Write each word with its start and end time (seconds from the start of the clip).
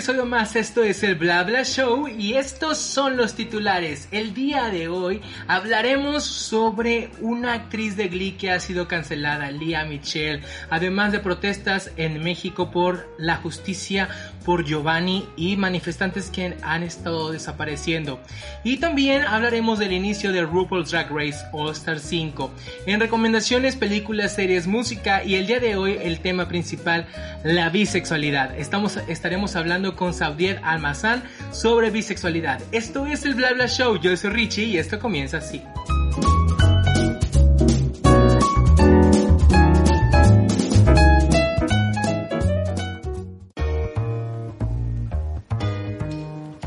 episodio 0.00 0.24
más, 0.24 0.56
esto 0.56 0.82
es 0.82 1.02
el 1.02 1.14
Bla 1.14 1.42
Bla 1.42 1.62
Show 1.62 2.08
y 2.08 2.32
estos 2.32 2.78
son 2.78 3.18
los 3.18 3.34
titulares. 3.34 4.08
El 4.10 4.32
día 4.32 4.70
de 4.70 4.88
hoy 4.88 5.20
hablaremos 5.46 6.24
sobre 6.24 7.10
una 7.20 7.52
actriz 7.52 7.98
de 7.98 8.08
Glee 8.08 8.32
que 8.32 8.50
ha 8.50 8.60
sido 8.60 8.88
cancelada, 8.88 9.50
Lia 9.50 9.84
Michelle, 9.84 10.42
además 10.70 11.12
de 11.12 11.20
protestas 11.20 11.90
en 11.98 12.22
México 12.24 12.70
por 12.70 13.14
la 13.18 13.36
justicia 13.36 14.08
por 14.44 14.64
Giovanni 14.64 15.28
y 15.36 15.56
manifestantes 15.56 16.30
que 16.30 16.56
han 16.62 16.82
estado 16.82 17.30
desapareciendo. 17.30 18.20
Y 18.64 18.78
también 18.78 19.22
hablaremos 19.22 19.78
del 19.78 19.92
inicio 19.92 20.32
de 20.32 20.42
RuPaul's 20.42 20.90
Drag 20.90 21.10
Race 21.10 21.44
All 21.52 21.72
Star 21.72 21.98
5. 21.98 22.50
En 22.86 23.00
recomendaciones, 23.00 23.76
películas, 23.76 24.34
series, 24.34 24.66
música 24.66 25.22
y 25.24 25.34
el 25.34 25.46
día 25.46 25.60
de 25.60 25.76
hoy 25.76 25.98
el 26.02 26.20
tema 26.20 26.48
principal, 26.48 27.06
la 27.44 27.68
bisexualidad. 27.68 28.58
Estamos, 28.58 28.96
estaremos 29.08 29.56
hablando 29.56 29.89
con 29.96 30.14
Saudiet 30.14 30.60
Almazán 30.62 31.22
sobre 31.52 31.90
bisexualidad. 31.90 32.60
Esto 32.72 33.06
es 33.06 33.24
el 33.24 33.34
Bla 33.34 33.52
Bla 33.52 33.66
Show, 33.66 33.98
yo 34.00 34.16
soy 34.16 34.30
Richie 34.30 34.64
y 34.64 34.78
esto 34.78 34.98
comienza 34.98 35.38
así. 35.38 35.62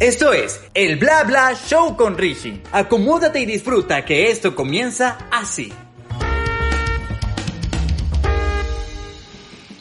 Esto 0.04 0.34
es 0.34 0.60
el 0.74 0.98
Bla 0.98 1.24
Bla 1.24 1.54
Show 1.56 1.96
con 1.96 2.18
Richie. 2.18 2.62
Acomódate 2.74 3.40
y 3.40 3.46
disfruta 3.46 4.04
que 4.04 4.32
esto 4.32 4.54
comienza 4.54 5.18
así. 5.32 5.72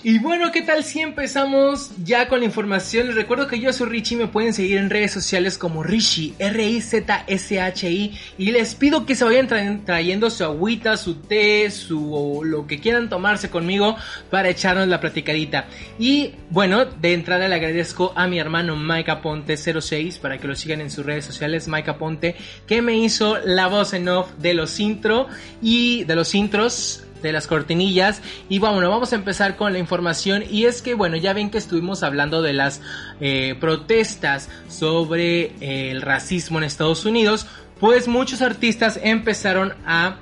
Y 0.04 0.18
bueno, 0.18 0.50
¿qué 0.50 0.62
tal 0.62 0.82
si 0.82 0.98
empezamos 0.98 1.92
ya 2.02 2.26
con 2.26 2.40
la 2.40 2.44
información? 2.44 3.06
Les 3.06 3.14
recuerdo 3.14 3.46
que 3.46 3.60
yo 3.60 3.72
soy 3.72 3.88
Richie, 3.88 4.16
me 4.16 4.26
pueden 4.26 4.52
seguir 4.52 4.78
en 4.78 4.90
redes 4.90 5.12
sociales 5.12 5.56
como 5.56 5.84
Richie, 5.84 6.34
R-I-Z-S-H-I, 6.40 8.18
y 8.36 8.50
les 8.50 8.74
pido 8.74 9.06
que 9.06 9.14
se 9.14 9.22
vayan 9.22 9.84
trayendo 9.84 10.28
su 10.28 10.42
agüita, 10.42 10.96
su 10.96 11.14
té, 11.14 11.70
su 11.70 12.12
o 12.12 12.42
lo 12.42 12.66
que 12.66 12.80
quieran 12.80 13.08
tomarse 13.08 13.48
conmigo 13.48 13.96
para 14.28 14.48
echarnos 14.48 14.88
la 14.88 14.98
platicadita. 14.98 15.66
Y 16.00 16.32
bueno, 16.50 16.84
de 16.84 17.12
entrada 17.12 17.46
le 17.46 17.54
agradezco 17.54 18.12
a 18.16 18.26
mi 18.26 18.40
hermano 18.40 18.76
Mike 18.76 19.12
Aponte 19.12 19.56
06 19.56 20.18
para 20.18 20.38
que 20.38 20.48
lo 20.48 20.56
sigan 20.56 20.80
en 20.80 20.90
sus 20.90 21.06
redes 21.06 21.26
sociales, 21.26 21.68
Mike 21.68 21.90
Aponte, 21.92 22.34
que 22.66 22.82
me 22.82 22.96
hizo 22.96 23.38
la 23.44 23.68
voz 23.68 23.92
en 23.92 24.08
off 24.08 24.32
de 24.38 24.54
los 24.54 24.80
intro 24.80 25.28
y 25.60 26.02
de 26.04 26.16
los 26.16 26.34
intros 26.34 27.04
de 27.22 27.32
las 27.32 27.46
cortinillas. 27.46 28.22
Y 28.48 28.58
bueno, 28.58 28.88
vamos 28.90 29.12
a 29.12 29.16
empezar 29.16 29.56
con 29.56 29.72
la 29.72 29.78
información. 29.78 30.44
Y 30.50 30.64
es 30.64 30.82
que, 30.82 30.94
bueno, 30.94 31.16
ya 31.16 31.32
ven 31.32 31.50
que 31.50 31.58
estuvimos 31.58 32.02
hablando 32.02 32.42
de 32.42 32.52
las 32.52 32.80
eh, 33.20 33.54
protestas 33.58 34.48
sobre 34.68 35.52
eh, 35.60 35.90
el 35.90 36.02
racismo 36.02 36.58
en 36.58 36.64
Estados 36.64 37.04
Unidos. 37.04 37.46
Pues 37.80 38.08
muchos 38.08 38.42
artistas 38.42 39.00
empezaron 39.02 39.74
a 39.86 40.18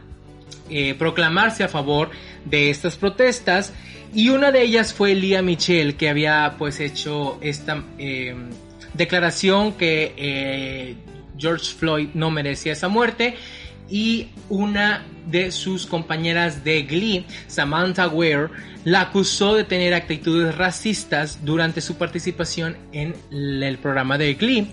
eh, 0.68 0.94
proclamarse 0.94 1.64
a 1.64 1.68
favor 1.68 2.10
de 2.44 2.70
estas 2.70 2.96
protestas. 2.96 3.72
Y 4.14 4.30
una 4.30 4.50
de 4.52 4.62
ellas 4.62 4.92
fue 4.92 5.14
Lia 5.14 5.42
Michelle, 5.42 5.96
que 5.96 6.08
había 6.08 6.56
pues 6.58 6.80
hecho 6.80 7.38
esta 7.40 7.84
declaración 8.94 9.74
que 9.74 10.96
George 11.38 11.74
Floyd 11.74 12.08
no 12.14 12.30
merecía 12.30 12.72
esa 12.72 12.88
muerte 12.88 13.36
y 13.90 14.28
una 14.48 15.04
de 15.26 15.50
sus 15.50 15.86
compañeras 15.86 16.64
de 16.64 16.82
Glee, 16.82 17.26
Samantha 17.46 18.08
Ware, 18.08 18.48
la 18.84 19.02
acusó 19.02 19.54
de 19.54 19.64
tener 19.64 19.94
actitudes 19.94 20.56
racistas 20.56 21.44
durante 21.44 21.80
su 21.80 21.96
participación 21.96 22.76
en 22.92 23.14
el 23.30 23.78
programa 23.78 24.16
de 24.16 24.34
Glee. 24.34 24.68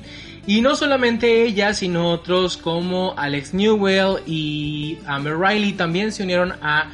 Y 0.46 0.62
no 0.62 0.76
solamente 0.76 1.44
ella, 1.44 1.74
sino 1.74 2.12
otros 2.12 2.56
como 2.56 3.14
Alex 3.18 3.54
Newell 3.54 4.22
y 4.26 4.98
Amber 5.06 5.38
Riley 5.38 5.74
también 5.74 6.12
se 6.14 6.24
unieron 6.24 6.54
a 6.62 6.90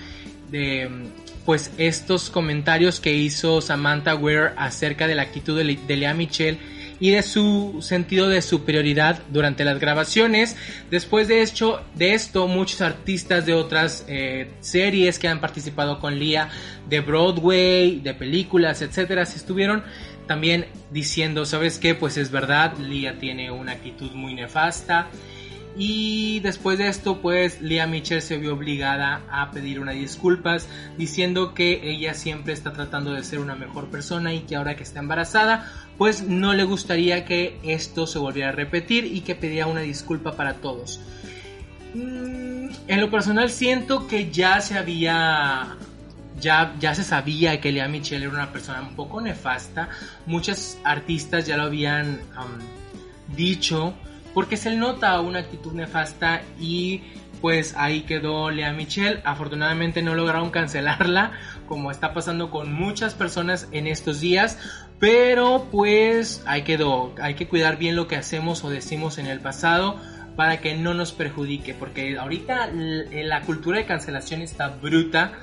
pues 1.45 1.71
estos 1.77 2.29
comentarios 2.29 2.99
que 2.99 3.13
hizo 3.13 3.59
Samantha 3.59 4.15
Ware 4.15 4.53
acerca 4.55 5.07
de 5.07 5.15
la 5.15 5.23
actitud 5.23 5.57
de, 5.57 5.77
de 5.87 5.95
Lea 5.97 6.13
Michelle 6.13 6.59
y 7.03 7.09
de 7.09 7.21
su 7.21 7.79
sentido 7.81 8.29
de 8.29 8.41
superioridad 8.41 9.21
durante 9.27 9.65
las 9.65 9.77
grabaciones. 9.77 10.55
Después 10.89 11.27
de, 11.27 11.41
hecho, 11.41 11.81
de 11.95 12.13
esto, 12.13 12.47
muchos 12.47 12.79
artistas 12.79 13.45
de 13.45 13.53
otras 13.53 14.05
eh, 14.07 14.49
series 14.61 15.19
que 15.19 15.27
han 15.27 15.41
participado 15.41 15.99
con 15.99 16.17
Lia, 16.17 16.47
de 16.87 17.01
Broadway, 17.01 17.99
de 17.99 18.13
películas, 18.13 18.81
etcétera, 18.81 19.25
se 19.25 19.35
estuvieron 19.35 19.83
también 20.27 20.67
diciendo, 20.91 21.45
¿sabes 21.45 21.77
qué? 21.77 21.93
Pues 21.93 22.15
es 22.15 22.31
verdad, 22.31 22.77
Lia 22.77 23.19
tiene 23.19 23.51
una 23.51 23.73
actitud 23.73 24.11
muy 24.13 24.33
nefasta 24.33 25.09
y 25.75 26.39
después 26.41 26.77
de 26.77 26.87
esto, 26.87 27.19
pues 27.19 27.59
Lia 27.59 27.87
Mitchell 27.87 28.21
se 28.21 28.37
vio 28.37 28.53
obligada 28.53 29.23
a 29.31 29.49
pedir 29.51 29.79
una 29.79 29.91
disculpas, 29.91 30.67
diciendo 30.97 31.55
que 31.55 31.89
ella 31.89 32.13
siempre 32.13 32.53
está 32.53 32.73
tratando 32.73 33.13
de 33.13 33.23
ser 33.23 33.39
una 33.39 33.55
mejor 33.55 33.89
persona 33.89 34.33
y 34.33 34.41
que 34.41 34.55
ahora 34.55 34.75
que 34.75 34.83
está 34.83 34.99
embarazada, 34.99 35.71
pues 35.97 36.23
no 36.23 36.53
le 36.53 36.63
gustaría 36.63 37.25
que 37.25 37.57
esto 37.63 38.07
se 38.07 38.19
volviera 38.19 38.49
a 38.49 38.51
repetir 38.53 39.05
y 39.05 39.21
que 39.21 39.35
pedía 39.35 39.67
una 39.67 39.81
disculpa 39.81 40.33
para 40.33 40.55
todos. 40.55 40.99
Mm, 41.93 42.69
en 42.87 43.01
lo 43.01 43.11
personal 43.11 43.49
siento 43.49 44.07
que 44.07 44.31
ya 44.31 44.59
se 44.61 44.77
había 44.77 45.77
ya, 46.39 46.75
ya, 46.79 46.93
se 46.95 47.03
sabía 47.03 47.61
que 47.61 47.71
Lia 47.71 47.87
Michelle 47.87 48.25
era 48.25 48.33
una 48.33 48.51
persona 48.51 48.81
un 48.81 48.95
poco 48.95 49.21
nefasta. 49.21 49.89
Muchos 50.25 50.77
artistas 50.83 51.45
ya 51.45 51.57
lo 51.57 51.63
habían 51.63 52.19
dicho 53.35 53.93
porque 54.33 54.57
se 54.57 54.75
nota 54.75 55.19
una 55.21 55.39
actitud 55.39 55.73
nefasta 55.73 56.41
y 56.59 57.01
pues 57.41 57.75
ahí 57.75 58.01
quedó 58.01 58.49
Lea 58.49 58.73
Michelle. 58.73 59.21
Afortunadamente 59.25 60.01
no 60.01 60.15
lograron 60.15 60.49
cancelarla, 60.49 61.31
como 61.67 61.91
está 61.91 62.13
pasando 62.13 62.49
con 62.49 62.73
muchas 62.73 63.13
personas 63.13 63.67
en 63.71 63.87
estos 63.87 64.21
días. 64.21 64.57
Pero 65.03 65.67
pues 65.69 66.41
ahí 66.45 66.61
quedó. 66.61 67.13
Hay 67.21 67.33
que 67.33 67.49
cuidar 67.49 67.77
bien 67.77 67.97
lo 67.97 68.07
que 68.07 68.15
hacemos 68.15 68.63
o 68.63 68.69
decimos 68.69 69.17
en 69.17 69.27
el 69.27 69.41
pasado 69.41 69.99
para 70.37 70.61
que 70.61 70.75
no 70.75 70.93
nos 70.93 71.11
perjudique. 71.11 71.73
Porque 71.73 72.17
ahorita 72.17 72.69
la 72.71 73.41
cultura 73.41 73.79
de 73.79 73.85
cancelación 73.85 74.41
está 74.41 74.69
bruta. 74.69 75.33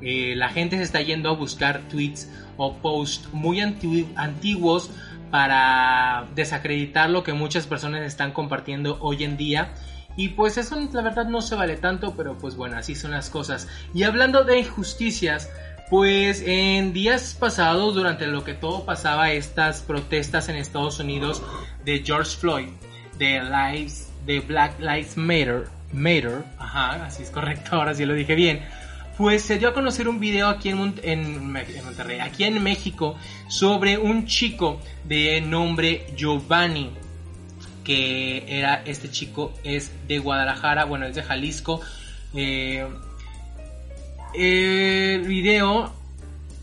Eh, 0.00 0.34
la 0.36 0.50
gente 0.50 0.76
se 0.76 0.84
está 0.84 1.00
yendo 1.00 1.30
a 1.30 1.32
buscar 1.32 1.80
tweets 1.88 2.30
o 2.56 2.76
posts 2.76 3.28
muy 3.32 3.60
antiguos 3.60 4.92
para 5.32 6.28
desacreditar 6.36 7.10
lo 7.10 7.24
que 7.24 7.32
muchas 7.32 7.66
personas 7.66 8.02
están 8.02 8.30
compartiendo 8.30 8.98
hoy 9.00 9.24
en 9.24 9.36
día. 9.36 9.74
Y 10.14 10.28
pues 10.28 10.58
eso 10.58 10.76
la 10.92 11.02
verdad 11.02 11.26
no 11.26 11.42
se 11.42 11.56
vale 11.56 11.76
tanto, 11.76 12.14
pero 12.16 12.38
pues 12.38 12.54
bueno, 12.54 12.76
así 12.76 12.94
son 12.94 13.10
las 13.10 13.30
cosas. 13.30 13.66
Y 13.94 14.04
hablando 14.04 14.44
de 14.44 14.60
injusticias, 14.60 15.50
pues 15.90 16.42
en 16.46 16.92
días 16.92 17.36
pasados, 17.38 17.94
durante 17.94 18.26
lo 18.26 18.44
que 18.44 18.54
todo 18.54 18.84
pasaba, 18.84 19.32
estas 19.32 19.82
protestas 19.82 20.48
en 20.48 20.56
Estados 20.56 21.00
Unidos 21.00 21.42
de 21.84 22.02
George 22.04 22.36
Floyd, 22.36 22.68
de 23.18 23.42
Lives, 23.42 24.08
de 24.26 24.40
Black 24.40 24.78
Lives 24.78 25.16
Matter, 25.16 25.64
Matter, 25.92 26.44
ajá, 26.58 27.06
así 27.06 27.22
es 27.22 27.30
correcto, 27.30 27.70
ahora 27.76 27.94
sí 27.94 28.04
lo 28.04 28.14
dije 28.14 28.34
bien 28.34 28.62
pues 29.18 29.42
se 29.42 29.58
dio 29.58 29.70
a 29.70 29.74
conocer 29.74 30.08
un 30.08 30.20
video 30.20 30.46
aquí 30.46 30.68
en, 30.68 30.76
Monterrey, 30.78 32.20
aquí 32.20 32.44
en 32.44 32.62
México, 32.62 33.16
sobre 33.48 33.98
un 33.98 34.26
chico 34.26 34.80
de 35.02 35.40
nombre 35.40 36.06
Giovanni, 36.16 36.92
que 37.82 38.44
era 38.46 38.82
este 38.84 39.10
chico 39.10 39.52
es 39.64 39.90
de 40.06 40.20
Guadalajara, 40.20 40.84
bueno, 40.84 41.06
es 41.06 41.16
de 41.16 41.24
Jalisco. 41.24 41.80
Eh, 42.32 42.86
el 44.34 45.22
video 45.22 45.92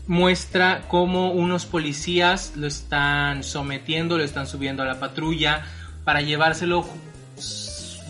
muestra 0.06 0.84
cómo 0.88 1.32
unos 1.32 1.66
policías 1.66 2.52
lo 2.56 2.66
están 2.66 3.42
sometiendo, 3.42 4.18
lo 4.18 4.24
están 4.24 4.46
subiendo 4.46 4.82
a 4.82 4.86
la 4.86 5.00
patrulla 5.00 5.64
para 6.04 6.20
llevárselo 6.20 6.86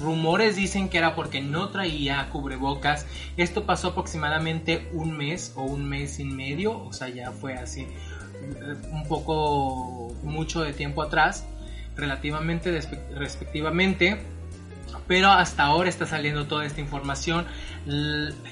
rumores 0.00 0.56
dicen 0.56 0.88
que 0.88 0.99
era 0.99 1.14
porque 1.14 1.41
no 1.41 1.70
traía 1.70 2.29
cubrebocas. 2.31 3.06
Esto 3.37 3.64
pasó 3.64 3.88
aproximadamente 3.88 4.88
un 4.93 5.17
mes 5.17 5.53
o 5.56 5.62
un 5.62 5.88
mes 5.88 6.19
y 6.20 6.25
medio, 6.25 6.79
o 6.79 6.93
sea, 6.93 7.09
ya 7.09 7.32
fue 7.32 7.55
así 7.55 7.82
eh, 7.82 8.75
un 8.93 9.06
poco 9.09 10.12
mucho 10.23 10.62
de 10.62 10.73
tiempo 10.73 11.02
atrás, 11.02 11.47
relativamente 11.97 12.79
respectivamente. 13.14 14.20
Pero 15.06 15.31
hasta 15.31 15.65
ahora 15.65 15.88
está 15.88 16.06
saliendo 16.06 16.47
toda 16.47 16.65
esta 16.65 16.81
información. 16.81 17.47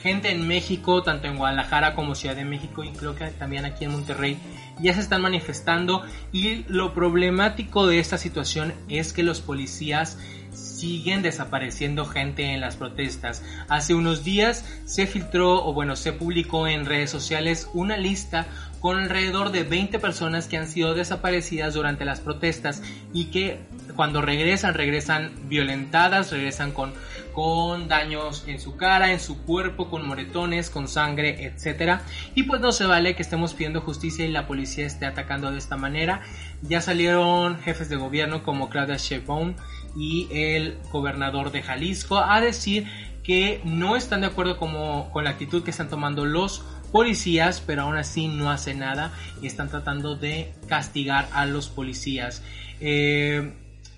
gente 0.02 0.30
en 0.30 0.46
México, 0.46 1.02
tanto 1.02 1.26
en 1.26 1.36
Guadalajara 1.36 1.94
como 1.94 2.14
Ciudad 2.14 2.36
de 2.36 2.44
México 2.44 2.84
y 2.84 2.90
creo 2.90 3.14
que 3.14 3.26
también 3.26 3.64
aquí 3.64 3.84
en 3.84 3.92
Monterrey, 3.92 4.38
ya 4.80 4.94
se 4.94 5.00
están 5.00 5.22
manifestando. 5.22 6.02
Y 6.32 6.64
lo 6.68 6.94
problemático 6.94 7.86
de 7.86 7.98
esta 7.98 8.18
situación 8.18 8.72
es 8.88 9.12
que 9.12 9.22
los 9.22 9.40
policías 9.40 10.18
siguen 10.52 11.22
desapareciendo 11.22 12.04
gente 12.04 12.52
en 12.52 12.60
las 12.60 12.76
protestas. 12.76 13.42
Hace 13.68 13.94
unos 13.94 14.24
días 14.24 14.64
se 14.84 15.06
filtró 15.06 15.64
o 15.64 15.72
bueno, 15.72 15.96
se 15.96 16.12
publicó 16.12 16.68
en 16.68 16.86
redes 16.86 17.10
sociales 17.10 17.68
una 17.74 17.96
lista 17.96 18.46
con 18.84 18.98
alrededor 18.98 19.50
de 19.50 19.62
20 19.62 19.98
personas 19.98 20.46
que 20.46 20.58
han 20.58 20.68
sido 20.68 20.92
desaparecidas 20.92 21.72
durante 21.72 22.04
las 22.04 22.20
protestas 22.20 22.82
y 23.14 23.30
que 23.30 23.60
cuando 23.96 24.20
regresan, 24.20 24.74
regresan 24.74 25.32
violentadas, 25.48 26.30
regresan 26.30 26.70
con, 26.70 26.92
con 27.32 27.88
daños 27.88 28.44
en 28.46 28.60
su 28.60 28.76
cara, 28.76 29.10
en 29.10 29.20
su 29.20 29.42
cuerpo, 29.42 29.88
con 29.88 30.06
moretones, 30.06 30.68
con 30.68 30.86
sangre, 30.86 31.46
etc. 31.46 32.00
Y 32.34 32.42
pues 32.42 32.60
no 32.60 32.72
se 32.72 32.84
vale 32.84 33.16
que 33.16 33.22
estemos 33.22 33.54
pidiendo 33.54 33.80
justicia 33.80 34.26
y 34.26 34.30
la 34.30 34.46
policía 34.46 34.84
esté 34.84 35.06
atacando 35.06 35.50
de 35.50 35.56
esta 35.56 35.78
manera. 35.78 36.20
Ya 36.60 36.82
salieron 36.82 37.58
jefes 37.60 37.88
de 37.88 37.96
gobierno 37.96 38.42
como 38.42 38.68
Claudia 38.68 38.98
Sheinbaum 38.98 39.54
y 39.96 40.28
el 40.30 40.76
gobernador 40.92 41.52
de 41.52 41.62
Jalisco 41.62 42.18
a 42.18 42.38
decir 42.42 42.86
que 43.22 43.62
no 43.64 43.96
están 43.96 44.20
de 44.20 44.26
acuerdo 44.26 44.58
como, 44.58 45.10
con 45.10 45.24
la 45.24 45.30
actitud 45.30 45.64
que 45.64 45.70
están 45.70 45.88
tomando 45.88 46.26
los 46.26 46.62
policías, 46.94 47.60
pero 47.60 47.82
aún 47.82 47.96
así 47.96 48.28
no 48.28 48.52
hacen 48.52 48.78
nada 48.78 49.12
y 49.42 49.48
están 49.48 49.68
tratando 49.68 50.14
de 50.14 50.54
castigar 50.68 51.28
a 51.32 51.44
los 51.44 51.68
policías. 51.68 52.40
Eh, 52.78 53.52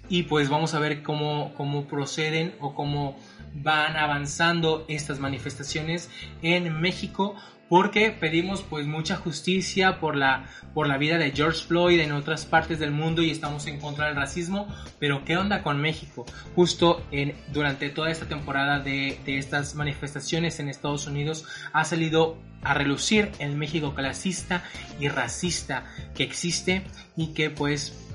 y 0.09 0.23
pues 0.23 0.49
vamos 0.49 0.73
a 0.73 0.79
ver 0.79 1.03
cómo, 1.03 1.53
cómo 1.59 1.85
proceden 1.85 2.55
o 2.59 2.75
cómo 2.75 3.19
van 3.53 3.99
avanzando 3.99 4.87
estas 4.89 5.21
manifestaciones 5.21 6.09
en 6.41 6.81
México 6.81 7.37
porque 7.69 8.11
pedimos 8.11 8.63
pues 8.63 8.87
mucha 8.87 9.17
justicia 9.17 9.99
por 9.99 10.17
la, 10.17 10.47
por 10.75 10.87
la 10.87 10.99
vida 10.99 11.19
de 11.19 11.33
George 11.33 11.65
Floyd 11.67 12.01
en 12.01 12.13
otras 12.13 12.47
partes 12.47 12.79
del 12.79 12.93
mundo 12.93 13.23
y 13.23 13.31
estamos 13.31 13.67
en 13.67 13.81
contra 13.81 14.07
del 14.07 14.17
racismo, 14.17 14.69
pero 14.99 15.25
¿qué 15.25 15.37
onda 15.37 15.63
con 15.63 15.81
México? 15.81 16.25
Justo 16.55 17.05
en, 17.11 17.35
durante 17.53 17.91
toda 17.91 18.11
esta 18.11 18.27
temporada 18.27 18.79
de, 18.79 19.19
de 19.25 19.39
estas 19.39 19.75
manifestaciones 19.75 20.61
en 20.61 20.69
Estados 20.69 21.07
Unidos 21.07 21.45
ha 21.73 21.85
salido 21.85 22.39
a 22.63 22.75
relucir 22.75 23.31
el 23.39 23.57
México 23.57 23.95
clasista 23.95 24.65
y 24.99 25.09
racista 25.09 25.85
que 26.15 26.25
existe 26.25 26.85
y 27.17 27.29
que 27.29 27.51
pues 27.51 28.06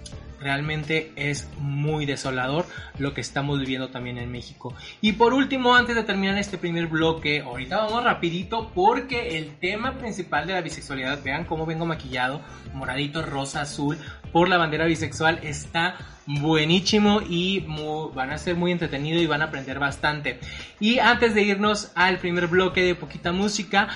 realmente 0.41 1.11
es 1.15 1.47
muy 1.59 2.05
desolador 2.05 2.65
lo 2.97 3.13
que 3.13 3.21
estamos 3.21 3.59
viviendo 3.59 3.89
también 3.89 4.17
en 4.17 4.31
México. 4.31 4.73
Y 4.99 5.13
por 5.13 5.33
último, 5.33 5.75
antes 5.75 5.95
de 5.95 6.03
terminar 6.03 6.38
este 6.38 6.57
primer 6.57 6.88
bloque, 6.88 7.41
ahorita 7.41 7.77
vamos 7.77 8.03
rapidito 8.03 8.71
porque 8.73 9.38
el 9.38 9.55
tema 9.57 9.97
principal 9.97 10.47
de 10.47 10.53
la 10.53 10.61
bisexualidad, 10.61 11.23
vean 11.23 11.45
cómo 11.45 11.65
vengo 11.65 11.85
maquillado, 11.85 12.41
moradito, 12.73 13.21
rosa, 13.21 13.61
azul, 13.61 13.97
por 14.31 14.49
la 14.49 14.57
bandera 14.57 14.85
bisexual, 14.85 15.39
está 15.43 15.95
buenísimo 16.25 17.21
y 17.27 17.65
van 18.13 18.31
a 18.31 18.37
ser 18.37 18.55
muy 18.55 18.71
entretenido 18.71 19.19
y 19.19 19.27
van 19.27 19.41
a 19.41 19.45
aprender 19.45 19.79
bastante. 19.79 20.39
Y 20.79 20.99
antes 20.99 21.35
de 21.35 21.44
irnos 21.44 21.91
al 21.95 22.17
primer 22.19 22.47
bloque 22.47 22.81
de 22.83 22.95
poquita 22.95 23.31
música, 23.31 23.89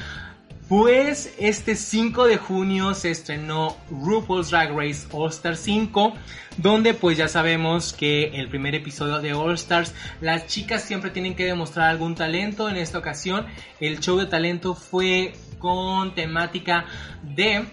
pues 0.68 1.34
este 1.38 1.76
5 1.76 2.26
de 2.26 2.38
junio 2.38 2.94
se 2.96 3.12
estrenó 3.12 3.78
RuPaul's 3.92 4.50
Drag 4.50 4.76
Race 4.76 5.08
All 5.12 5.30
Stars 5.30 5.60
5, 5.60 6.16
donde 6.58 6.96
pues 6.96 7.18
ya 7.18 7.28
sabemos 7.28 7.94
que 7.94 8.40
el 8.40 8.50
primer 8.50 8.74
episodio 8.74 9.20
de 9.20 9.34
All 9.34 9.54
Stars, 9.54 9.94
las 10.22 10.48
chicas 10.48 10.84
siempre 10.84 11.12
tienen 11.12 11.36
que 11.36 11.46
demostrar 11.46 11.90
algún 11.90 12.16
talento. 12.16 12.68
En 12.68 12.78
esta 12.78 12.98
ocasión, 12.98 13.46
el 13.80 14.00
show 14.00 14.18
de 14.18 14.26
talento 14.26 14.74
fue 14.74 15.34
con 15.60 16.16
temática 16.16 16.86
de 17.22 17.66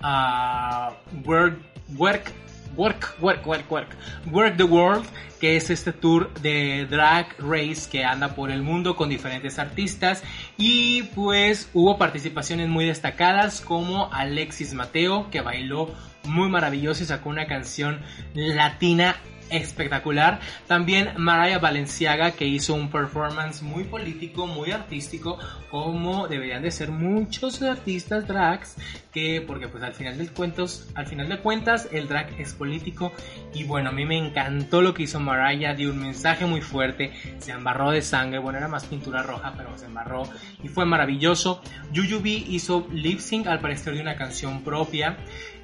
uh, 0.00 1.28
work, 1.28 1.58
work, 1.96 2.32
work, 2.76 3.16
work, 3.20 3.46
work, 3.46 3.70
work, 3.70 3.88
work 4.30 4.56
the 4.56 4.64
world 4.64 5.06
que 5.40 5.56
es 5.56 5.68
este 5.68 5.92
tour 5.92 6.32
de 6.40 6.86
Drag 6.88 7.26
Race 7.38 7.88
que 7.90 8.04
anda 8.04 8.34
por 8.34 8.50
el 8.50 8.62
mundo 8.62 8.96
con 8.96 9.10
diferentes 9.10 9.58
artistas. 9.58 10.22
Y 10.56 11.02
pues 11.14 11.68
hubo 11.74 11.98
participaciones 11.98 12.70
muy 12.70 12.86
destacadas 12.86 13.60
como 13.60 14.10
Alexis 14.10 14.72
Mateo 14.72 15.28
que 15.30 15.42
bailó 15.42 15.92
muy 16.24 16.48
maravilloso 16.48 17.02
y 17.02 17.06
sacó 17.06 17.28
una 17.28 17.46
canción 17.46 18.00
latina 18.34 19.16
espectacular. 19.50 20.40
También 20.66 21.12
Mariah 21.16 21.58
Valenciaga 21.58 22.32
que 22.32 22.46
hizo 22.46 22.74
un 22.74 22.90
performance 22.90 23.62
muy 23.62 23.84
político, 23.84 24.46
muy 24.46 24.70
artístico, 24.70 25.38
como 25.70 26.28
deberían 26.28 26.62
de 26.62 26.70
ser 26.70 26.90
muchos 26.90 27.60
artistas 27.62 28.26
drags, 28.26 28.76
que 29.12 29.42
porque 29.46 29.68
pues 29.68 29.82
al 29.82 29.94
final 29.94 30.18
de 30.18 30.26
cuentos, 30.28 30.88
al 30.94 31.06
final 31.06 31.28
de 31.28 31.38
cuentas 31.38 31.88
el 31.92 32.08
drag 32.08 32.28
es 32.40 32.52
político 32.52 33.12
y 33.52 33.64
bueno, 33.64 33.90
a 33.90 33.92
mí 33.92 34.04
me 34.04 34.18
encantó 34.18 34.82
lo 34.82 34.94
que 34.94 35.04
hizo 35.04 35.20
Mariah, 35.20 35.74
dio 35.74 35.90
un 35.90 36.00
mensaje 36.00 36.46
muy 36.46 36.60
fuerte, 36.60 37.12
se 37.38 37.52
embarró 37.52 37.90
de 37.90 38.02
sangre, 38.02 38.38
bueno, 38.38 38.58
era 38.58 38.68
más 38.68 38.84
pintura 38.86 39.22
roja, 39.22 39.54
pero 39.56 39.76
se 39.78 39.86
embarró 39.86 40.24
y 40.62 40.68
fue 40.68 40.84
maravilloso. 40.84 41.62
Yuyubi 41.92 42.46
hizo 42.48 42.86
lip 42.92 43.18
sync 43.18 43.46
al 43.46 43.60
parecer 43.60 43.94
de 43.94 44.00
una 44.00 44.16
canción 44.16 44.62
propia. 44.62 45.16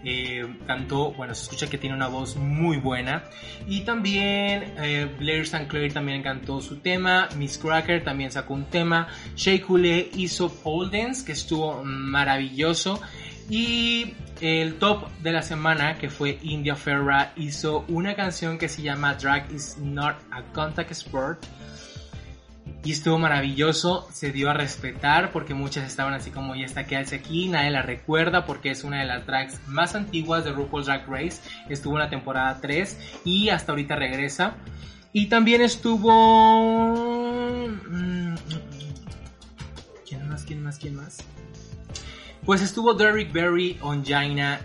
Eh, 0.05 0.47
cantó, 0.67 1.13
bueno, 1.13 1.35
se 1.35 1.43
escucha 1.43 1.69
que 1.69 1.77
tiene 1.79 1.95
una 1.95 2.09
voz 2.09 2.37
muy 2.37 2.79
buena. 2.79 3.25
Y 3.67 3.81
también 3.81 4.75
eh, 4.79 5.09
Blair 5.19 5.43
St. 5.43 5.67
Clair 5.69 5.93
también 5.93 6.23
cantó 6.23 6.61
su 6.61 6.77
tema. 6.77 7.29
Miss 7.37 7.59
Cracker 7.59 8.03
también 8.03 8.31
sacó 8.31 8.55
un 8.55 8.65
tema. 8.65 9.09
Shea 9.37 9.61
Coulee 9.61 10.11
hizo 10.15 10.51
dance, 10.91 11.25
que 11.25 11.33
estuvo 11.33 11.83
maravilloso. 11.85 13.01
Y 13.49 14.15
el 14.41 14.75
top 14.77 15.11
de 15.23 15.33
la 15.33 15.43
semana, 15.43 15.99
que 15.99 16.09
fue 16.09 16.39
India 16.43 16.77
Ferra, 16.77 17.33
hizo 17.37 17.85
una 17.89 18.15
canción 18.15 18.59
que 18.59 18.69
se 18.69 18.81
llama 18.81 19.15
Drag 19.15 19.53
is 19.53 19.77
not 19.79 20.17
a 20.31 20.43
contact 20.53 20.93
sport 20.93 21.45
y 22.83 22.93
estuvo 22.93 23.19
maravilloso, 23.19 24.09
se 24.13 24.33
dio 24.33 24.49
a 24.49 24.55
respetar 24.55 25.33
porque 25.33 25.53
muchas 25.53 25.87
estaban 25.87 26.15
así 26.15 26.31
como 26.31 26.55
ya 26.55 26.65
está 26.65 26.87
quedarse 26.87 27.17
aquí, 27.17 27.49
nadie 27.49 27.71
la 27.71 27.83
recuerda 27.83 28.47
porque 28.47 28.71
es 28.71 28.85
una 28.85 29.01
de 29.01 29.07
las 29.07 29.27
tracks 29.27 29.61
más 29.67 29.95
antiguas 29.95 30.45
de 30.45 30.53
RuPaul's 30.53 30.87
Drag 30.87 31.07
Race, 31.07 31.43
estuvo 31.69 31.95
en 31.95 32.01
la 32.01 32.11
temporada 32.11 32.59
3 32.61 33.21
y 33.25 33.51
hasta 33.51 33.73
ahorita 33.73 33.97
regresa. 33.97 34.55
Y 35.13 35.27
también 35.27 35.61
estuvo... 35.61 37.69
Mm, 37.69 38.37
¿Quién 40.09 40.29
más? 40.29 40.45
¿Quién 40.45 40.63
más? 40.63 40.79
¿Quién 40.79 40.95
más? 40.95 41.19
Pues 42.47 42.63
estuvo 42.63 42.95
Derrick 42.95 43.33
Berry, 43.33 43.77
Ongina 43.83 44.61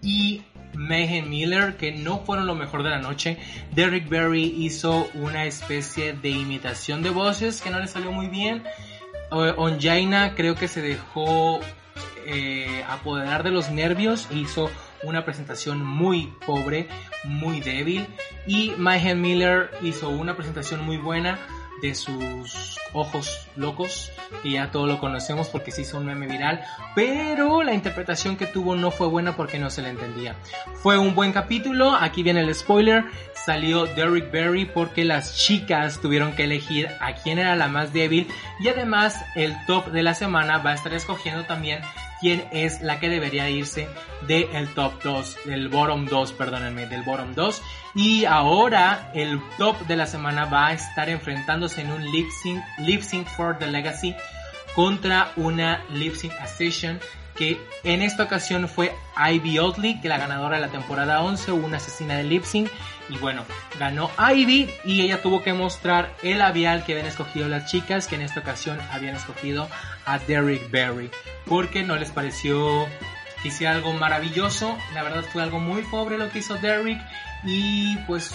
y 0.00 0.42
Mayhem 0.74 1.28
Miller, 1.28 1.76
que 1.76 1.92
no 1.92 2.20
fueron 2.20 2.46
lo 2.46 2.54
mejor 2.54 2.82
de 2.82 2.90
la 2.90 2.98
noche. 2.98 3.38
Derrick 3.74 4.08
Berry 4.08 4.54
hizo 4.58 5.08
una 5.14 5.44
especie 5.44 6.12
de 6.12 6.30
imitación 6.30 7.02
de 7.02 7.10
voces 7.10 7.60
que 7.60 7.70
no 7.70 7.78
le 7.78 7.86
salió 7.86 8.12
muy 8.12 8.28
bien. 8.28 8.62
Onjaina 9.30 10.34
creo 10.34 10.54
que 10.54 10.68
se 10.68 10.82
dejó 10.82 11.60
eh, 12.26 12.84
apoderar 12.88 13.42
de 13.42 13.50
los 13.50 13.70
nervios 13.70 14.28
e 14.30 14.36
hizo 14.36 14.70
una 15.02 15.24
presentación 15.24 15.84
muy 15.84 16.32
pobre, 16.46 16.88
muy 17.24 17.60
débil. 17.60 18.06
Y 18.46 18.72
Mayhem 18.76 19.20
Miller 19.20 19.70
hizo 19.82 20.08
una 20.08 20.36
presentación 20.36 20.84
muy 20.84 20.96
buena 20.96 21.38
de 21.82 21.94
sus 21.94 22.78
ojos 22.94 23.48
locos, 23.56 24.10
y 24.44 24.52
ya 24.52 24.70
todo 24.70 24.86
lo 24.86 25.00
conocemos 25.00 25.48
porque 25.48 25.72
se 25.72 25.82
hizo 25.82 25.98
un 25.98 26.06
meme 26.06 26.26
viral, 26.26 26.62
pero 26.94 27.62
la 27.62 27.74
interpretación 27.74 28.36
que 28.36 28.46
tuvo 28.46 28.76
no 28.76 28.90
fue 28.90 29.08
buena 29.08 29.36
porque 29.36 29.58
no 29.58 29.68
se 29.68 29.82
le 29.82 29.90
entendía. 29.90 30.36
Fue 30.82 30.96
un 30.96 31.14
buen 31.14 31.32
capítulo, 31.32 31.94
aquí 31.94 32.22
viene 32.22 32.40
el 32.40 32.54
spoiler, 32.54 33.04
salió 33.34 33.86
Derrick 33.86 34.30
Berry 34.30 34.64
porque 34.64 35.04
las 35.04 35.36
chicas 35.36 36.00
tuvieron 36.00 36.32
que 36.32 36.44
elegir 36.44 36.88
a 37.00 37.14
quién 37.14 37.38
era 37.38 37.56
la 37.56 37.68
más 37.68 37.92
débil 37.92 38.28
y 38.60 38.68
además 38.68 39.16
el 39.34 39.54
top 39.66 39.88
de 39.88 40.02
la 40.02 40.14
semana 40.14 40.58
va 40.58 40.70
a 40.70 40.74
estar 40.74 40.94
escogiendo 40.94 41.44
también 41.44 41.80
quién 42.22 42.44
es 42.52 42.80
la 42.80 43.00
que 43.00 43.10
debería 43.10 43.50
irse 43.50 43.88
del 44.28 44.68
top 44.74 45.02
2, 45.02 45.36
del 45.44 45.68
bottom 45.68 46.06
2, 46.06 46.32
perdónenme, 46.34 46.86
del 46.86 47.02
bottom 47.02 47.34
2. 47.34 47.60
Y 47.96 48.24
ahora 48.24 49.10
el 49.12 49.40
top 49.58 49.76
de 49.88 49.96
la 49.96 50.06
semana 50.06 50.44
va 50.46 50.68
a 50.68 50.72
estar 50.72 51.10
enfrentándose 51.10 51.82
en 51.82 51.90
un 51.90 52.10
lip 52.10 52.30
sync, 53.02 53.26
for 53.36 53.58
the 53.58 53.66
legacy 53.66 54.14
contra 54.74 55.32
una 55.36 55.84
lip 55.90 56.14
sync 56.14 56.32
session 56.46 57.00
que 57.34 57.60
en 57.82 58.02
esta 58.02 58.22
ocasión 58.22 58.68
fue 58.68 58.94
Ivy 59.16 59.58
Oddly, 59.58 60.00
que 60.00 60.08
la 60.08 60.18
ganadora 60.18 60.56
de 60.56 60.62
la 60.62 60.68
temporada 60.68 61.22
11, 61.22 61.52
una 61.52 61.78
asesina 61.78 62.16
de 62.16 62.24
lip 62.24 62.44
sync. 62.44 62.70
Y 63.08 63.18
bueno, 63.18 63.44
ganó 63.78 64.10
Ivy 64.18 64.70
y 64.84 65.02
ella 65.02 65.20
tuvo 65.20 65.42
que 65.42 65.52
mostrar 65.52 66.14
el 66.22 66.38
labial 66.38 66.84
que 66.84 66.92
habían 66.92 67.06
escogido 67.06 67.48
las 67.48 67.70
chicas, 67.70 68.06
que 68.06 68.14
en 68.14 68.22
esta 68.22 68.40
ocasión 68.40 68.78
habían 68.90 69.16
escogido 69.16 69.68
a 70.06 70.18
Derrick 70.18 70.70
Berry, 70.70 71.10
porque 71.46 71.82
no 71.82 71.96
les 71.96 72.10
pareció 72.10 72.86
que 73.42 73.48
hiciera 73.48 73.74
algo 73.74 73.92
maravilloso. 73.92 74.76
La 74.94 75.02
verdad 75.02 75.24
fue 75.32 75.42
algo 75.42 75.58
muy 75.58 75.82
pobre 75.82 76.16
lo 76.16 76.30
que 76.30 76.38
hizo 76.38 76.56
Derrick 76.56 77.00
y 77.44 77.96
pues 78.06 78.32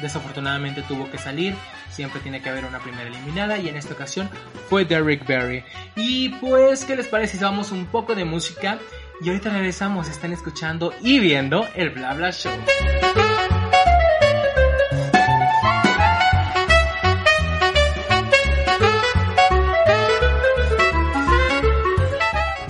desafortunadamente 0.00 0.82
tuvo 0.82 1.10
que 1.10 1.18
salir. 1.18 1.54
Siempre 1.90 2.20
tiene 2.20 2.40
que 2.40 2.48
haber 2.48 2.64
una 2.64 2.78
primera 2.80 3.08
eliminada 3.08 3.58
y 3.58 3.68
en 3.68 3.76
esta 3.76 3.94
ocasión 3.94 4.28
fue 4.68 4.84
Derrick 4.84 5.26
Berry. 5.26 5.64
Y 5.96 6.30
pues, 6.30 6.84
¿qué 6.84 6.96
les 6.96 7.06
parece 7.06 7.36
si 7.36 7.44
vamos 7.44 7.72
un 7.72 7.86
poco 7.86 8.14
de 8.14 8.24
música? 8.24 8.78
Y 9.22 9.28
ahorita 9.28 9.50
regresamos, 9.50 10.08
están 10.08 10.32
escuchando 10.32 10.94
y 11.02 11.18
viendo 11.18 11.68
el 11.74 11.90
Bla 11.90 12.14
Bla 12.14 12.32
Show. 12.32 12.52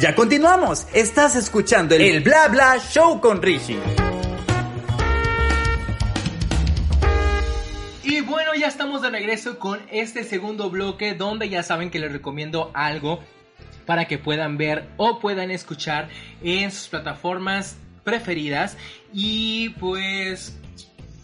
Ya 0.00 0.14
continuamos. 0.14 0.87
Estás 0.95 1.37
escuchando 1.37 1.95
el, 1.95 2.23
Bla 2.23 2.49
Bla 2.49 2.78
Show 2.78 3.21
con 3.21 3.42
Richie. 3.42 3.78
Y 8.02 8.23
bueno, 8.23 8.54
ya 8.54 8.69
estamos 8.69 9.02
de 9.02 9.11
regreso 9.11 9.59
con 9.59 9.78
este 9.90 10.25
segundo 10.25 10.71
bloque 10.71 11.12
donde 11.14 11.50
ya 11.50 11.62
saben 11.62 11.90
que 11.90 11.99
les 11.99 12.11
recomiendo 12.11 12.71
algo 12.73 13.21
para 13.85 14.07
que 14.07 14.16
puedan 14.16 14.57
ver 14.57 14.88
o 14.97 15.21
puedan 15.21 15.50
escuchar 15.50 16.09
en 16.42 16.71
sus 16.71 16.88
plataformas 16.88 17.76
preferidas. 18.02 18.78
Y 19.12 19.69
pues 19.80 20.59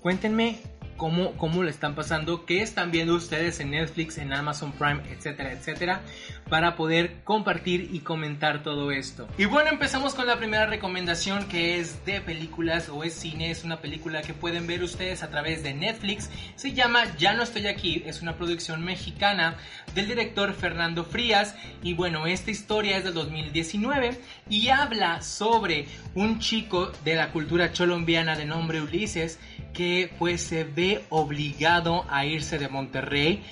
cuéntenme 0.01 0.59
cómo, 0.97 1.33
cómo 1.37 1.63
le 1.63 1.71
están 1.71 1.95
pasando, 1.95 2.45
qué 2.45 2.63
están 2.63 2.91
viendo 2.91 3.15
ustedes 3.15 3.61
en 3.61 3.71
Netflix, 3.71 4.19
en 4.19 4.33
Amazon 4.33 4.73
Prime, 4.73 5.03
etcétera, 5.11 5.53
etcétera, 5.53 6.01
para 6.49 6.77
poder 6.77 7.23
compartir 7.25 7.91
y 7.93 8.01
comentar 8.01 8.63
todo 8.63 8.91
esto. 8.91 9.29
Y 9.37 9.47
bueno, 9.47 9.71
empezamos 9.71 10.15
con 10.15 10.27
la 10.27 10.39
primera 10.39 10.67
recomendación 10.67 11.49
que 11.49 11.81
es 11.81 12.05
de 12.05 12.21
películas 12.21 12.89
o 12.89 13.03
es 13.03 13.15
cine, 13.15 13.51
es 13.51 13.65
una 13.65 13.81
película 13.81 14.23
que 14.23 14.35
pueden 14.35 14.67
ver 14.67 14.83
ustedes 14.83 15.23
a 15.23 15.31
través 15.31 15.63
de 15.63 15.75
Netflix, 15.75 16.31
se 16.55 16.73
llama 16.73 17.05
Ya 17.19 17.35
no 17.35 17.43
estoy 17.43 17.67
aquí, 17.67 18.03
es 18.07 18.23
una 18.23 18.37
producción 18.37 18.85
mexicana 18.85 19.57
del 19.95 20.07
director 20.07 20.53
Fernando 20.55 21.05
Frías. 21.05 21.55
Y 21.83 21.95
bueno, 21.95 22.27
esta 22.27 22.51
historia 22.51 22.97
es 22.97 23.05
del 23.05 23.15
2019 23.15 24.19
y 24.49 24.69
habla 24.69 25.23
sobre 25.23 25.87
un 26.15 26.39
chico 26.39 26.93
de 27.05 27.15
la 27.15 27.31
cultura 27.33 27.73
colombiana 27.73 28.37
de 28.37 28.47
nombre 28.47 28.81
Ulises 28.81 29.39
que 29.73 30.11
pues 30.19 30.43
se 30.43 30.65
ve 30.65 31.05
obligado 31.11 32.07
a 32.09 32.25
irse 32.25 32.59
de 32.59 32.69
Monterrey 32.69 33.43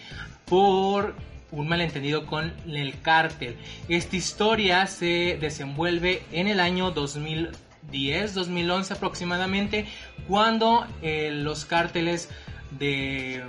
por 0.47 1.15
un 1.55 1.69
malentendido 1.69 2.27
con 2.27 2.53
el 2.69 3.01
cártel. 3.01 3.57
Esta 3.89 4.17
historia 4.17 4.87
se 4.87 5.39
desenvuelve 5.41 6.23
en 6.33 6.49
el 6.49 6.61
año 6.61 6.91
2010, 6.91 8.35
2011 8.35 8.95
aproximadamente, 8.95 9.87
cuando 10.29 10.87
eh, 11.03 11.31
los 11.33 11.65
cárteles 11.65 12.29
de 12.79 13.43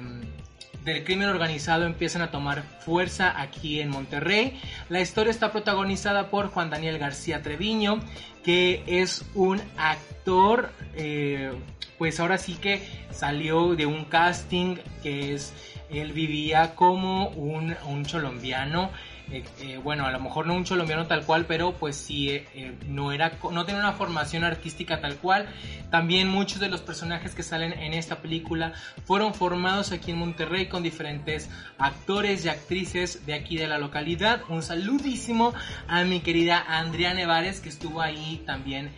del 0.85 1.03
crimen 1.03 1.29
organizado 1.29 1.87
empiezan 1.87 2.21
a 2.21 2.29
tomar 2.29 2.61
fuerza 2.81 3.41
aquí 3.41 3.81
en 3.81 3.89
Monterrey. 3.89 4.59
La 4.87 5.01
historia 5.01 5.31
está 5.31 5.51
protagonizada 5.51 6.29
por 6.29 6.49
Juan 6.49 6.69
Daniel 6.69 6.99
García 6.99 7.41
Treviño, 7.41 8.01
que 8.43 8.83
es 8.85 9.25
un 9.33 9.59
actor 9.77 10.69
eh, 10.95 11.51
pues 11.97 12.19
ahora 12.19 12.37
sí 12.37 12.55
que 12.55 12.81
salió 13.11 13.75
de 13.75 13.85
un 13.85 14.05
casting 14.05 14.77
que 15.01 15.33
es, 15.33 15.53
él 15.89 16.13
vivía 16.13 16.75
como 16.75 17.29
un, 17.29 17.75
un 17.87 18.05
colombiano. 18.05 18.91
Eh, 19.31 19.43
eh, 19.61 19.77
bueno, 19.77 20.05
a 20.05 20.11
lo 20.11 20.19
mejor 20.19 20.45
no 20.45 20.53
un 20.53 20.63
colombiano 20.63 21.07
tal 21.07 21.25
cual, 21.25 21.45
pero 21.47 21.73
pues 21.73 21.95
sí, 21.95 22.29
eh, 22.29 22.77
no, 22.87 23.11
era, 23.11 23.39
no 23.51 23.65
tenía 23.65 23.81
una 23.81 23.93
formación 23.93 24.43
artística 24.43 25.01
tal 25.01 25.17
cual. 25.17 25.47
También 25.89 26.27
muchos 26.27 26.59
de 26.59 26.69
los 26.69 26.81
personajes 26.81 27.33
que 27.33 27.41
salen 27.41 27.73
en 27.73 27.93
esta 27.93 28.21
película 28.21 28.73
fueron 29.05 29.33
formados 29.33 29.91
aquí 29.91 30.11
en 30.11 30.19
Monterrey 30.19 30.67
con 30.67 30.83
diferentes 30.83 31.49
actores 31.79 32.45
y 32.45 32.49
actrices 32.49 33.25
de 33.25 33.33
aquí 33.33 33.57
de 33.57 33.67
la 33.67 33.79
localidad. 33.79 34.41
Un 34.49 34.61
saludísimo 34.61 35.53
a 35.87 36.03
mi 36.03 36.19
querida 36.19 36.63
Andrea 36.67 37.13
Nevares 37.13 37.61
que 37.61 37.69
estuvo 37.69 38.01
ahí 38.01 38.43
también, 38.45 38.91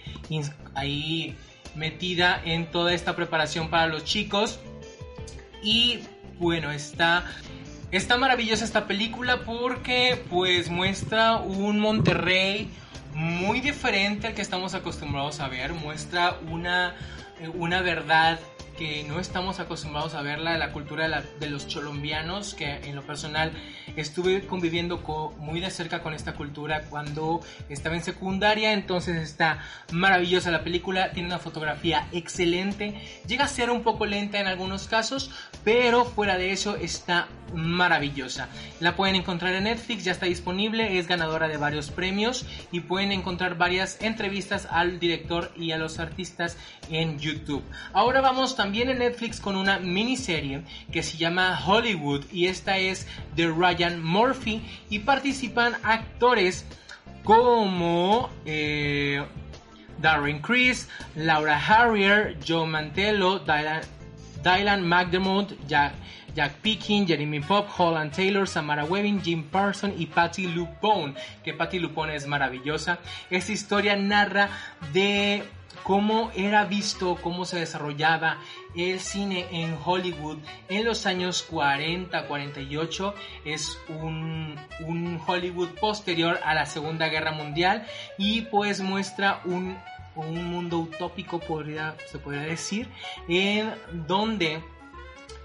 ahí 0.75 1.37
metida 1.75 2.41
en 2.43 2.69
toda 2.69 2.93
esta 2.93 3.15
preparación 3.15 3.69
para 3.69 3.87
los 3.87 4.03
chicos. 4.03 4.59
Y 5.63 5.99
bueno, 6.39 6.71
está, 6.71 7.25
está 7.91 8.17
maravillosa 8.17 8.65
esta 8.65 8.87
película 8.87 9.43
porque 9.45 10.23
pues 10.29 10.69
muestra 10.69 11.37
un 11.37 11.79
Monterrey 11.79 12.69
muy 13.13 13.61
diferente 13.61 14.27
al 14.27 14.33
que 14.33 14.41
estamos 14.41 14.73
acostumbrados 14.73 15.39
a 15.39 15.47
ver. 15.47 15.73
Muestra 15.73 16.37
una, 16.51 16.95
una 17.55 17.81
verdad 17.81 18.39
que 18.77 19.03
no 19.03 19.19
estamos 19.19 19.59
acostumbrados 19.59 20.13
a 20.13 20.21
verla, 20.21 20.57
la 20.57 20.71
cultura 20.71 21.23
de, 21.39 21.49
los 21.49 21.65
colombianos, 21.65 22.53
que 22.53 22.75
en 22.75 22.95
lo 22.95 23.01
personal 23.01 23.51
estuve 23.95 24.45
conviviendo 24.45 24.99
muy 25.39 25.59
de 25.59 25.71
cerca 25.71 26.03
con 26.03 26.13
esta 26.13 26.33
cultura 26.33 26.83
cuando 26.89 27.41
estaba 27.69 27.95
en 27.95 28.03
secundaria, 28.03 28.73
entonces 28.73 29.17
está 29.17 29.59
maravillosa 29.91 30.51
la 30.51 30.63
película, 30.63 31.11
tiene 31.11 31.27
una 31.27 31.39
fotografía 31.39 32.07
excelente, 32.11 33.01
llega 33.27 33.45
a 33.45 33.47
ser 33.47 33.71
un 33.71 33.81
poco 33.81 34.05
lenta 34.05 34.39
en 34.39 34.47
algunos 34.47 34.87
casos, 34.87 35.31
pero 35.63 36.05
fuera 36.05 36.37
de 36.37 36.51
eso 36.51 36.75
está 36.75 37.27
maravillosa. 37.53 38.49
La 38.79 38.95
pueden 38.95 39.15
encontrar 39.15 39.53
en 39.53 39.63
Netflix, 39.63 40.03
ya 40.03 40.11
está 40.11 40.25
disponible, 40.25 40.99
es 40.99 41.07
ganadora 41.07 41.47
de 41.47 41.57
varios 41.57 41.89
premios 41.89 42.45
y 42.71 42.81
pueden 42.81 43.11
encontrar 43.11 43.57
varias 43.57 44.01
entrevistas 44.01 44.67
al 44.69 44.99
director 44.99 45.51
y 45.55 45.71
a 45.71 45.77
los 45.77 45.99
artistas 45.99 46.57
en 46.89 47.17
YouTube. 47.17 47.63
Ahora 47.93 48.21
vamos 48.21 48.55
también 48.55 48.66
en 48.75 48.99
Netflix 48.99 49.39
con 49.39 49.55
una 49.55 49.79
miniserie 49.79 50.61
que 50.91 51.01
se 51.01 51.17
llama 51.17 51.57
Hollywood 51.65 52.25
y 52.31 52.47
esta 52.47 52.77
es 52.77 53.07
de 53.35 53.47
Ryan 53.47 54.03
Murphy 54.03 54.61
y 54.89 54.99
participan 54.99 55.75
actores 55.83 56.65
como 57.23 58.29
eh, 58.45 59.25
Darren 59.99 60.39
Criss, 60.39 60.87
Laura 61.15 61.57
Harrier, 61.57 62.37
Joe 62.45 62.67
Mantello, 62.67 63.39
Dylan, 63.39 63.81
Dylan 64.43 64.87
McDermott, 64.87 65.53
Jack, 65.67 65.93
Jack 66.35 66.53
Picking, 66.61 67.07
Jeremy 67.07 67.39
Pop, 67.39 67.67
Holland 67.77 68.11
Taylor, 68.11 68.47
Samara 68.47 68.83
Webbing, 68.83 69.21
Jim 69.21 69.43
Parson 69.43 69.93
y 69.97 70.05
Patty 70.05 70.47
Lupone, 70.47 71.15
que 71.43 71.53
Patty 71.53 71.79
Lupone 71.79 72.15
es 72.15 72.27
maravillosa. 72.27 72.99
Esta 73.29 73.51
historia 73.51 73.95
narra 73.95 74.49
de 74.93 75.43
cómo 75.87 76.31
era 76.35 76.65
visto, 76.65 77.15
cómo 77.23 77.45
se 77.45 77.59
desarrollaba 77.59 78.39
el 78.75 78.99
cine 78.99 79.47
en 79.51 79.77
Hollywood 79.85 80.37
en 80.67 80.83
los 80.83 81.05
años 81.05 81.43
40, 81.43 82.27
48. 82.27 83.15
Es 83.45 83.79
un, 83.87 84.59
Hollywood 85.25 85.69
posterior 85.79 86.41
a 86.43 86.53
la 86.53 86.65
Segunda 86.65 87.07
Guerra 87.07 87.31
Mundial 87.31 87.87
y 88.17 88.41
pues 88.41 88.81
muestra 88.81 89.39
un, 89.45 89.77
un 90.15 90.43
mundo 90.51 90.79
utópico, 90.79 91.39
podría, 91.39 91.95
se 92.11 92.19
podría 92.19 92.41
decir, 92.41 92.89
en 93.29 93.73
donde 94.05 94.61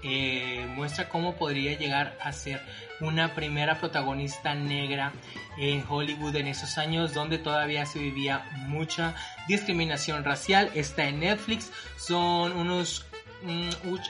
eh, 0.03 0.65
muestra 0.75 1.09
cómo 1.09 1.35
podría 1.35 1.77
llegar 1.77 2.17
a 2.21 2.31
ser 2.31 2.61
una 2.99 3.33
primera 3.35 3.79
protagonista 3.79 4.53
negra 4.55 5.13
en 5.57 5.83
Hollywood 5.87 6.35
en 6.35 6.47
esos 6.47 6.77
años 6.77 7.13
donde 7.13 7.37
todavía 7.37 7.85
se 7.85 7.99
vivía 7.99 8.45
mucha 8.67 9.15
discriminación 9.47 10.23
racial. 10.23 10.71
Está 10.73 11.05
en 11.05 11.19
Netflix, 11.19 11.71
son 11.97 12.53
unos 12.53 13.05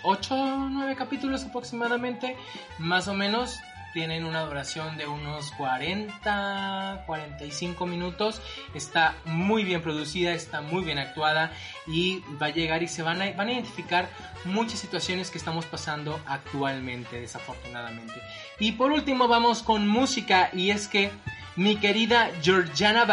8 0.04 0.36
o 0.36 0.70
9 0.70 0.96
capítulos 0.96 1.44
aproximadamente, 1.44 2.36
más 2.78 3.08
o 3.08 3.14
menos 3.14 3.60
tienen 3.94 4.26
una 4.26 4.42
duración 4.42 4.98
de 4.98 5.08
unos 5.08 5.52
40, 5.52 7.04
45 7.06 7.86
minutos. 7.86 8.42
Está 8.74 9.16
muy 9.26 9.64
bien 9.64 9.82
producida, 9.82 10.34
está 10.34 10.62
muy 10.62 10.84
bien 10.84 10.98
actuada 10.98 11.52
y 11.88 12.24
va 12.42 12.48
a 12.48 12.50
llegar 12.50 12.84
y 12.84 12.88
se 12.88 13.04
van 13.04 13.22
a, 13.22 13.32
van 13.32 13.50
a 13.50 13.54
identificar 13.54 14.10
muchas 14.46 14.80
situaciones 14.80 15.30
que 15.30 15.38
estamos 15.38 15.66
pasando 15.66 16.20
actualmente, 16.26 17.20
desafortunadamente. 17.20 18.14
Y 18.60 18.74
por 18.74 18.92
último 18.92 19.28
vamos 19.28 19.64
con 19.64 19.88
música 19.88 20.50
y 20.54 20.72
es 20.72 20.88
que 20.88 21.12
mi 21.56 21.76
querida 21.76 22.32
Georgiana 22.42 23.06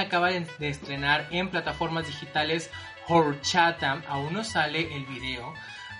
acaba 0.00 0.30
de, 0.30 0.46
estrenar 0.60 1.28
en 1.30 1.50
plataformas 1.50 2.06
digitales 2.06 2.70
Horchata. 3.08 4.02
Aún 4.08 4.32
no 4.32 4.44
sale 4.44 4.96
el 4.96 5.04
video, 5.04 5.52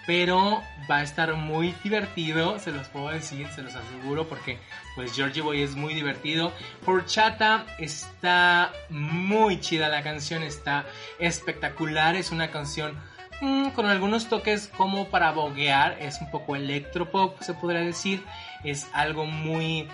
pero 0.06 0.62
va 0.90 0.98
a 0.98 1.02
estar 1.02 1.34
muy 1.34 1.74
divertido, 1.84 2.58
se 2.58 2.72
los 2.72 2.88
puedo 2.88 3.10
decir, 3.10 3.46
se 3.54 3.62
los 3.62 3.74
aseguro, 3.74 4.28
porque 4.28 4.58
pues 4.94 5.14
Georgie 5.14 5.42
Boy 5.42 5.62
es 5.62 5.76
muy 5.76 5.94
divertido. 5.94 6.52
Horchata 6.84 7.66
está 7.78 8.72
muy 8.90 9.60
chida 9.60 9.88
la 9.88 10.02
canción, 10.02 10.42
está 10.42 10.84
espectacular, 11.18 12.16
es 12.16 12.32
una 12.32 12.50
canción 12.50 12.98
mm, 13.40 13.68
con 13.70 13.86
algunos 13.86 14.28
toques 14.28 14.68
como 14.76 15.08
para 15.08 15.30
boguear, 15.30 15.96
es 16.00 16.20
un 16.20 16.30
poco 16.30 16.56
electropop, 16.56 17.40
se 17.40 17.54
podría 17.54 17.82
decir, 17.82 18.24
es 18.64 18.88
algo 18.92 19.26
muy 19.26 19.88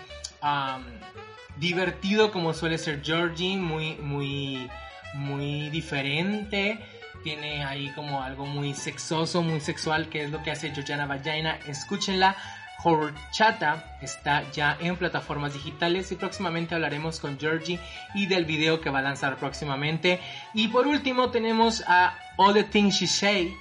divertido 1.57 2.31
como 2.31 2.53
suele 2.53 2.77
ser 2.77 3.03
Georgie, 3.03 3.57
muy, 3.57 3.95
muy, 3.95 4.69
muy 5.13 5.69
diferente. 5.69 6.79
Tiene 7.23 7.63
ahí 7.65 7.91
como 7.91 8.23
algo 8.23 8.45
muy 8.45 8.73
sexoso, 8.73 9.41
muy 9.41 9.59
sexual, 9.59 10.09
que 10.09 10.23
es 10.23 10.31
lo 10.31 10.41
que 10.41 10.51
hace 10.51 10.71
Georgiana 10.71 11.05
Vagina. 11.05 11.59
Escúchenla. 11.67 12.35
Horchata 12.81 13.97
está 14.01 14.49
ya 14.51 14.77
en 14.79 14.95
plataformas 14.95 15.53
digitales 15.53 16.13
y 16.13 16.15
próximamente 16.15 16.75
hablaremos 16.75 17.19
con 17.19 17.37
Georgie 17.37 17.77
y 18.13 18.27
del 18.27 18.45
video 18.45 18.79
que 18.79 18.89
va 18.89 18.99
a 18.99 19.01
lanzar 19.01 19.35
próximamente. 19.35 20.21
Y 20.53 20.69
por 20.69 20.87
último 20.87 21.29
tenemos 21.29 21.83
a 21.87 22.17
All 22.37 22.53
the 22.53 22.63
Things 22.63 22.95
She 22.95 23.07
Say. 23.07 23.53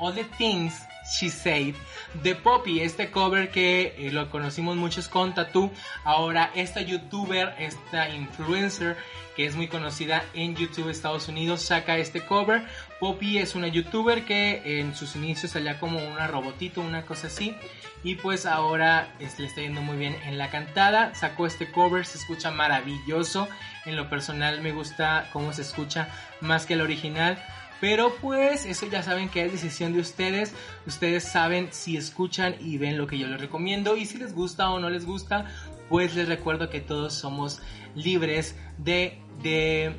All 0.00 0.14
the 0.14 0.24
Things 0.36 0.84
She 1.10 1.30
Said 1.30 1.74
de 2.22 2.34
Poppy, 2.34 2.80
este 2.80 3.10
cover 3.10 3.50
que 3.50 3.94
eh, 3.98 4.10
lo 4.12 4.30
conocimos 4.30 4.76
muchos 4.76 5.08
con 5.08 5.34
Tattoo. 5.34 5.70
Ahora 6.04 6.50
esta 6.54 6.80
youtuber, 6.80 7.54
esta 7.58 8.08
influencer 8.08 8.96
que 9.36 9.44
es 9.44 9.54
muy 9.54 9.68
conocida 9.68 10.24
en 10.32 10.56
YouTube 10.56 10.88
Estados 10.88 11.28
Unidos, 11.28 11.60
saca 11.60 11.98
este 11.98 12.24
cover. 12.24 12.64
Poppy 12.98 13.36
es 13.36 13.54
una 13.54 13.68
youtuber 13.68 14.24
que 14.24 14.80
en 14.80 14.94
sus 14.94 15.14
inicios 15.14 15.52
salía 15.52 15.78
como 15.78 15.98
una 15.98 16.26
robotito, 16.26 16.80
una 16.80 17.02
cosa 17.02 17.26
así. 17.26 17.54
Y 18.02 18.14
pues 18.14 18.46
ahora 18.46 19.14
le 19.18 19.26
está 19.26 19.60
yendo 19.60 19.82
muy 19.82 19.98
bien 19.98 20.16
en 20.24 20.38
la 20.38 20.50
cantada. 20.50 21.14
Sacó 21.14 21.46
este 21.46 21.70
cover, 21.70 22.06
se 22.06 22.16
escucha 22.16 22.50
maravilloso. 22.50 23.46
En 23.84 23.96
lo 23.96 24.08
personal 24.08 24.62
me 24.62 24.72
gusta 24.72 25.28
cómo 25.32 25.52
se 25.52 25.62
escucha 25.62 26.08
más 26.40 26.64
que 26.64 26.74
el 26.74 26.80
original. 26.80 27.38
Pero 27.80 28.14
pues 28.20 28.64
eso 28.66 28.86
ya 28.86 29.02
saben 29.02 29.28
que 29.28 29.44
es 29.44 29.52
decisión 29.52 29.92
de 29.92 30.00
ustedes. 30.00 30.54
Ustedes 30.86 31.24
saben 31.24 31.68
si 31.72 31.96
escuchan 31.96 32.56
y 32.60 32.78
ven 32.78 32.98
lo 32.98 33.06
que 33.06 33.18
yo 33.18 33.26
les 33.26 33.40
recomiendo. 33.40 33.96
Y 33.96 34.06
si 34.06 34.18
les 34.18 34.34
gusta 34.34 34.70
o 34.70 34.80
no 34.80 34.90
les 34.90 35.04
gusta, 35.04 35.46
pues 35.88 36.14
les 36.14 36.28
recuerdo 36.28 36.70
que 36.70 36.80
todos 36.80 37.14
somos 37.14 37.60
libres 37.94 38.56
de, 38.78 39.18
de 39.42 39.94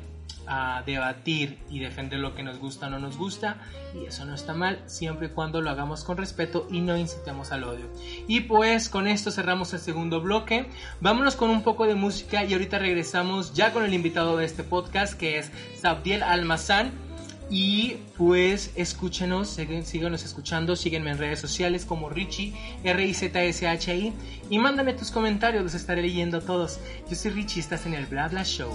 ah, 0.46 0.82
debatir 0.84 1.58
y 1.70 1.78
defender 1.80 2.18
lo 2.20 2.34
que 2.34 2.42
nos 2.42 2.58
gusta 2.58 2.88
o 2.88 2.90
no 2.90 2.98
nos 2.98 3.16
gusta. 3.16 3.58
Y 3.94 4.06
eso 4.06 4.24
no 4.24 4.34
está 4.34 4.54
mal, 4.54 4.82
siempre 4.86 5.28
y 5.28 5.30
cuando 5.30 5.62
lo 5.62 5.70
hagamos 5.70 6.04
con 6.04 6.16
respeto 6.16 6.66
y 6.70 6.80
no 6.80 6.96
incitemos 6.96 7.52
al 7.52 7.64
odio. 7.64 7.86
Y 8.26 8.40
pues 8.40 8.88
con 8.88 9.06
esto 9.06 9.30
cerramos 9.30 9.72
el 9.72 9.80
segundo 9.80 10.20
bloque. 10.20 10.68
Vámonos 11.00 11.36
con 11.36 11.48
un 11.50 11.62
poco 11.62 11.86
de 11.86 11.94
música 11.94 12.44
y 12.44 12.52
ahorita 12.52 12.78
regresamos 12.78 13.54
ya 13.54 13.72
con 13.72 13.84
el 13.84 13.94
invitado 13.94 14.36
de 14.36 14.44
este 14.44 14.64
podcast 14.64 15.14
que 15.14 15.38
es 15.38 15.50
Sabdiel 15.80 16.22
Almazán 16.22 17.07
y 17.50 17.96
pues 18.16 18.72
escúchenos, 18.74 19.58
síganos 19.84 20.24
escuchando, 20.24 20.76
síguenme 20.76 21.10
en 21.10 21.18
redes 21.18 21.40
sociales 21.40 21.84
como 21.84 22.08
Richie, 22.08 22.54
R-I-Z-S-H-I, 22.84 24.12
y 24.50 24.58
mándame 24.58 24.92
tus 24.92 25.10
comentarios, 25.10 25.62
los 25.62 25.74
estaré 25.74 26.02
leyendo 26.02 26.40
todos. 26.40 26.78
Yo 27.08 27.16
soy 27.16 27.30
Richie, 27.32 27.60
estás 27.60 27.86
en 27.86 27.94
el 27.94 28.06
Bla 28.06 28.28
Bla 28.28 28.44
Show. 28.44 28.70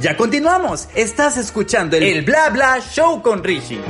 Ya 0.00 0.16
continuamos. 0.16 0.88
Estás 0.94 1.36
escuchando 1.36 1.98
el, 1.98 2.22
Bla 2.22 2.48
Bla 2.48 2.78
Show 2.80 3.20
con 3.20 3.44
Richie. 3.44 3.80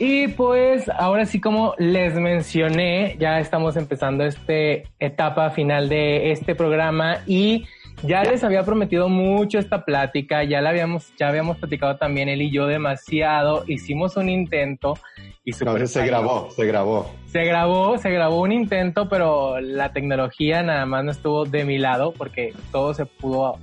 Y 0.00 0.26
pues 0.28 0.88
ahora 0.88 1.26
sí 1.26 1.40
como 1.40 1.74
les 1.78 2.14
mencioné, 2.14 3.16
ya 3.20 3.38
estamos 3.38 3.76
empezando 3.76 4.24
esta 4.24 4.52
etapa 4.98 5.50
final 5.50 5.88
de 5.88 6.32
este 6.32 6.56
programa 6.56 7.18
y 7.24 7.66
ya 8.02 8.22
les 8.24 8.44
había 8.44 8.62
prometido 8.64 9.08
mucho 9.08 9.58
esta 9.58 9.84
plática, 9.84 10.44
ya 10.44 10.60
la 10.60 10.70
habíamos, 10.70 11.12
ya 11.16 11.28
habíamos 11.28 11.56
platicado 11.58 11.96
también 11.96 12.28
él 12.28 12.42
y 12.42 12.50
yo 12.50 12.66
demasiado, 12.66 13.64
hicimos 13.66 14.16
un 14.16 14.28
intento 14.28 14.98
y 15.44 15.52
se 15.52 15.64
grabó, 15.64 16.50
se 16.50 16.66
grabó. 16.66 17.10
Se 17.26 17.44
grabó, 17.44 17.98
se 17.98 18.10
grabó 18.10 18.40
un 18.40 18.50
intento, 18.50 19.08
pero 19.08 19.60
la 19.60 19.92
tecnología 19.92 20.62
nada 20.64 20.86
más 20.86 21.04
no 21.04 21.12
estuvo 21.12 21.44
de 21.44 21.64
mi 21.64 21.78
lado 21.78 22.12
porque 22.12 22.52
todo 22.72 22.94
se 22.94 23.06
pudo 23.06 23.58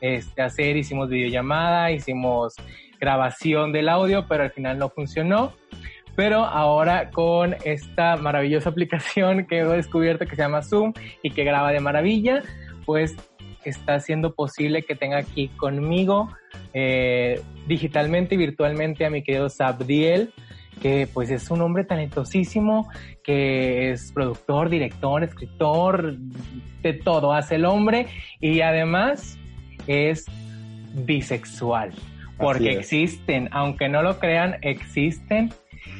este, 0.00 0.40
hacer, 0.40 0.78
hicimos 0.78 1.10
videollamada, 1.10 1.90
hicimos 1.90 2.54
grabación 2.98 3.72
del 3.72 3.90
audio, 3.90 4.26
pero 4.26 4.44
al 4.44 4.50
final 4.50 4.78
no 4.78 4.88
funcionó. 4.88 5.52
Pero 6.14 6.44
ahora 6.44 7.10
con 7.10 7.54
esta 7.64 8.16
maravillosa 8.16 8.70
aplicación 8.70 9.46
que 9.46 9.58
he 9.60 9.64
descubierto 9.64 10.24
que 10.24 10.36
se 10.36 10.42
llama 10.42 10.62
Zoom 10.62 10.94
y 11.22 11.30
que 11.30 11.44
graba 11.44 11.70
de 11.70 11.80
maravilla, 11.80 12.42
pues 12.86 13.14
está 13.70 13.94
haciendo 13.94 14.34
posible 14.34 14.82
que 14.82 14.94
tenga 14.94 15.18
aquí 15.18 15.48
conmigo 15.48 16.28
eh, 16.72 17.40
digitalmente 17.66 18.34
y 18.34 18.38
virtualmente 18.38 19.04
a 19.04 19.10
mi 19.10 19.22
querido 19.22 19.48
Sabdiel, 19.48 20.32
que 20.80 21.08
pues 21.12 21.30
es 21.30 21.50
un 21.50 21.62
hombre 21.62 21.84
talentosísimo, 21.84 22.88
que 23.22 23.90
es 23.90 24.12
productor, 24.12 24.68
director, 24.68 25.24
escritor, 25.24 26.16
de 26.82 26.92
todo 26.92 27.32
hace 27.32 27.56
el 27.56 27.64
hombre 27.64 28.06
y 28.40 28.60
además 28.60 29.38
es 29.86 30.26
bisexual, 30.94 31.92
porque 32.38 32.72
existen, 32.72 33.48
aunque 33.52 33.88
no 33.88 34.02
lo 34.02 34.18
crean, 34.18 34.56
existen. 34.62 35.52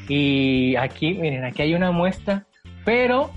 Y 0.09 0.77
aquí, 0.77 1.15
miren, 1.15 1.45
aquí 1.45 1.63
hay 1.63 1.75
una 1.75 1.91
muestra, 1.91 2.47
pero 2.85 3.31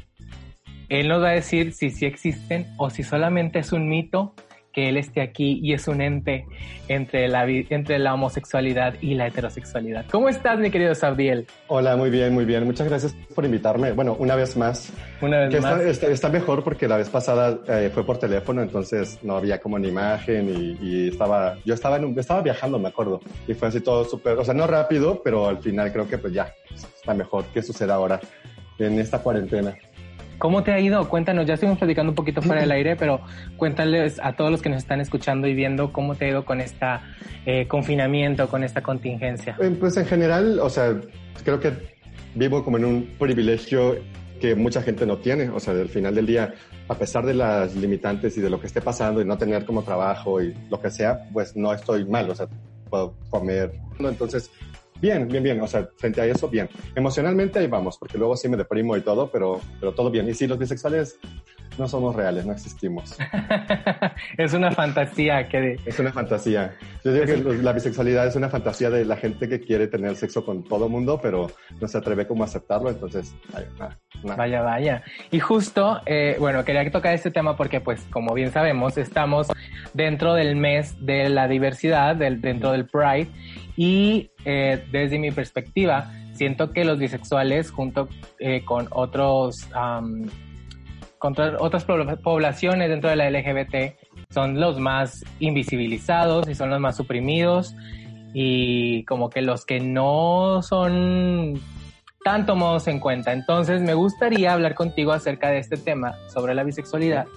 él 0.90 1.08
nos 1.08 1.24
va 1.24 1.30
a 1.30 1.34
decir 1.34 1.74
si 1.74 1.92
sí 1.92 2.06
existen 2.06 2.68
o 2.78 2.90
si 2.90 3.04
solamente 3.04 3.60
es 3.60 3.72
un 3.72 3.88
mito 3.88 4.34
que 4.74 4.90
él 4.90 4.98
esté 4.98 5.22
aquí 5.22 5.60
y 5.64 5.74
es 5.74 5.88
un 5.88 6.02
ente 6.02 6.46
entre 6.88 7.28
la, 7.28 7.48
entre 7.48 7.98
la 7.98 8.14
homosexualidad 8.14 8.96
y 9.02 9.16
la 9.16 9.28
heterosexualidad. 9.28 10.06
¿Cómo 10.12 10.30
estás, 10.30 10.60
mi 10.60 10.70
querido 10.70 10.94
Sabdiel? 10.94 11.48
Hola, 11.68 11.96
muy 11.96 12.10
bien, 12.10 12.34
muy 12.34 12.46
bien. 12.46 12.66
Muchas 12.66 12.88
gracias 12.88 13.16
por 13.34 13.46
invitarme. 13.46 13.94
Bueno, 13.94 14.16
una 14.20 14.36
vez 14.36 14.56
más. 14.58 14.92
Una 15.22 15.48
vez 15.48 15.62
más. 15.62 15.82
Está, 15.82 16.30
mejor 16.30 16.64
porque 16.64 16.88
la 16.88 16.98
vez 16.98 17.10
pasada 17.10 17.60
eh, 17.68 17.90
fue 17.92 18.06
por 18.06 18.20
teléfono, 18.20 18.62
entonces 18.62 19.20
no 19.24 19.38
había 19.38 19.60
como 19.60 19.76
una 19.76 19.88
imagen 19.88 20.78
y, 20.82 21.08
estaba, 21.10 21.58
yo 21.66 21.74
estaba, 21.74 21.98
en 21.98 22.18
estaba 22.18 22.42
viajando, 22.42 22.78
me 22.78 22.90
acuerdo. 22.90 23.22
Y 23.48 23.54
fue 23.56 23.70
así 23.70 23.82
todo 23.82 24.06
súper, 24.06 24.38
o 24.38 24.46
sea, 24.46 24.54
no 24.54 24.68
rápido, 24.68 25.22
pero 25.24 25.48
al 25.48 25.58
final 25.60 25.92
creo 25.92 26.08
que 26.08 26.20
pues 26.20 26.34
ya 26.34 26.54
está 26.96 27.14
mejor 27.14 27.46
que 27.46 27.64
suceda 27.64 27.96
ahora 27.96 28.20
en 28.78 29.00
esta 29.00 29.20
cuarentena. 29.20 29.76
¿Cómo 30.40 30.64
te 30.64 30.72
ha 30.72 30.80
ido? 30.80 31.08
Cuéntanos, 31.10 31.46
ya 31.46 31.54
estuvimos 31.54 31.78
platicando 31.78 32.12
un 32.12 32.16
poquito 32.16 32.42
fuera 32.42 32.62
del 32.62 32.72
aire, 32.80 32.96
pero 32.96 33.22
cuéntales 33.58 34.20
a 34.24 34.34
todos 34.34 34.50
los 34.50 34.62
que 34.62 34.70
nos 34.70 34.80
están 34.80 35.02
escuchando 35.02 35.48
y 35.48 35.54
viendo 35.54 35.94
cómo 35.94 36.16
te 36.16 36.26
ha 36.26 36.30
ido 36.30 36.46
con 36.46 36.62
este 36.62 36.86
confinamiento, 37.68 38.48
con 38.48 38.64
esta 38.64 38.82
contingencia. 38.82 39.58
Eh, 39.60 39.76
pues 39.80 39.98
en 39.98 40.06
general, 40.06 40.60
o 40.60 40.70
sea, 40.70 40.96
creo 41.44 41.60
que 41.60 41.74
vivo 42.36 42.64
como 42.64 42.78
en 42.78 42.86
un 42.86 43.16
privilegio 43.20 43.98
que 44.40 44.56
mucha 44.56 44.82
gente 44.82 45.06
no 45.06 45.18
tiene. 45.18 45.50
O 45.50 45.60
sea, 45.60 45.74
al 45.74 45.90
final 45.90 46.16
del 46.16 46.26
día, 46.26 46.54
a 46.88 46.96
pesar 46.96 47.26
de 47.26 47.34
las 47.34 47.76
limitantes 47.76 48.38
y 48.38 48.42
de 48.42 48.50
lo 48.50 48.60
que 48.60 48.68
esté 48.68 48.82
pasando 48.82 49.22
y 49.22 49.26
no 49.26 49.38
tener 49.38 49.66
como 49.66 49.84
trabajo 49.84 50.42
y 50.42 50.56
lo 50.70 50.80
que 50.80 50.90
sea, 50.90 51.28
pues 51.32 51.56
no 51.56 51.74
estoy 51.74 52.06
mal. 52.06 52.30
O 52.30 52.36
sea, 52.36 52.48
puedo 52.90 53.14
comer. 53.30 53.74
Entonces, 54.00 54.50
Bien, 55.02 55.28
bien, 55.28 55.44
bien. 55.44 55.62
O 55.62 55.68
sea, 55.68 55.88
frente 55.98 56.22
a 56.22 56.26
eso, 56.26 56.50
bien. 56.50 56.70
Emocionalmente 56.96 57.60
ahí 57.60 57.68
vamos, 57.68 57.98
porque 57.98 58.18
luego 58.18 58.36
sí 58.36 58.50
me 58.50 58.58
deprimo 58.58 58.98
y 58.98 59.02
todo, 59.02 59.32
pero, 59.32 59.62
pero 59.80 59.94
todo 59.94 60.12
bien. 60.12 60.28
Y 60.30 60.34
sí, 60.34 60.48
los 60.48 60.58
bisexuales 60.58 61.20
no 61.80 61.88
somos 61.88 62.16
reales, 62.16 62.46
no 62.46 62.52
existimos. 62.52 63.18
es 64.38 64.54
una 64.54 64.72
fantasía 64.72 65.48
que... 65.48 65.78
Es 65.86 65.98
una 66.00 66.12
fantasía. 66.12 66.76
Yo 67.04 67.14
digo 67.14 67.26
que 67.26 67.64
la 67.64 67.72
bisexualidad 67.72 68.28
es 68.28 68.36
una 68.36 68.50
fantasía 68.50 68.90
de 68.90 69.06
la 69.06 69.16
gente 69.16 69.48
que 69.48 69.62
quiere 69.62 69.88
tener 69.88 70.16
sexo 70.18 70.46
con 70.46 70.64
todo 70.64 70.90
mundo, 70.90 71.20
pero 71.22 71.50
no 71.80 71.88
se 71.88 71.98
atreve 71.98 72.28
como 72.28 72.44
a 72.44 72.48
aceptarlo, 72.48 72.90
entonces... 72.90 73.34
Vaya, 74.24 74.62
vaya. 74.62 75.04
Y 75.32 75.40
justo, 75.40 76.02
eh, 76.06 76.36
bueno, 76.40 76.66
quería 76.66 76.90
tocar 76.92 77.14
este 77.14 77.32
tema 77.32 77.56
porque, 77.56 77.80
pues, 77.80 78.02
como 78.12 78.34
bien 78.34 78.52
sabemos, 78.52 78.98
estamos 78.98 79.48
dentro 79.94 80.34
del 80.34 80.58
mes 80.58 80.96
de 81.06 81.30
la 81.30 81.48
diversidad, 81.48 82.16
del, 82.18 82.42
dentro 82.42 82.74
del 82.74 82.86
Pride, 82.86 83.30
y 83.80 84.32
eh, 84.44 84.84
desde 84.92 85.18
mi 85.18 85.32
perspectiva, 85.32 86.12
siento 86.34 86.74
que 86.74 86.84
los 86.84 87.00
bisexuales 87.00 87.72
junto 87.72 88.10
eh, 88.38 88.66
con 88.66 88.90
otros 88.92 89.70
con 91.18 91.36
otras 91.60 91.86
poblaciones 91.86 92.90
dentro 92.90 93.10
de 93.10 93.16
la 93.16 93.30
LGBT 93.30 93.96
son 94.32 94.60
los 94.60 94.80
más 94.80 95.24
invisibilizados 95.40 96.50
y 96.50 96.56
son 96.56 96.70
los 96.72 96.82
más 96.82 96.98
suprimidos 96.98 97.74
y 98.34 99.06
como 99.06 99.30
que 99.30 99.42
los 99.42 99.66
que 99.66 99.80
no 99.80 100.62
son 100.62 101.62
tan 102.26 102.46
tomados 102.46 102.86
en 102.90 103.00
cuenta. 103.00 103.32
Entonces 103.32 103.82
me 103.82 103.94
gustaría 103.94 104.52
hablar 104.52 104.76
contigo 104.76 105.14
acerca 105.14 105.52
de 105.52 105.60
este 105.60 105.78
tema 105.78 106.18
sobre 106.28 106.54
la 106.54 106.66
bisexualidad 106.66 107.28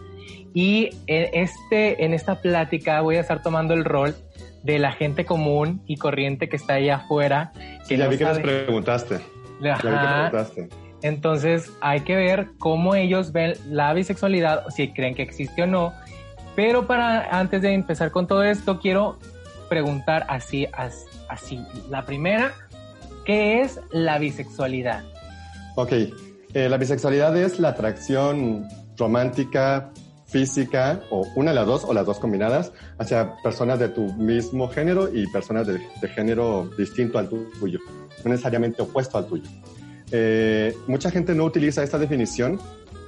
y 0.54 0.90
en, 1.06 1.28
este, 1.32 2.04
en 2.04 2.14
esta 2.14 2.40
plática 2.40 3.00
voy 3.00 3.16
a 3.16 3.20
estar 3.20 3.42
tomando 3.42 3.74
el 3.74 3.84
rol 3.84 4.14
de 4.62 4.78
la 4.78 4.92
gente 4.92 5.24
común 5.24 5.82
y 5.86 5.96
corriente 5.96 6.48
que 6.48 6.56
está 6.56 6.74
allá 6.74 6.96
afuera. 6.96 7.52
Que 7.88 7.96
ya 7.96 8.08
vi 8.08 8.18
que 8.18 8.24
nos 8.24 8.38
preguntaste. 8.38 9.20
Ya 9.60 9.76
vi 9.76 9.82
que 9.82 9.88
preguntaste. 9.88 10.68
Entonces 11.02 11.70
hay 11.80 12.00
que 12.00 12.14
ver 12.14 12.48
cómo 12.58 12.94
ellos 12.94 13.32
ven 13.32 13.54
la 13.68 13.92
bisexualidad, 13.92 14.66
si 14.68 14.88
creen 14.92 15.14
que 15.14 15.22
existe 15.22 15.62
o 15.62 15.66
no. 15.66 15.92
Pero 16.54 16.86
para 16.86 17.38
antes 17.38 17.62
de 17.62 17.72
empezar 17.72 18.10
con 18.10 18.26
todo 18.26 18.44
esto, 18.44 18.78
quiero 18.78 19.18
preguntar 19.68 20.26
así, 20.28 20.68
así. 21.28 21.64
La 21.88 22.04
primera, 22.04 22.52
¿qué 23.24 23.62
es 23.62 23.80
la 23.90 24.18
bisexualidad? 24.18 25.02
Ok, 25.76 25.92
eh, 25.92 26.68
la 26.68 26.76
bisexualidad 26.76 27.36
es 27.36 27.58
la 27.58 27.70
atracción 27.70 28.68
romántica, 28.98 29.90
física 30.32 31.00
o 31.10 31.28
una 31.36 31.50
de 31.50 31.56
las 31.56 31.66
dos 31.66 31.84
o 31.84 31.92
las 31.92 32.06
dos 32.06 32.18
combinadas 32.18 32.72
hacia 32.98 33.36
personas 33.42 33.78
de 33.78 33.90
tu 33.90 34.12
mismo 34.14 34.68
género 34.68 35.14
y 35.14 35.26
personas 35.26 35.66
de, 35.66 35.78
género 36.08 36.70
distinto 36.76 37.18
al 37.18 37.28
tuyo, 37.28 37.78
no 38.24 38.30
necesariamente 38.30 38.82
opuesto 38.82 39.18
al 39.18 39.26
tuyo. 39.26 39.48
Eh, 40.10 40.74
mucha 40.86 41.10
gente 41.10 41.34
no 41.34 41.44
utiliza 41.44 41.82
esta 41.82 41.98
definición 41.98 42.58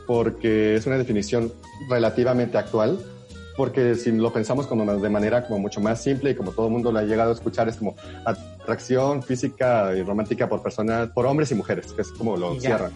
porque 0.07 0.77
es 0.77 0.87
una 0.87 0.99
definición 0.99 1.51
relativamente 1.89 2.59
actual, 2.59 2.99
porque 3.57 3.95
si 3.95 4.13
lo 4.13 4.33
pensamos 4.33 4.67
como 4.67 4.85
de 4.85 5.11
manera 5.11 5.47
como 5.47 5.61
mucho 5.61 5.81
más 5.81 6.03
simple 6.03 6.31
y 6.31 6.35
como 6.35 6.53
todo 6.53 6.67
el 6.67 6.73
mundo 6.73 6.93
lo 6.93 6.99
ha 6.99 7.05
llegado 7.05 7.31
a 7.31 7.35
escuchar, 7.35 7.69
es 7.69 7.77
como 7.77 7.97
atracción 8.25 9.23
física 9.23 9.95
y 9.97 10.03
romántica 10.03 10.49
por 10.49 10.63
personas, 10.63 11.09
por 11.09 11.25
hombres 11.27 11.51
y 11.53 11.55
mujeres, 11.55 11.93
que 11.93 12.03
es 12.03 12.11
como 12.11 12.37
lo 12.37 12.61
cierran. 12.61 12.93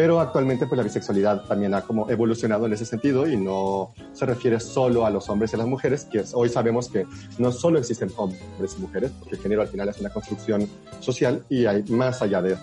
Pero 0.00 0.18
actualmente 0.18 0.66
pues 0.66 0.78
la 0.78 0.82
bisexualidad 0.82 1.42
también 1.42 1.74
ha 1.74 1.82
como 1.82 2.08
evolucionado 2.08 2.64
en 2.64 2.72
ese 2.72 2.86
sentido 2.86 3.28
y 3.30 3.36
no 3.36 3.92
se 4.14 4.24
refiere 4.24 4.58
solo 4.58 5.04
a 5.04 5.10
los 5.10 5.28
hombres 5.28 5.52
y 5.52 5.56
a 5.56 5.58
las 5.58 5.66
mujeres, 5.66 6.06
que 6.10 6.24
hoy 6.32 6.48
sabemos 6.48 6.88
que 6.88 7.04
no 7.36 7.52
solo 7.52 7.78
existen 7.78 8.10
hombres 8.16 8.76
y 8.78 8.80
mujeres, 8.80 9.12
porque 9.18 9.36
el 9.36 9.42
género 9.42 9.60
al 9.60 9.68
final 9.68 9.90
es 9.90 10.00
una 10.00 10.08
construcción 10.08 10.66
social 11.00 11.44
y 11.50 11.66
hay 11.66 11.82
más 11.90 12.22
allá 12.22 12.40
de 12.40 12.54
eso. 12.54 12.62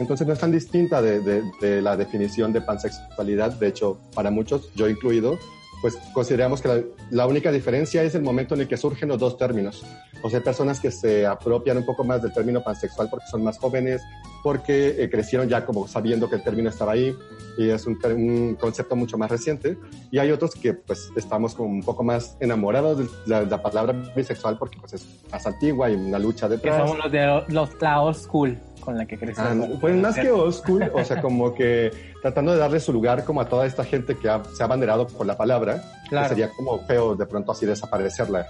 Entonces 0.00 0.26
no 0.26 0.32
es 0.32 0.40
tan 0.40 0.50
distinta 0.50 1.00
de, 1.00 1.20
de, 1.20 1.44
de 1.60 1.80
la 1.80 1.96
definición 1.96 2.52
de 2.52 2.60
pansexualidad, 2.60 3.52
de 3.52 3.68
hecho 3.68 4.00
para 4.12 4.32
muchos, 4.32 4.74
yo 4.74 4.88
incluido, 4.88 5.38
pues 5.80 5.96
consideramos 6.12 6.60
que 6.60 6.86
la, 7.10 7.26
única 7.26 7.52
diferencia 7.52 8.02
es 8.02 8.14
el 8.14 8.22
momento 8.22 8.54
en 8.54 8.62
el 8.62 8.68
que 8.68 8.76
surgen 8.76 9.08
los 9.08 9.18
dos 9.18 9.36
términos. 9.36 9.84
O 10.22 10.30
sea, 10.30 10.42
personas 10.42 10.80
que 10.80 10.90
se 10.90 11.26
apropian 11.26 11.76
un 11.76 11.86
poco 11.86 12.02
más 12.04 12.22
del 12.22 12.32
término 12.32 12.62
pansexual 12.62 13.08
porque 13.08 13.26
son 13.30 13.44
más 13.44 13.58
jóvenes, 13.58 14.02
porque 14.42 15.02
eh, 15.02 15.08
crecieron 15.08 15.48
ya 15.48 15.64
como 15.64 15.86
sabiendo 15.86 16.28
que 16.28 16.36
el 16.36 16.42
término 16.42 16.68
estaba 16.68 16.92
ahí 16.92 17.16
y 17.56 17.70
es 17.70 17.86
un, 17.86 17.98
un, 18.04 18.54
concepto 18.56 18.96
mucho 18.96 19.16
más 19.18 19.30
reciente. 19.30 19.78
Y 20.10 20.18
hay 20.18 20.30
otros 20.32 20.54
que 20.54 20.74
pues 20.74 21.10
estamos 21.16 21.54
como 21.54 21.68
un 21.68 21.82
poco 21.82 22.02
más 22.02 22.36
enamorados 22.40 22.98
de 22.98 23.46
la, 23.46 23.62
palabra 23.62 23.92
bisexual 24.14 24.58
porque 24.58 24.78
pues 24.80 24.94
es 24.94 25.06
más 25.30 25.46
antigua 25.46 25.90
y 25.90 25.94
una 25.94 26.18
lucha 26.18 26.48
detrás. 26.48 26.76
Que 26.76 26.88
somos 26.88 27.04
los 27.04 27.12
de 27.12 27.42
los, 27.48 27.80
la 27.80 28.00
old 28.00 28.16
school 28.16 28.58
con 28.80 28.96
la 28.96 29.06
que 29.06 29.18
crecimos. 29.18 29.68
Ah, 29.70 29.78
pues 29.80 29.96
más 29.96 30.16
que 30.16 30.30
old 30.30 30.52
school, 30.52 30.90
o 30.92 31.04
sea, 31.04 31.20
como 31.20 31.54
que 31.54 31.90
tratando 32.22 32.52
de 32.52 32.58
darle 32.58 32.80
su 32.80 32.92
lugar 32.92 33.24
como 33.24 33.40
a 33.40 33.48
toda 33.48 33.66
esta 33.66 33.84
gente 33.84 34.16
que 34.16 34.28
se 34.52 34.62
ha 34.62 34.66
abanderado 34.66 35.06
por 35.06 35.26
la 35.26 35.36
palabra, 35.36 35.82
que 36.08 36.28
sería 36.28 36.50
como 36.50 36.78
feo 36.86 37.14
de 37.16 37.26
pronto 37.26 37.52
así 37.52 37.66
desaparecerla. 37.66 38.46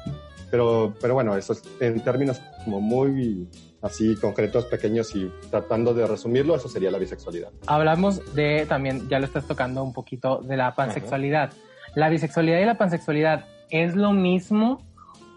Pero, 0.51 0.95
pero 1.01 1.15
bueno, 1.15 1.37
eso 1.37 1.53
es 1.53 1.63
en 1.81 2.01
términos 2.01 2.41
como 2.65 2.81
muy 2.81 3.49
así 3.83 4.17
concretos, 4.17 4.65
pequeños 4.65 5.15
y 5.15 5.31
tratando 5.51 5.95
de 5.95 6.07
resumirlo, 6.07 6.57
eso 6.57 6.69
sería 6.69 6.91
la 6.91 6.99
bisexualidad. 6.99 7.51
Hablamos 7.67 8.35
de 8.35 8.67
también, 8.67 9.09
ya 9.09 9.19
lo 9.19 9.27
estás 9.27 9.47
tocando 9.47 9.83
un 9.85 9.93
poquito, 9.93 10.39
de 10.39 10.57
la 10.57 10.75
pansexualidad. 10.75 11.53
¿La 11.95 12.09
bisexualidad 12.09 12.61
y 12.61 12.65
la 12.65 12.79
pansexualidad 12.79 13.45
es 13.71 13.95
lo 13.95 14.13
mismo 14.13 14.88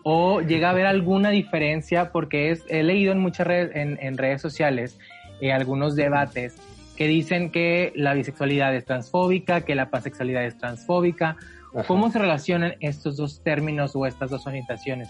o 0.04 0.42
llega 0.42 0.68
a 0.68 0.72
haber 0.72 0.86
alguna 0.86 1.30
diferencia? 1.30 2.12
Porque 2.12 2.52
es, 2.52 2.64
he 2.70 2.84
leído 2.84 3.12
en 3.12 3.20
muchas 3.20 3.48
redes, 3.48 3.72
en, 3.74 4.18
redes 4.18 4.42
sociales 4.42 4.98
eh, 5.40 5.52
algunos 5.52 5.96
debates 5.96 6.56
que 6.96 7.08
dicen 7.08 7.52
que 7.52 7.92
la 7.96 8.14
bisexualidad 8.14 8.76
es 8.76 8.86
transfóbica, 8.86 9.62
que 9.62 9.76
la 9.76 9.90
pansexualidad 9.90 10.46
es 10.46 10.58
transfóbica. 10.58 11.38
¿Cómo 11.88 12.12
se 12.12 12.20
relacionan 12.20 12.76
estos 12.82 13.16
dos 13.16 13.42
términos 13.44 13.96
o 13.96 14.06
estas 14.06 14.30
dos 14.30 14.46
orientaciones? 14.46 15.08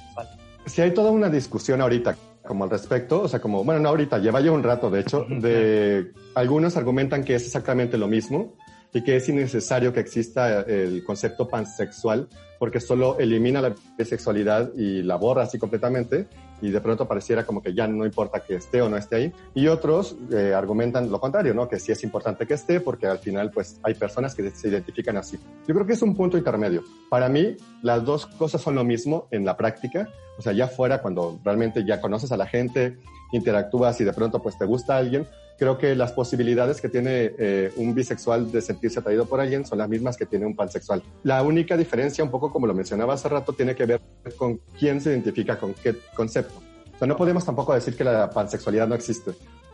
Sí, 0.68 0.82
hay 0.82 0.94
toda 0.94 1.10
una 1.10 1.30
discusión 1.30 1.82
ahorita 1.82 2.16
como 2.46 2.64
al 2.64 2.70
respecto, 2.70 3.22
o 3.22 3.28
sea, 3.28 3.40
como, 3.40 3.64
bueno, 3.64 3.80
no 3.80 3.90
ahorita, 3.90 4.18
lleva 4.20 4.42
ya 4.42 4.52
un 4.52 4.64
rato, 4.64 4.90
de 4.90 5.02
hecho, 5.02 5.26
de 5.30 6.12
algunos 6.36 6.76
argumentan 6.76 7.24
que 7.24 7.36
es 7.36 7.46
exactamente 7.46 7.98
lo 7.98 8.08
mismo 8.08 8.56
y 8.94 9.04
que 9.04 9.16
es 9.16 9.30
innecesario 9.30 9.94
que 9.94 10.00
exista 10.00 10.62
el 10.62 11.04
concepto 11.04 11.48
pansexual 11.48 12.28
porque 12.62 12.80
solo 12.80 13.18
elimina 13.18 13.60
la 13.60 13.74
bisexualidad 13.98 14.72
y 14.76 15.02
la 15.02 15.16
borra 15.16 15.42
así 15.42 15.58
completamente 15.58 16.28
y 16.62 16.70
de 16.70 16.80
pronto 16.80 17.08
pareciera 17.08 17.44
como 17.44 17.60
que 17.60 17.74
ya 17.74 17.88
no 17.88 18.06
importa 18.06 18.42
que 18.42 18.54
esté 18.54 18.84
o 18.84 18.88
no 18.88 18.98
esté 18.98 19.16
ahí. 19.16 19.34
Y 19.56 19.66
otros 19.66 20.16
eh, 20.32 20.54
argumentan 20.54 21.10
lo 21.10 21.20
contrario, 21.20 21.56
¿no? 21.56 21.68
Que 21.68 21.80
sí 21.80 21.92
es 21.92 22.04
importante 22.04 22.46
que 22.46 22.54
esté 22.54 22.80
porque 22.80 23.08
al 23.08 23.18
final 23.18 23.50
pues 23.50 23.80
hay 23.82 23.96
personas 23.96 24.36
que 24.36 24.48
se 24.52 24.68
identifican 24.68 25.18
así. 25.18 25.40
Yo 25.68 25.74
creo 25.74 25.88
que 25.88 25.94
es 25.94 26.04
un 26.04 26.16
punto 26.16 26.38
intermedio. 26.38 26.84
Para 27.10 27.30
mí 27.30 27.58
las 27.82 28.06
dos 28.06 28.28
cosas 28.28 28.62
son 28.62 28.76
lo 28.76 28.84
mismo 28.84 29.28
en 29.32 29.44
la 29.44 29.58
práctica. 29.58 30.08
O 30.38 30.44
sea, 30.44 30.54
ya 30.54 30.68
fuera 30.68 31.02
cuando 31.02 31.40
realmente 31.44 31.84
ya 31.84 32.00
conoces 32.00 32.32
a 32.32 32.38
la 32.38 32.46
gente, 32.46 33.00
interactúas 33.32 34.00
y 34.02 34.04
de 34.04 34.14
pronto 34.14 34.40
pues 34.40 34.56
te 34.60 34.66
gusta 34.66 34.98
alguien, 34.98 35.26
creo 35.62 35.78
que 35.78 35.96
las 35.96 36.12
posibilidades 36.12 36.82
que 36.82 36.90
tiene 36.90 37.34
eh, 37.38 37.72
un 37.76 37.94
bisexual 37.94 38.52
de 38.52 38.64
sentirse 38.64 38.98
atraído 38.98 39.28
por 39.28 39.40
alguien 39.40 39.64
son 39.64 39.78
las 39.78 39.88
mismas 39.88 40.18
que 40.18 40.26
tiene 40.26 40.44
un 40.48 40.56
pansexual. 40.56 41.04
La 41.22 41.44
única 41.44 41.78
diferencia, 41.78 42.24
un 42.24 42.32
poco 42.32 42.51
como 42.52 42.68
lo 42.68 42.74
mencionaba 42.74 43.14
hace 43.14 43.30
rato, 43.30 43.54
tiene 43.54 43.76
que 43.76 43.86
ver 43.86 44.02
con 44.38 44.60
quién 44.78 45.02
se 45.02 45.12
identifica 45.12 45.58
con 45.58 45.74
qué 45.74 45.96
concepto. 46.16 46.62
O 46.94 46.98
sea, 46.98 47.08
no 47.08 47.18
podemos 47.18 47.46
tampoco 47.46 47.74
decir 47.74 47.96
que 47.96 48.04
la 48.04 48.30
pansexualidad 48.30 48.88
no 48.88 48.96
existe, 48.96 49.32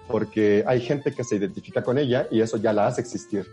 porque 0.07 0.63
hay 0.65 0.79
gente 0.81 1.13
que 1.13 1.23
se 1.23 1.35
identifica 1.35 1.83
con 1.83 1.97
ella 1.97 2.27
y 2.31 2.41
eso 2.41 2.57
ya 2.57 2.71
la 2.73 2.87
hace 2.87 3.01
existir. 3.01 3.45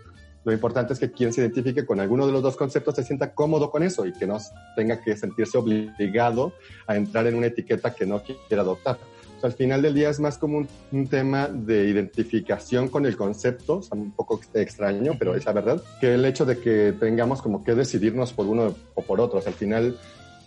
Lo 0.45 0.53
importante 0.53 0.93
es 0.93 0.99
que 0.99 1.11
quien 1.11 1.33
se 1.33 1.41
identifique 1.41 1.85
con 1.85 1.99
alguno 1.99 2.27
de 2.27 2.31
los 2.31 2.43
dos 2.43 2.55
conceptos 2.55 2.95
se 2.95 3.03
sienta 3.03 3.33
cómodo 3.33 3.71
con 3.71 3.81
eso 3.81 4.05
y 4.05 4.13
que 4.13 4.27
no 4.27 4.37
tenga 4.75 5.01
que 5.01 5.17
sentirse 5.17 5.57
obligado 5.57 6.53
a 6.85 6.95
entrar 6.95 7.25
en 7.25 7.35
una 7.35 7.47
etiqueta 7.47 7.95
que 7.95 8.05
no 8.05 8.21
quiera 8.21 8.61
adoptar 8.61 8.99
al 9.43 9.53
final 9.53 9.81
del 9.81 9.93
día 9.93 10.09
es 10.09 10.19
más 10.19 10.37
como 10.37 10.65
un, 10.91 11.07
tema 11.07 11.47
de 11.47 11.87
identificación 11.87 12.89
con 12.89 13.05
el 13.05 13.15
concepto, 13.15 13.81
o 13.89 13.95
un 13.95 14.11
poco 14.11 14.39
extraño, 14.53 15.13
pero 15.19 15.35
es 15.35 15.45
la 15.45 15.53
verdad, 15.53 15.81
que 15.99 16.13
el 16.13 16.25
hecho 16.25 16.45
de 16.45 16.59
que 16.59 16.93
tengamos 16.99 17.41
como 17.41 17.63
que 17.63 17.75
decidirnos 17.75 18.33
por 18.33 18.47
uno 18.47 18.73
o 18.95 19.01
por 19.01 19.21
otro. 19.21 19.41
al 19.45 19.53
final 19.53 19.97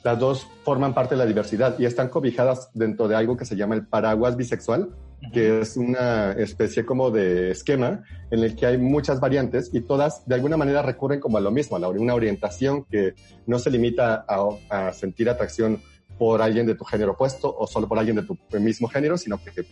las 0.04 0.18
dos 0.18 0.46
forman 0.64 0.94
parte 0.94 1.14
de 1.14 1.18
la 1.18 1.26
diversidad 1.26 1.78
y 1.78 1.84
están 1.84 2.08
cobijadas 2.08 2.70
dentro 2.72 3.08
de 3.08 3.16
algo 3.16 3.36
que 3.36 3.44
se 3.44 3.56
llama 3.56 3.74
el 3.74 3.86
paraguas 3.86 4.36
bisexual, 4.36 4.90
que 5.32 5.60
es 5.60 5.76
una 5.76 6.32
especie 6.32 6.86
como 6.86 7.10
de 7.10 7.50
esquema 7.50 8.04
en 8.30 8.44
el 8.44 8.54
que 8.54 8.66
hay 8.66 8.78
muchas 8.78 9.18
variantes 9.20 9.70
y 9.72 9.80
todas 9.80 10.26
de 10.26 10.36
alguna 10.36 10.56
manera 10.56 10.82
recurren 10.82 11.20
como 11.20 11.38
a 11.38 11.40
lo 11.40 11.50
mismo, 11.50 11.76
a 11.76 11.88
una 11.88 12.14
orientación 12.14 12.84
que 12.84 13.14
no 13.46 13.58
se 13.58 13.70
limita 13.70 14.24
a, 14.28 14.48
a 14.70 14.92
sentir 14.92 15.28
atracción 15.28 15.80
por 16.18 16.42
alguien 16.42 16.66
de 16.66 16.74
tu 16.74 16.84
género 16.84 17.12
opuesto 17.12 17.54
o 17.56 17.66
solo 17.66 17.88
por 17.88 17.98
alguien 17.98 18.16
de 18.16 18.22
tu 18.22 18.36
mismo 18.58 18.88
género, 18.88 19.16
sino 19.16 19.38
que 19.38 19.64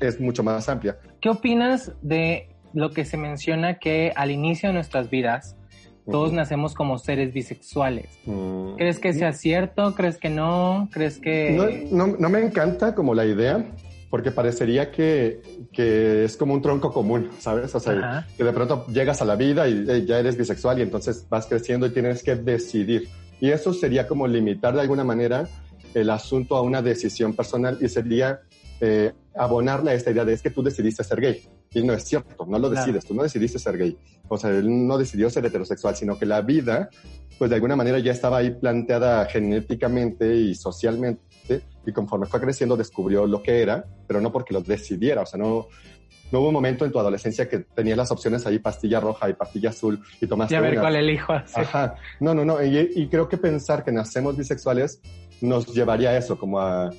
es 0.00 0.20
mucho 0.20 0.42
más 0.42 0.68
amplia. 0.68 0.98
¿Qué 1.20 1.28
opinas 1.28 1.92
de 2.02 2.48
lo 2.72 2.90
que 2.90 3.04
se 3.04 3.16
menciona 3.16 3.78
que 3.78 4.12
al 4.16 4.30
inicio 4.30 4.68
de 4.68 4.74
nuestras 4.74 5.10
vidas 5.10 5.56
todos 6.10 6.32
nacemos 6.32 6.74
como 6.74 6.98
seres 6.98 7.32
bisexuales? 7.32 8.08
Mm. 8.24 8.74
¿Crees 8.76 8.98
que 8.98 9.12
sea 9.12 9.32
cierto? 9.32 9.94
¿Crees 9.94 10.18
que 10.18 10.30
no? 10.30 10.88
¿Crees 10.92 11.18
que...? 11.18 11.86
No, 11.90 12.06
no, 12.06 12.28
me 12.28 12.40
encanta 12.40 12.94
como 12.94 13.14
la 13.14 13.24
idea, 13.24 13.64
porque 14.10 14.30
parecería 14.32 14.90
que, 14.90 15.40
que, 15.72 16.24
es 16.24 16.36
como 16.36 16.54
un 16.54 16.62
tronco 16.62 16.92
común, 16.92 17.30
¿sabes? 17.38 17.74
O 17.74 17.80
sea, 17.80 18.26
que 18.36 18.42
de 18.42 18.52
pronto 18.52 18.86
llegas 18.88 19.22
a 19.22 19.24
la 19.24 19.36
vida 19.36 19.68
y 19.68 20.06
ya 20.06 20.18
eres 20.18 20.36
bisexual 20.36 20.78
y 20.80 20.82
entonces 20.82 21.26
vas 21.28 21.46
creciendo 21.46 21.86
y 21.86 21.90
tienes 21.90 22.22
que 22.22 22.34
decidir. 22.34 23.08
Y 23.40 23.50
eso 23.50 23.72
sería 23.72 24.06
como 24.06 24.26
limitar 24.26 24.74
de 24.74 24.80
alguna 24.80 25.02
manera 25.02 25.48
el 25.94 26.10
asunto 26.10 26.56
a 26.56 26.62
una 26.62 26.82
decisión 26.82 27.34
personal 27.34 27.78
y 27.80 27.88
sería 27.88 28.40
eh, 28.80 29.12
abonarle 29.34 29.92
a 29.92 29.94
esta 29.94 30.10
idea 30.10 30.24
de 30.24 30.32
es 30.32 30.42
que 30.42 30.50
tú 30.50 30.62
decidiste 30.62 31.04
ser 31.04 31.20
gay. 31.20 31.42
Y 31.74 31.82
no 31.82 31.94
es 31.94 32.04
cierto, 32.04 32.44
no 32.46 32.58
lo 32.58 32.68
decides, 32.68 33.04
tú 33.06 33.14
no 33.14 33.22
decidiste 33.22 33.58
ser 33.58 33.78
gay. 33.78 33.96
O 34.28 34.36
sea, 34.36 34.50
él 34.50 34.86
no 34.86 34.98
decidió 34.98 35.30
ser 35.30 35.46
heterosexual, 35.46 35.96
sino 35.96 36.18
que 36.18 36.26
la 36.26 36.42
vida, 36.42 36.90
pues 37.38 37.48
de 37.48 37.56
alguna 37.56 37.76
manera 37.76 37.98
ya 37.98 38.12
estaba 38.12 38.38
ahí 38.38 38.50
planteada 38.50 39.24
genéticamente 39.26 40.34
y 40.34 40.54
socialmente, 40.54 41.62
y 41.86 41.92
conforme 41.92 42.26
fue 42.26 42.40
creciendo 42.40 42.76
descubrió 42.76 43.26
lo 43.26 43.42
que 43.42 43.62
era, 43.62 43.84
pero 44.06 44.20
no 44.20 44.32
porque 44.32 44.52
lo 44.52 44.60
decidiera, 44.60 45.22
o 45.22 45.26
sea, 45.26 45.38
no, 45.38 45.68
no 46.32 46.40
hubo 46.40 46.48
un 46.48 46.54
momento 46.54 46.84
en 46.84 46.92
tu 46.92 46.98
adolescencia 46.98 47.48
que 47.48 47.58
tenías 47.58 47.96
las 47.96 48.10
opciones 48.10 48.46
ahí, 48.46 48.58
pastilla 48.58 49.00
roja 49.00 49.28
y 49.28 49.34
pastilla 49.34 49.70
azul, 49.70 50.02
y 50.20 50.26
tomaste. 50.26 50.54
Y 50.54 50.56
a 50.56 50.60
ver 50.60 50.80
cuál 50.80 50.96
elijo. 50.96 51.32
Ajá. 51.54 51.94
No, 52.20 52.34
no, 52.34 52.44
no. 52.44 52.62
Y, 52.64 52.90
y, 52.96 53.08
creo 53.08 53.28
que 53.28 53.36
pensar 53.36 53.84
que 53.84 53.92
nacemos 53.92 54.36
bisexuales 54.36 55.00
nos 55.42 55.66
llevaría 55.74 56.10
a 56.10 56.16
eso, 56.16 56.38
como 56.38 56.60
a, 56.60 56.90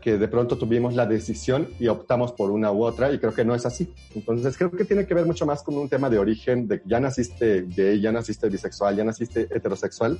que 0.00 0.18
de 0.18 0.28
pronto 0.28 0.56
tuvimos 0.56 0.94
la 0.94 1.06
decisión 1.06 1.68
y 1.78 1.88
optamos 1.88 2.32
por 2.32 2.50
una 2.50 2.72
u 2.72 2.82
otra, 2.82 3.12
y 3.12 3.18
creo 3.18 3.34
que 3.34 3.44
no 3.44 3.54
es 3.54 3.66
así. 3.66 3.94
Entonces 4.14 4.56
creo 4.56 4.70
que 4.70 4.84
tiene 4.84 5.06
que 5.06 5.14
ver 5.14 5.26
mucho 5.26 5.46
más 5.46 5.62
con 5.62 5.76
un 5.76 5.88
tema 5.88 6.10
de 6.10 6.18
origen, 6.18 6.66
de 6.66 6.82
ya 6.84 6.98
naciste 7.00 7.66
gay, 7.68 8.00
ya 8.00 8.10
naciste 8.10 8.48
bisexual, 8.48 8.96
ya 8.96 9.04
naciste 9.04 9.42
heterosexual, 9.42 10.18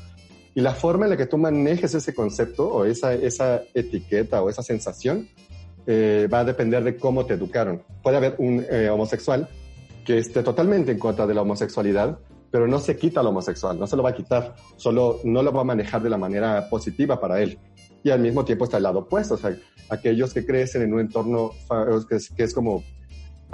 y 0.55 0.61
la 0.61 0.75
forma 0.75 1.07
en 1.07 1.11
la 1.11 1.17
que 1.17 1.27
tú 1.27 1.39
manejes 1.39 1.95
ese 1.95 2.15
concepto 2.15 2.69
o 2.69 2.85
esa, 2.85 3.15
esa 3.15 3.63
etiqueta 3.75 4.43
o 4.43 4.51
esa 4.51 4.63
sensación 4.63 5.29
eh, 5.87 6.29
va 6.33 6.41
a 6.41 6.45
depender 6.45 6.85
de 6.85 6.97
cómo 6.97 7.25
te 7.25 7.35
educaron. 7.35 7.83
Puede 8.03 8.17
haber 8.17 8.35
un 8.39 8.65
eh, 8.71 8.91
homosexual 8.91 9.49
que 10.05 10.19
esté 10.19 10.43
totalmente 10.43 10.93
en 10.93 10.99
contra 10.99 11.27
de 11.27 11.35
la 11.35 11.43
homosexualidad, 11.43 12.19
pero 12.51 12.67
no 12.67 12.79
se 12.79 12.97
quita 12.97 13.23
lo 13.23 13.31
homosexual, 13.31 13.79
no 13.79 13.87
se 13.87 13.97
lo 13.97 14.03
va 14.03 14.11
a 14.11 14.15
quitar, 14.15 14.55
solo 14.77 15.21
no 15.25 15.43
lo 15.43 15.53
va 15.53 15.61
a 15.61 15.65
manejar 15.65 16.03
de 16.03 16.11
la 16.11 16.19
manera 16.19 16.69
positiva 16.69 17.21
para 17.21 17.41
él. 17.43 17.59
Y 18.03 18.11
al 18.11 18.21
mismo 18.21 18.45
tiempo 18.45 18.65
está 18.65 18.79
el 18.79 18.85
lado 18.85 19.01
opuesto, 19.01 19.35
o 19.35 19.37
sea, 19.37 19.57
aquellos 19.91 20.33
que 20.33 20.47
crecen 20.47 20.83
en 20.83 20.95
un 20.95 21.01
entorno 21.01 21.51
que 22.09 22.43
es, 22.43 22.55
como 22.55 22.83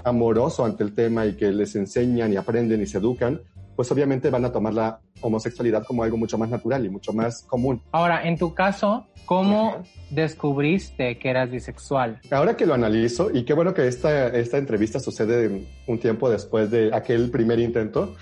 amoroso 0.04 0.64
ante 0.64 0.85
el 0.85 0.94
tema 0.94 1.26
y 1.26 1.37
que 1.37 1.50
les 1.52 1.74
enseñan 1.76 2.33
y 2.33 2.37
aprenden 2.37 2.83
y 2.83 2.87
se 2.87 2.98
educan, 2.98 3.40
pues 3.77 3.91
obviamente 3.91 4.31
van 4.31 4.45
a 4.45 4.53
tomar 4.53 4.75
la 4.75 5.01
homosexualidad 5.21 5.85
como 5.85 6.03
algo 6.03 6.17
mucho 6.17 6.39
más 6.39 6.51
natural 6.51 6.85
y 6.85 6.91
mucho 6.91 7.13
más 7.13 7.43
común. 7.43 7.81
Ahora, 7.93 8.27
en 8.27 8.39
tu 8.39 8.55
caso, 8.55 9.07
¿cómo 9.25 9.83
descubriste 10.11 11.19
que 11.19 11.31
eras 11.31 11.51
bisexual? 11.51 12.21
Ahora 12.31 12.57
que 12.57 12.67
lo 12.67 12.75
analizo, 12.75 13.31
y 13.33 13.45
qué 13.45 13.55
bueno 13.55 13.75
que 13.75 13.87
esta, 13.87 14.29
esta 14.29 14.59
entrevista 14.59 15.01
sucede 15.01 15.67
un 15.87 15.99
tiempo 15.99 16.31
después 16.31 16.71
de 16.71 16.95
aquel 16.95 17.31
primer 17.31 17.59
intento, 17.59 18.15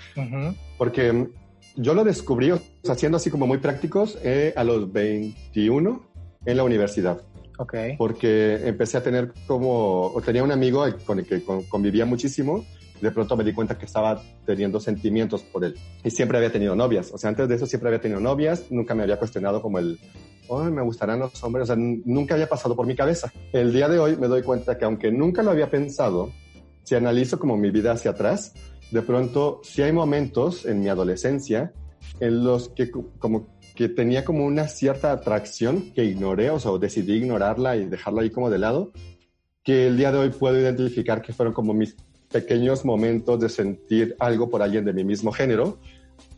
porque 0.77 1.27
yo 1.75 1.93
lo 1.93 2.03
descubrí 2.03 2.51
haciendo 2.87 3.17
así 3.17 3.29
como 3.29 3.47
muy 3.47 3.57
prácticos 3.57 4.17
eh, 4.23 4.53
a 4.55 4.63
los 4.63 4.91
21 4.91 6.03
en 6.45 6.57
la 6.57 6.63
universidad. 6.63 7.21
Okay. 7.57 7.95
Porque 7.97 8.67
empecé 8.67 8.97
a 8.97 9.03
tener 9.03 9.31
como, 9.45 10.07
o 10.07 10.21
tenía 10.21 10.43
un 10.43 10.51
amigo 10.51 10.85
con 11.05 11.19
el 11.19 11.25
que 11.25 11.43
convivía 11.69 12.05
muchísimo, 12.05 12.65
de 13.03 13.11
pronto 13.11 13.35
me 13.35 13.43
di 13.43 13.53
cuenta 13.53 13.77
que 13.77 13.85
estaba 13.85 14.21
teniendo 14.45 14.79
sentimientos 14.79 15.43
por 15.43 15.65
él. 15.65 15.75
Y 16.03 16.09
siempre 16.09 16.37
había 16.37 16.51
tenido 16.51 16.75
novias. 16.75 17.11
O 17.13 17.17
sea, 17.17 17.29
antes 17.29 17.47
de 17.47 17.55
eso 17.55 17.65
siempre 17.65 17.89
había 17.89 18.01
tenido 18.01 18.21
novias. 18.21 18.71
Nunca 18.71 18.95
me 18.95 19.03
había 19.03 19.19
cuestionado 19.19 19.61
como 19.61 19.77
el, 19.77 19.99
oh, 20.47 20.63
me 20.63 20.81
gustarán 20.81 21.19
los 21.19 21.43
hombres. 21.43 21.63
O 21.63 21.65
sea, 21.67 21.75
nunca 21.77 22.33
había 22.33 22.47
pasado 22.47 22.75
por 22.75 22.87
mi 22.87 22.95
cabeza. 22.95 23.31
El 23.51 23.73
día 23.73 23.89
de 23.89 23.99
hoy 23.99 24.15
me 24.15 24.27
doy 24.27 24.41
cuenta 24.41 24.77
que 24.77 24.85
aunque 24.85 25.11
nunca 25.11 25.43
lo 25.43 25.51
había 25.51 25.69
pensado, 25.69 26.31
si 26.83 26.95
analizo 26.95 27.37
como 27.37 27.57
mi 27.57 27.71
vida 27.71 27.91
hacia 27.91 28.11
atrás, 28.11 28.53
de 28.89 29.01
pronto 29.01 29.59
sí 29.63 29.81
hay 29.81 29.91
momentos 29.91 30.65
en 30.65 30.79
mi 30.79 30.87
adolescencia 30.87 31.73
en 32.19 32.43
los 32.43 32.69
que 32.69 32.89
como 33.19 33.47
que 33.75 33.89
tenía 33.89 34.23
como 34.23 34.45
una 34.45 34.67
cierta 34.67 35.11
atracción 35.11 35.91
que 35.93 36.05
ignoré, 36.05 36.51
o 36.51 36.59
sea, 36.59 36.71
decidí 36.77 37.13
ignorarla 37.13 37.75
y 37.75 37.85
dejarla 37.85 38.21
ahí 38.21 38.29
como 38.29 38.49
de 38.49 38.59
lado, 38.59 38.91
que 39.63 39.87
el 39.87 39.97
día 39.97 40.11
de 40.11 40.19
hoy 40.19 40.29
puedo 40.29 40.59
identificar 40.59 41.21
que 41.21 41.33
fueron 41.33 41.53
como 41.53 41.73
mis 41.73 41.95
pequeños 42.33 42.83
momentos 42.83 43.39
de 43.39 43.47
sentir 43.47 44.15
algo 44.19 44.49
por 44.49 44.61
alguien 44.61 44.83
de 44.83 44.91
mi 44.91 45.05
mismo 45.05 45.31
género, 45.31 45.77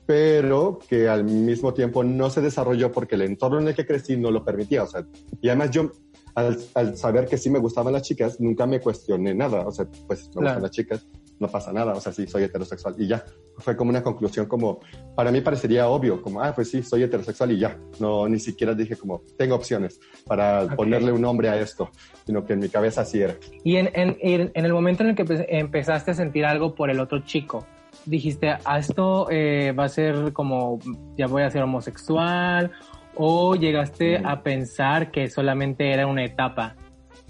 pero 0.06 0.78
que 0.88 1.08
al 1.08 1.24
mismo 1.24 1.74
tiempo 1.74 2.04
no 2.04 2.30
se 2.30 2.42
desarrolló 2.42 2.92
porque 2.92 3.16
el 3.16 3.24
entorno 3.24 3.60
en 3.60 3.70
el 3.70 3.76
que 3.76 3.86
crecí 3.86 4.18
no 4.18 4.30
lo 4.30 4.44
permitía. 4.44 4.84
O 4.84 4.88
sea, 4.88 5.08
y 5.42 5.48
además 5.48 5.72
yo, 5.72 5.92
al, 6.36 6.98
saber 6.98 7.26
que 7.26 7.38
sí 7.38 7.50
me 7.50 7.60
gustaban 7.60 7.94
las 7.94 8.04
chicas, 8.04 8.40
nunca 8.40 8.68
me 8.68 8.80
cuestioné 8.80 9.34
nada. 9.34 9.66
O 9.66 9.72
sea, 9.72 9.88
pues 10.06 10.30
me 10.36 10.44
gustan 10.44 10.62
las 10.62 10.72
chicas, 10.72 11.08
no 11.40 11.48
pasa 11.48 11.74
nada, 11.74 11.94
o 11.94 12.02
sea, 12.02 12.12
sí, 12.12 12.28
soy 12.28 12.44
heterosexual 12.44 12.96
y 12.98 13.08
ya. 13.08 13.24
Fue 13.58 13.76
como 13.76 13.90
una 13.90 14.04
conclusión 14.04 14.46
como, 14.48 14.80
para 15.16 15.32
mí 15.32 15.42
parecería 15.42 15.88
obvio, 15.88 16.22
como, 16.22 16.42
ah, 16.42 16.54
pues 16.54 16.72
sí, 16.72 16.84
soy 16.84 17.04
heterosexual 17.04 17.52
y 17.52 17.60
ya. 17.60 17.78
No, 18.00 18.28
ni 18.28 18.40
siquiera 18.40 18.74
dije 18.74 18.96
como, 18.96 19.22
tengo 19.38 19.56
opciones 19.56 20.00
para 20.26 20.68
ponerle 20.76 21.12
un 21.12 21.22
nombre 21.22 21.50
a 21.50 21.60
esto, 21.60 21.90
sino 22.26 22.46
que 22.46 22.54
en 22.54 22.60
mi 22.60 22.70
cabeza 22.70 23.02
así 23.02 23.22
era. 23.22 23.36
Y 23.64 23.78
en, 23.78 23.90
en, 23.94 24.52
en 24.54 24.66
el 24.66 24.74
momento 24.74 25.04
en 25.04 25.10
el 25.10 25.16
que 25.16 25.26
empezaste 25.50 26.12
a 26.12 26.14
sentir 26.14 26.46
algo 26.46 26.76
por 26.76 26.90
el 26.90 27.00
otro 27.00 27.20
chico, 27.20 27.66
dijiste, 28.06 28.50
a 28.50 28.60
ah, 28.66 28.80
esto 28.80 29.28
eh, 29.32 29.72
va 29.72 29.86
a 29.86 29.90
ser 29.90 30.34
como, 30.34 30.80
ya 31.18 31.28
voy 31.28 31.44
a 31.44 31.50
ser 31.50 31.64
homosexual, 31.64 32.72
o 33.16 33.56
llegaste 33.56 34.20
mm. 34.20 34.28
a 34.28 34.44
pensar 34.44 35.12
que 35.12 35.30
solamente 35.30 35.92
era 35.92 36.08
una 36.08 36.24
etapa? 36.24 36.76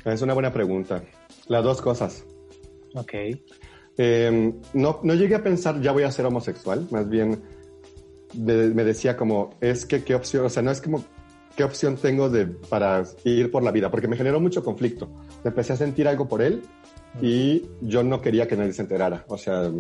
Es 0.03 0.21
una 0.21 0.33
buena 0.33 0.51
pregunta. 0.51 1.03
Las 1.47 1.63
dos 1.63 1.81
cosas. 1.81 2.25
Ok. 2.95 3.13
Eh, 3.97 4.53
no, 4.73 4.99
no 5.03 5.13
llegué 5.13 5.35
a 5.35 5.43
pensar, 5.43 5.81
ya 5.81 5.91
voy 5.91 6.03
a 6.03 6.11
ser 6.11 6.25
homosexual, 6.25 6.87
más 6.91 7.09
bien 7.09 7.41
me, 8.37 8.83
decía 8.83 9.15
como, 9.15 9.51
es 9.61 9.85
que 9.85 10.03
qué 10.03 10.15
opción, 10.15 10.45
o 10.45 10.49
sea, 10.49 10.63
no 10.63 10.71
es 10.71 10.81
como, 10.81 11.03
qué 11.55 11.63
opción 11.63 11.95
tengo 11.95 12.29
de, 12.29 12.47
para 12.47 13.03
ir 13.23 13.51
por 13.51 13.63
la 13.63 13.71
vida, 13.71 13.89
porque 13.89 14.07
me 14.07 14.17
generó 14.17 14.39
mucho 14.39 14.63
conflicto. 14.63 15.09
Empecé 15.43 15.73
a 15.73 15.77
sentir 15.77 16.07
algo 16.07 16.27
por 16.27 16.41
él 16.41 16.63
y 17.21 17.63
yo 17.81 18.03
no 18.03 18.21
quería 18.21 18.47
que 18.47 18.57
nadie 18.57 18.73
se 18.73 18.81
enterara, 18.81 19.25
o 19.27 19.37
sea, 19.37 19.71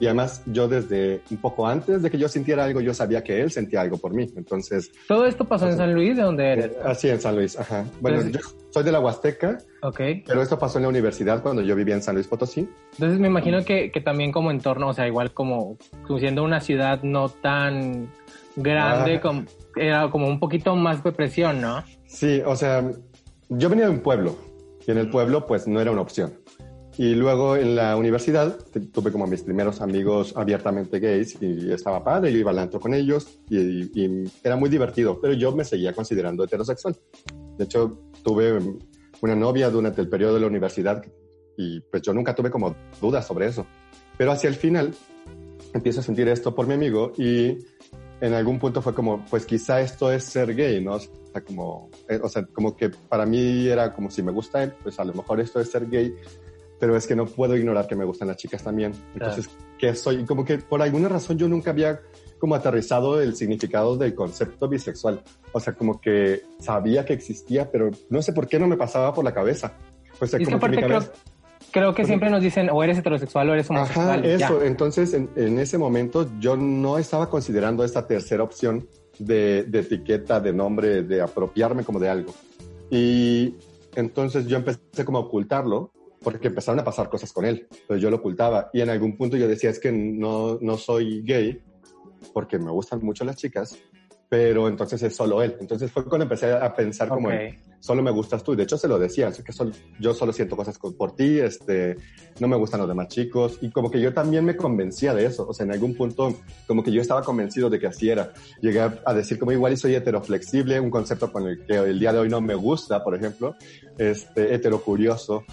y 0.00 0.06
además 0.06 0.42
yo 0.46 0.68
desde 0.68 1.22
un 1.30 1.38
poco 1.38 1.66
antes 1.66 2.02
de 2.02 2.10
que 2.10 2.18
yo 2.18 2.28
sintiera 2.28 2.64
algo, 2.64 2.80
yo 2.80 2.94
sabía 2.94 3.22
que 3.22 3.40
él 3.40 3.50
sentía 3.50 3.80
algo 3.80 3.98
por 3.98 4.12
mí. 4.12 4.30
Entonces... 4.36 4.90
¿Todo 5.06 5.26
esto 5.26 5.44
pasó 5.44 5.68
en 5.68 5.76
San 5.76 5.94
Luis? 5.94 6.16
¿De 6.16 6.22
dónde 6.22 6.52
eres? 6.52 6.76
Así, 6.84 7.08
en 7.08 7.20
San 7.20 7.36
Luis, 7.36 7.58
ajá. 7.58 7.84
Bueno, 8.00 8.22
yo 8.28 8.40
soy 8.70 8.84
de 8.84 8.92
la 8.92 9.00
Huasteca. 9.00 9.58
Ok. 9.82 10.00
Pero 10.26 10.42
esto 10.42 10.58
pasó 10.58 10.78
en 10.78 10.82
la 10.82 10.88
universidad 10.88 11.42
cuando 11.42 11.62
yo 11.62 11.74
vivía 11.74 11.94
en 11.94 12.02
San 12.02 12.14
Luis 12.14 12.26
Potosí. 12.26 12.68
Entonces 12.92 13.18
me 13.18 13.28
imagino 13.28 13.64
que, 13.64 13.90
que 13.90 14.00
también 14.00 14.32
como 14.32 14.50
entorno, 14.50 14.88
o 14.88 14.94
sea, 14.94 15.06
igual 15.06 15.32
como 15.32 15.78
siendo 16.18 16.44
una 16.44 16.60
ciudad 16.60 17.02
no 17.02 17.28
tan 17.28 18.08
grande, 18.56 19.16
ah. 19.16 19.20
como, 19.20 19.44
era 19.76 20.10
como 20.10 20.28
un 20.28 20.38
poquito 20.40 20.76
más 20.76 21.02
de 21.02 21.12
presión, 21.12 21.60
¿no? 21.60 21.82
Sí, 22.06 22.42
o 22.44 22.56
sea, 22.56 22.84
yo 23.48 23.68
venía 23.68 23.86
de 23.86 23.90
un 23.90 24.00
pueblo 24.00 24.36
y 24.86 24.90
en 24.90 24.98
el 24.98 25.10
pueblo 25.10 25.46
pues 25.46 25.66
no 25.66 25.80
era 25.80 25.90
una 25.90 26.00
opción. 26.00 26.32
Y 26.98 27.14
luego 27.14 27.54
en 27.54 27.76
la 27.76 27.96
universidad 27.96 28.58
tuve 28.92 29.12
como 29.12 29.28
mis 29.28 29.42
primeros 29.42 29.80
amigos 29.80 30.32
abiertamente 30.36 30.98
gays 30.98 31.40
y 31.40 31.70
estaba 31.70 32.02
padre, 32.02 32.32
yo 32.32 32.38
iba 32.38 32.50
al 32.50 32.58
antro 32.58 32.80
con 32.80 32.92
ellos 32.92 33.38
y, 33.48 33.88
era 34.42 34.56
muy 34.56 34.68
divertido, 34.68 35.20
pero 35.20 35.32
yo 35.32 35.54
me 35.54 35.64
seguía 35.64 35.92
considerando 35.92 36.42
heterosexual. 36.42 36.96
De 37.56 37.64
hecho, 37.64 38.00
tuve 38.24 38.58
una 39.20 39.36
novia 39.36 39.70
durante 39.70 40.00
el 40.00 40.08
periodo 40.08 40.34
de 40.34 40.40
la 40.40 40.48
universidad 40.48 41.04
y 41.56 41.78
pues 41.82 42.02
yo 42.02 42.12
nunca 42.12 42.34
tuve 42.34 42.50
como 42.50 42.74
dudas 43.00 43.24
sobre 43.24 43.46
eso. 43.46 43.64
Pero 44.16 44.32
hacia 44.32 44.48
el 44.48 44.56
final 44.56 44.92
empiezo 45.72 46.00
a 46.00 46.02
sentir 46.02 46.26
esto 46.26 46.52
por 46.52 46.66
mi 46.66 46.74
amigo 46.74 47.12
y 47.16 47.58
en 48.20 48.34
algún 48.34 48.58
punto 48.58 48.82
fue 48.82 48.92
como, 48.92 49.24
pues 49.26 49.46
quizá 49.46 49.80
esto 49.80 50.10
es 50.10 50.24
ser 50.24 50.52
gay, 50.52 50.82
¿no? 50.82 50.94
O 50.94 51.00
sea, 51.00 51.44
como, 51.46 51.90
eh, 52.08 52.18
o 52.20 52.28
sea, 52.28 52.44
como 52.46 52.76
que 52.76 52.90
para 52.90 53.24
mí 53.24 53.68
era 53.68 53.94
como 53.94 54.10
si 54.10 54.20
me 54.20 54.32
gusta 54.32 54.64
él, 54.64 54.72
pues 54.82 54.98
a 54.98 55.04
lo 55.04 55.14
mejor 55.14 55.38
esto 55.38 55.60
es 55.60 55.70
ser 55.70 55.88
gay 55.88 56.12
pero 56.78 56.96
es 56.96 57.06
que 57.06 57.16
no 57.16 57.26
puedo 57.26 57.56
ignorar 57.56 57.86
que 57.86 57.96
me 57.96 58.04
gustan 58.04 58.28
las 58.28 58.36
chicas 58.36 58.62
también. 58.62 58.92
Entonces, 59.14 59.50
¿qué 59.78 59.94
soy? 59.94 60.24
Como 60.24 60.44
que 60.44 60.58
por 60.58 60.80
alguna 60.82 61.08
razón 61.08 61.36
yo 61.38 61.48
nunca 61.48 61.70
había 61.70 62.00
como 62.38 62.54
aterrizado 62.54 63.20
el 63.20 63.34
significado 63.34 63.96
del 63.96 64.14
concepto 64.14 64.68
bisexual. 64.68 65.22
O 65.52 65.60
sea, 65.60 65.74
como 65.74 66.00
que 66.00 66.42
sabía 66.60 67.04
que 67.04 67.12
existía, 67.12 67.70
pero 67.70 67.90
no 68.10 68.22
sé 68.22 68.32
por 68.32 68.46
qué 68.46 68.58
no 68.58 68.68
me 68.68 68.76
pasaba 68.76 69.12
por 69.12 69.24
la 69.24 69.34
cabeza. 69.34 69.74
O 70.20 70.26
sea, 70.26 70.38
como 70.38 70.60
que, 70.60 70.68
mi 70.68 70.80
cabeza... 70.80 71.12
creo, 71.72 71.94
que 71.94 72.04
siempre 72.04 72.30
nos 72.30 72.42
dicen 72.42 72.70
o 72.70 72.82
eres 72.82 72.98
heterosexual 72.98 73.50
o 73.50 73.54
eres 73.54 73.68
homosexual. 73.70 74.20
Ajá, 74.20 74.28
eso. 74.28 74.62
Entonces, 74.62 75.14
en, 75.14 75.30
en, 75.36 75.58
ese 75.58 75.78
momento 75.78 76.28
yo 76.38 76.56
no 76.56 76.98
estaba 76.98 77.28
considerando 77.28 77.84
esta 77.84 78.06
tercera 78.06 78.44
opción 78.44 78.86
de, 79.18 79.64
de 79.64 79.80
etiqueta, 79.80 80.38
de 80.40 80.52
nombre, 80.52 81.02
de 81.02 81.20
apropiarme 81.20 81.82
como 81.82 81.98
de 81.98 82.08
algo. 82.08 82.32
Y 82.90 83.56
entonces 83.96 84.46
yo 84.46 84.56
empecé 84.56 85.04
como 85.04 85.18
a 85.18 85.22
ocultarlo 85.22 85.90
porque 86.22 86.48
empezaron 86.48 86.80
a 86.80 86.84
pasar 86.84 87.08
cosas 87.08 87.32
con 87.32 87.44
él, 87.44 87.68
pero 87.86 87.98
yo 87.98 88.10
lo 88.10 88.16
ocultaba 88.16 88.70
y 88.72 88.80
en 88.80 88.90
algún 88.90 89.16
punto 89.16 89.36
yo 89.36 89.48
decía 89.48 89.70
es 89.70 89.78
que 89.78 89.92
no, 89.92 90.58
no 90.60 90.76
soy 90.76 91.22
gay 91.22 91.62
porque 92.32 92.58
me 92.58 92.70
gustan 92.70 93.00
mucho 93.02 93.24
las 93.24 93.36
chicas, 93.36 93.78
pero 94.28 94.68
entonces 94.68 95.02
es 95.02 95.16
solo 95.16 95.42
él. 95.42 95.56
Entonces 95.60 95.90
fue 95.90 96.04
cuando 96.04 96.24
empecé 96.24 96.52
a 96.52 96.74
pensar 96.74 97.08
como, 97.08 97.30
solo 97.80 98.02
me 98.02 98.10
gustas 98.10 98.42
tú. 98.42 98.54
De 98.54 98.64
hecho, 98.64 98.76
se 98.76 98.88
lo 98.88 98.98
decía, 98.98 99.28
así 99.28 99.42
que 99.42 99.52
yo 99.98 100.12
solo 100.12 100.32
siento 100.32 100.56
cosas 100.56 100.78
por 100.78 101.16
ti, 101.16 101.38
este, 101.38 101.96
no 102.38 102.48
me 102.48 102.56
gustan 102.56 102.80
los 102.80 102.88
demás 102.88 103.08
chicos. 103.08 103.58
Y 103.62 103.70
como 103.70 103.90
que 103.90 104.00
yo 104.00 104.12
también 104.12 104.44
me 104.44 104.56
convencía 104.56 105.14
de 105.14 105.24
eso. 105.24 105.46
O 105.48 105.54
sea, 105.54 105.64
en 105.64 105.72
algún 105.72 105.94
punto, 105.94 106.34
como 106.66 106.82
que 106.82 106.92
yo 106.92 107.00
estaba 107.00 107.22
convencido 107.22 107.70
de 107.70 107.78
que 107.78 107.86
así 107.86 108.10
era. 108.10 108.32
Llegué 108.60 108.80
a, 108.80 109.14
decir 109.14 109.38
como 109.38 109.52
igual 109.52 109.72
y 109.72 109.76
soy 109.76 109.94
heteroflexible, 109.94 110.78
un 110.78 110.90
concepto 110.90 111.32
con 111.32 111.46
el 111.46 111.64
que 111.64 111.74
el 111.74 111.98
día 111.98 112.12
de 112.12 112.18
hoy 112.18 112.28
no 112.28 112.40
me 112.40 112.54
gusta, 112.54 113.02
por 113.02 113.14
ejemplo, 113.14 113.54
este, 113.96 114.54
heterocurioso. 114.54 115.44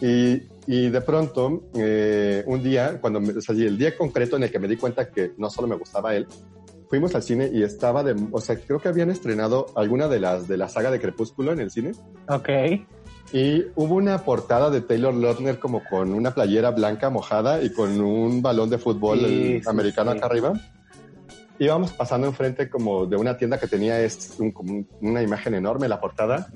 Y, 0.00 0.42
y 0.66 0.88
de 0.88 1.00
pronto, 1.00 1.64
eh, 1.74 2.42
un 2.46 2.62
día, 2.62 3.00
cuando 3.00 3.20
me, 3.20 3.32
o 3.32 3.52
el 3.52 3.78
día 3.78 3.96
concreto 3.96 4.36
en 4.36 4.44
el 4.44 4.50
que 4.50 4.58
me 4.58 4.68
di 4.68 4.76
cuenta 4.76 5.10
que 5.10 5.32
no 5.36 5.50
solo 5.50 5.68
me 5.68 5.76
gustaba 5.76 6.14
él, 6.14 6.26
fuimos 6.88 7.14
al 7.14 7.22
cine 7.22 7.48
y 7.52 7.62
estaba 7.62 8.02
de, 8.02 8.16
o 8.32 8.40
sea, 8.40 8.56
creo 8.56 8.80
que 8.80 8.88
habían 8.88 9.10
estrenado 9.10 9.66
alguna 9.76 10.08
de 10.08 10.20
las 10.20 10.48
de 10.48 10.56
la 10.56 10.68
saga 10.68 10.90
de 10.90 11.00
Crepúsculo 11.00 11.52
en 11.52 11.60
el 11.60 11.70
cine. 11.70 11.92
Ok. 12.28 12.48
Y 13.32 13.64
hubo 13.76 13.94
una 13.94 14.18
portada 14.24 14.70
de 14.70 14.80
Taylor 14.80 15.14
Lautner 15.14 15.60
como 15.60 15.84
con 15.88 16.12
una 16.12 16.34
playera 16.34 16.72
blanca 16.72 17.10
mojada 17.10 17.62
y 17.62 17.72
con 17.72 18.00
un 18.00 18.42
balón 18.42 18.70
de 18.70 18.78
fútbol 18.78 19.20
americano 19.66 20.10
acá 20.10 20.26
arriba. 20.26 20.52
Íbamos 21.60 21.92
pasando 21.92 22.26
enfrente 22.26 22.68
como 22.68 23.06
de 23.06 23.16
una 23.16 23.36
tienda 23.36 23.60
que 23.60 23.68
tenía 23.68 24.00
es 24.00 24.36
como 24.52 24.84
una 25.00 25.22
imagen 25.22 25.54
enorme 25.54 25.86
la 25.86 26.00
portada. 26.00 26.50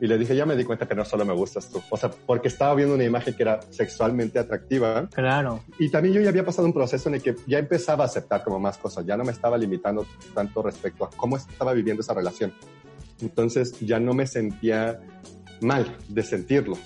Y 0.00 0.06
le 0.06 0.18
dije, 0.18 0.34
ya 0.34 0.44
me 0.44 0.56
di 0.56 0.64
cuenta 0.64 0.86
que 0.86 0.94
no 0.94 1.04
solo 1.04 1.24
me 1.24 1.32
gustas 1.32 1.70
tú. 1.70 1.80
O 1.90 1.96
sea, 1.96 2.10
porque 2.10 2.48
estaba 2.48 2.74
viendo 2.74 2.94
una 2.94 3.04
imagen 3.04 3.34
que 3.34 3.42
era 3.42 3.60
sexualmente 3.70 4.38
atractiva. 4.38 5.08
Claro. 5.08 5.60
Y 5.78 5.88
también 5.88 6.14
yo 6.14 6.20
ya 6.20 6.30
había 6.30 6.44
pasado 6.44 6.66
un 6.66 6.72
proceso 6.72 7.08
en 7.08 7.16
el 7.16 7.22
que 7.22 7.36
ya 7.46 7.58
empezaba 7.58 8.04
a 8.04 8.06
aceptar 8.06 8.42
como 8.42 8.58
más 8.58 8.76
cosas. 8.76 9.06
Ya 9.06 9.16
no 9.16 9.24
me 9.24 9.32
estaba 9.32 9.56
limitando 9.56 10.06
tanto 10.34 10.62
respecto 10.62 11.04
a 11.04 11.10
cómo 11.10 11.36
estaba 11.36 11.72
viviendo 11.72 12.02
esa 12.02 12.14
relación. 12.14 12.52
Entonces 13.20 13.78
ya 13.80 14.00
no 14.00 14.14
me 14.14 14.26
sentía 14.26 15.00
mal 15.60 15.96
de 16.08 16.22
sentirlo. 16.22 16.76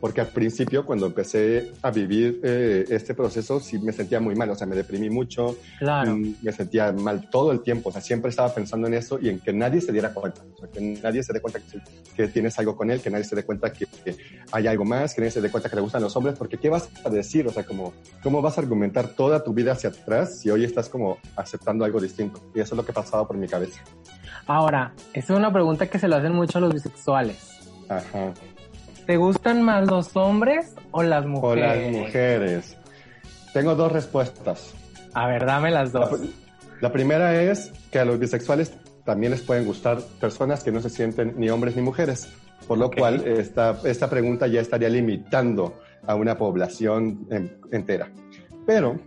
Porque 0.00 0.20
al 0.20 0.28
principio 0.28 0.84
cuando 0.84 1.06
empecé 1.06 1.72
a 1.82 1.90
vivir 1.90 2.40
eh, 2.42 2.84
este 2.88 3.14
proceso 3.14 3.60
sí 3.60 3.78
me 3.78 3.92
sentía 3.92 4.20
muy 4.20 4.34
mal, 4.34 4.50
o 4.50 4.54
sea, 4.54 4.66
me 4.66 4.76
deprimí 4.76 5.10
mucho, 5.10 5.56
claro. 5.78 6.16
Mm, 6.16 6.34
me 6.42 6.52
sentía 6.52 6.92
mal 6.92 7.28
todo 7.30 7.52
el 7.52 7.62
tiempo, 7.62 7.88
o 7.88 7.92
sea, 7.92 8.00
siempre 8.00 8.30
estaba 8.30 8.52
pensando 8.54 8.86
en 8.86 8.94
eso 8.94 9.18
y 9.20 9.28
en 9.28 9.40
que 9.40 9.52
nadie 9.52 9.80
se 9.80 9.92
diera 9.92 10.12
cuenta, 10.12 10.42
o 10.54 10.58
sea, 10.58 10.68
que 10.68 10.80
nadie 10.80 11.22
se 11.22 11.32
dé 11.32 11.40
cuenta 11.40 11.60
que, 11.60 11.80
que 12.14 12.28
tienes 12.28 12.58
algo 12.58 12.76
con 12.76 12.90
él, 12.90 13.00
que 13.00 13.10
nadie 13.10 13.24
se 13.24 13.36
dé 13.36 13.44
cuenta 13.44 13.72
que, 13.72 13.86
que, 14.04 14.16
hay 14.52 14.66
algo 14.66 14.84
más, 14.84 15.14
que 15.14 15.20
nadie 15.20 15.30
se 15.30 15.40
dé 15.40 15.50
cuenta 15.50 15.68
que 15.68 15.76
le 15.76 15.82
gustan 15.82 16.02
los 16.02 16.16
hombres, 16.16 16.36
porque 16.38 16.58
¿qué 16.58 16.68
vas 16.68 16.88
a 17.04 17.10
decir? 17.10 17.46
O 17.46 17.50
sea, 17.50 17.64
como, 17.64 17.92
¿cómo 18.22 18.42
vas 18.42 18.58
a 18.58 18.60
argumentar 18.60 19.08
toda 19.08 19.42
tu 19.42 19.52
vida 19.52 19.72
hacia 19.72 19.90
atrás 19.90 20.40
si 20.40 20.50
hoy 20.50 20.64
estás 20.64 20.88
como 20.88 21.18
aceptando 21.36 21.84
algo 21.84 22.00
distinto? 22.00 22.40
Y 22.54 22.60
eso 22.60 22.74
es 22.74 22.76
lo 22.76 22.84
que 22.84 22.92
pasaba 22.92 23.26
por 23.26 23.36
mi 23.36 23.48
cabeza. 23.48 23.80
Ahora, 24.46 24.94
esa 25.12 25.34
es 25.34 25.38
una 25.38 25.52
pregunta 25.52 25.86
que 25.86 25.98
se 25.98 26.08
lo 26.08 26.16
hacen 26.16 26.32
mucho 26.32 26.58
a 26.58 26.60
los 26.62 26.72
bisexuales. 26.72 27.58
Ajá. 27.88 28.32
¿Te 29.08 29.16
gustan 29.16 29.62
más 29.62 29.86
los 29.86 30.14
hombres 30.16 30.74
o 30.90 31.02
las 31.02 31.24
mujeres? 31.24 31.64
O 31.64 31.80
las 31.80 31.92
mujeres. 31.92 32.76
Tengo 33.54 33.74
dos 33.74 33.90
respuestas. 33.90 34.74
A 35.14 35.26
ver, 35.26 35.46
dame 35.46 35.70
las 35.70 35.92
dos. 35.92 36.20
La, 36.20 36.28
la, 36.82 36.92
primera 36.92 37.42
es 37.42 37.72
que 37.90 38.00
a 38.00 38.04
los 38.04 38.18
bisexuales 38.18 38.74
también 39.06 39.32
les 39.32 39.40
pueden 39.40 39.64
gustar 39.64 40.02
personas 40.20 40.62
que 40.62 40.72
no 40.72 40.82
se 40.82 40.90
sienten 40.90 41.32
ni 41.38 41.48
hombres 41.48 41.74
ni 41.74 41.80
mujeres. 41.80 42.28
Por 42.66 42.76
lo 42.76 42.88
okay. 42.88 43.00
cual, 43.00 43.26
esta, 43.26 43.80
esta 43.84 44.10
pregunta 44.10 44.46
ya 44.46 44.60
estaría 44.60 44.90
limitando 44.90 45.80
a 46.06 46.14
una 46.14 46.36
población 46.36 47.26
en, 47.30 47.58
entera. 47.72 48.10
Pero, 48.66 49.00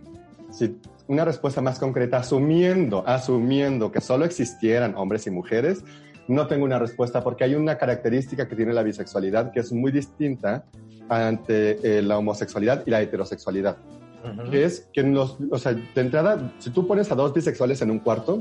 si 0.50 0.80
una 1.06 1.24
respuesta 1.24 1.60
más 1.60 1.78
concreta, 1.78 2.16
asumiendo, 2.16 3.04
asumiendo 3.06 3.92
que 3.92 4.00
solo 4.00 4.24
existieran 4.24 4.96
hombres 4.96 5.28
y 5.28 5.30
mujeres, 5.30 5.84
no 6.28 6.46
tengo 6.46 6.64
una 6.64 6.78
respuesta 6.78 7.22
porque 7.22 7.44
hay 7.44 7.54
una 7.54 7.76
característica 7.78 8.48
que 8.48 8.56
tiene 8.56 8.72
la 8.72 8.82
bisexualidad 8.82 9.52
que 9.52 9.60
es 9.60 9.72
muy 9.72 9.92
distinta 9.92 10.64
ante 11.08 11.98
eh, 11.98 12.02
la 12.02 12.18
homosexualidad 12.18 12.82
y 12.86 12.90
la 12.90 13.00
heterosexualidad. 13.00 13.76
Uh 14.24 14.28
-huh. 14.28 14.50
Que 14.50 14.64
es 14.64 14.88
que 14.92 15.02
los, 15.02 15.36
o 15.50 15.58
sea, 15.58 15.72
de 15.72 16.00
entrada, 16.00 16.52
si 16.58 16.70
tú 16.70 16.86
pones 16.86 17.10
a 17.10 17.14
dos 17.14 17.34
bisexuales 17.34 17.82
en 17.82 17.90
un 17.90 17.98
cuarto, 17.98 18.40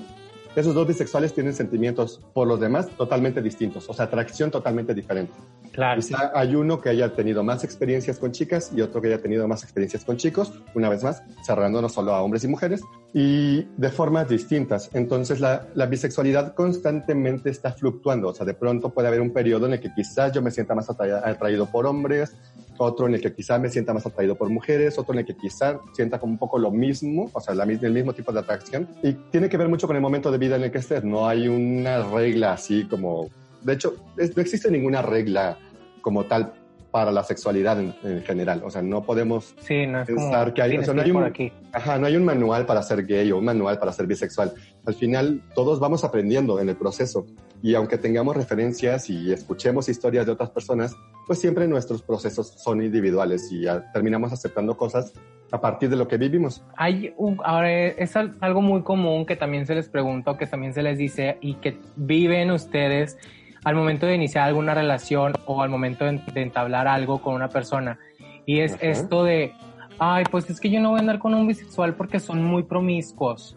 esos 0.56 0.76
dos 0.76 0.88
bisexuales 0.88 1.34
tienen 1.34 1.54
sentimientos 1.54 2.20
por 2.34 2.48
los 2.48 2.60
demás 2.60 2.90
totalmente 2.98 3.42
distintos, 3.42 3.90
o 3.90 3.94
sea, 3.94 4.06
atracción 4.06 4.52
totalmente 4.52 4.94
diferente. 4.94 5.34
Claro. 5.72 6.02
Quizá 6.02 6.32
hay 6.36 6.56
uno 6.56 6.82
que 6.82 6.90
haya 6.90 7.16
tenido 7.16 7.44
más 7.44 7.64
experiencias 7.64 8.20
con 8.20 8.32
chicas 8.32 8.72
y 8.76 8.82
otro 8.82 9.02
que 9.02 9.08
haya 9.08 9.22
tenido 9.22 9.48
más 9.48 9.64
experiencias 9.64 10.04
con 10.04 10.18
chicos, 10.18 10.52
una 10.76 10.90
vez 10.90 11.04
más, 11.04 11.24
cerrándonos 11.46 11.94
solo 11.94 12.14
a 12.14 12.22
hombres 12.22 12.44
y 12.44 12.48
mujeres, 12.48 12.82
y 13.14 13.62
de 13.78 13.90
formas 13.90 14.28
distintas. 14.28 14.90
Entonces, 14.94 15.40
la, 15.40 15.68
la 15.76 15.86
bisexualidad 15.86 16.54
constantemente 16.54 17.50
está 17.50 17.72
fluctuando, 17.72 18.30
o 18.30 18.34
sea, 18.34 18.46
de 18.46 18.54
pronto 18.54 18.90
puede 18.90 19.08
haber 19.08 19.22
un 19.22 19.32
periodo 19.32 19.68
en 19.68 19.74
el 19.74 19.80
que 19.80 19.94
quizás 19.94 20.34
yo 20.34 20.42
me 20.42 20.52
sienta 20.52 20.76
más 20.76 20.90
atraído, 20.90 21.26
atraído 21.26 21.66
por 21.68 21.86
hombres, 21.86 22.36
otro 22.82 23.08
en 23.08 23.16
el 23.16 23.22
que 23.22 23.34
quizá 23.34 23.60
me 23.60 23.70
sienta 23.70 23.94
más 23.94 24.06
atraído 24.06 24.36
por 24.36 24.50
mujeres, 24.50 24.98
otro 24.98 25.14
en 25.14 25.20
el 25.20 25.26
que 25.26 25.36
quizá 25.36 25.80
sienta 25.94 26.20
como 26.20 26.34
un 26.34 26.40
poco 26.40 26.58
lo 26.58 26.72
mismo, 26.72 27.30
o 27.32 27.40
sea, 27.40 27.54
la, 27.54 27.64
el 27.64 27.94
mismo 27.94 28.14
tipo 28.14 28.32
de 28.32 28.40
atracción. 28.40 28.88
Y 29.04 29.14
tiene 29.14 29.50
que 29.50 29.58
ver 29.58 29.70
mucho 29.70 29.88
con 29.88 29.96
el 29.96 30.02
momento 30.02 30.32
de 30.32 30.38
vida 30.38 30.56
en 30.56 30.64
el 30.64 30.72
que 30.72 30.80
estés. 30.80 31.04
No 31.04 31.28
hay 31.28 31.48
una 31.48 32.04
regla 32.04 32.54
así 32.54 32.86
como... 32.86 33.30
De 33.62 33.74
hecho, 33.74 33.96
es, 34.18 34.36
no 34.36 34.42
existe 34.42 34.72
ninguna 34.72 35.02
regla 35.02 35.58
como 36.02 36.26
tal 36.26 36.54
para 36.90 37.12
la 37.12 37.24
sexualidad 37.24 37.80
en, 37.80 37.94
en, 38.04 38.24
general. 38.24 38.62
O 38.66 38.70
sea, 38.70 38.82
no 38.82 39.04
podemos 39.04 39.56
sí, 39.62 39.88
no 39.88 40.04
pensar 40.04 40.54
que 40.54 40.62
hay, 40.62 40.78
o 40.78 40.84
sea, 40.84 40.94
no 40.94 41.02
hay, 41.02 41.12
un, 41.12 41.24
aquí. 41.24 41.52
ajá, 41.72 41.98
no 41.98 42.08
hay 42.08 42.18
un 42.18 42.26
manual 42.26 42.66
para 42.66 42.84
ser 42.84 43.06
gay 43.06 43.32
o 43.32 43.38
un 43.38 43.46
manual 43.46 43.80
para 43.80 43.94
ser 43.94 44.08
bisexual. 44.08 44.52
Al 44.86 44.94
final, 44.96 45.42
todos 45.56 45.80
vamos 45.80 46.04
aprendiendo 46.04 46.60
en 46.60 46.68
el 46.68 46.76
proceso. 46.76 47.26
Y 47.62 47.76
aunque 47.76 47.98
tengamos 47.98 48.36
referencias 48.36 49.10
y 49.10 49.32
escuchemos 49.32 49.88
historias 49.88 50.26
de 50.26 50.32
otras 50.32 50.50
personas, 50.50 50.96
pues 51.28 51.40
siempre 51.40 51.68
nuestros 51.68 52.02
procesos 52.02 52.48
son 52.48 52.82
individuales 52.82 53.52
y 53.52 53.62
ya 53.62 53.92
terminamos 53.92 54.34
aceptando 54.34 54.76
cosas 54.76 55.14
a 55.52 55.62
partir 55.62 55.90
de 55.90 55.96
lo 55.96 56.08
que 56.08 56.18
vivimos. 56.18 56.64
Hay 56.78 57.14
un, 57.18 57.40
ahora 57.44 57.72
es 57.72 58.16
algo 58.16 58.62
muy 58.62 58.82
común 58.82 59.26
que 59.26 59.36
también 59.36 59.68
se 59.68 59.76
les 59.76 59.90
pregunta 59.90 60.32
o 60.32 60.38
que 60.38 60.48
también 60.48 60.74
se 60.74 60.82
les 60.82 60.98
dice 60.98 61.38
y 61.42 61.56
que 61.56 61.78
viven 61.96 62.52
ustedes 62.52 63.18
al 63.64 63.76
momento 63.76 64.08
de 64.08 64.16
iniciar 64.16 64.48
alguna 64.48 64.74
relación 64.74 65.34
o 65.46 65.62
al 65.62 65.70
momento 65.70 66.06
de, 66.06 66.22
de 66.34 66.42
entablar 66.42 66.88
algo 66.88 67.22
con 67.22 67.36
una 67.36 67.50
persona. 67.50 68.00
Y 68.46 68.62
es 68.62 68.74
Ajá. 68.74 68.86
esto 68.88 69.24
de, 69.24 69.54
ay, 70.00 70.24
pues 70.32 70.50
es 70.50 70.60
que 70.60 70.70
yo 70.70 70.80
no 70.80 70.90
voy 70.90 70.98
a 70.98 71.02
andar 71.02 71.20
con 71.20 71.34
un 71.34 71.48
bisexual 71.48 71.96
porque 71.96 72.20
son 72.20 72.44
muy 72.44 72.64
promiscuos. 72.64 73.56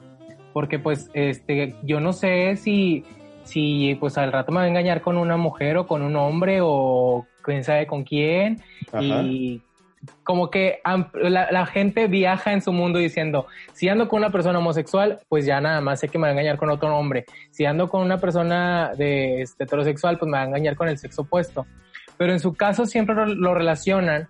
Porque 0.53 0.79
pues, 0.79 1.11
este, 1.15 1.75
yo 1.83 2.01
no 2.01 2.13
sé 2.13 2.57
si, 2.57 3.05
si 3.45 3.97
pues 4.01 4.19
al 4.19 4.33
rato 4.33 4.53
me 4.53 4.59
va 4.59 4.65
a 4.65 4.69
engañar 4.69 5.01
con 5.01 5.17
una 5.17 5.37
mujer 5.37 5.77
o 5.77 5.87
con 5.87 6.03
un 6.03 6.17
hombre 6.17 6.59
o 6.63 7.27
quién 7.43 7.65
sabe 7.65 7.87
con 7.87 8.05
quién. 8.05 8.63
Ajá. 8.93 9.23
Y 9.23 9.63
como 10.23 10.51
que 10.51 10.81
la, 11.15 11.51
la, 11.51 11.67
gente 11.67 12.09
viaja 12.09 12.53
en 12.53 12.61
su 12.61 12.73
mundo 12.73 12.99
diciendo, 12.99 13.47
si 13.73 13.89
ando 13.89 14.09
con 14.09 14.19
una 14.19 14.31
persona 14.31 14.59
homosexual, 14.59 15.21
pues 15.29 15.47
ya 15.47 15.61
nada 15.61 15.81
más 15.81 16.01
sé 16.01 16.09
que 16.09 16.19
me 16.19 16.23
va 16.23 16.29
a 16.29 16.33
engañar 16.33 16.59
con 16.59 16.71
otro 16.71 16.95
hombre. 16.97 17.25
Si 17.51 17.65
ando 17.65 17.89
con 17.89 18.03
una 18.03 18.19
persona 18.19 18.93
de 18.97 19.43
este, 19.43 19.65
heterosexual, 19.65 20.19
pues 20.19 20.31
me 20.31 20.37
va 20.37 20.45
a 20.45 20.47
engañar 20.47 20.77
con 20.77 20.89
el 20.89 20.99
sexo 20.99 21.23
opuesto. 21.23 21.67
Pero 22.17 22.33
en 22.33 22.41
su 22.41 22.55
caso 22.55 22.87
siempre 22.87 23.15
lo, 23.15 23.27
lo 23.27 23.55
relacionan 23.55 24.29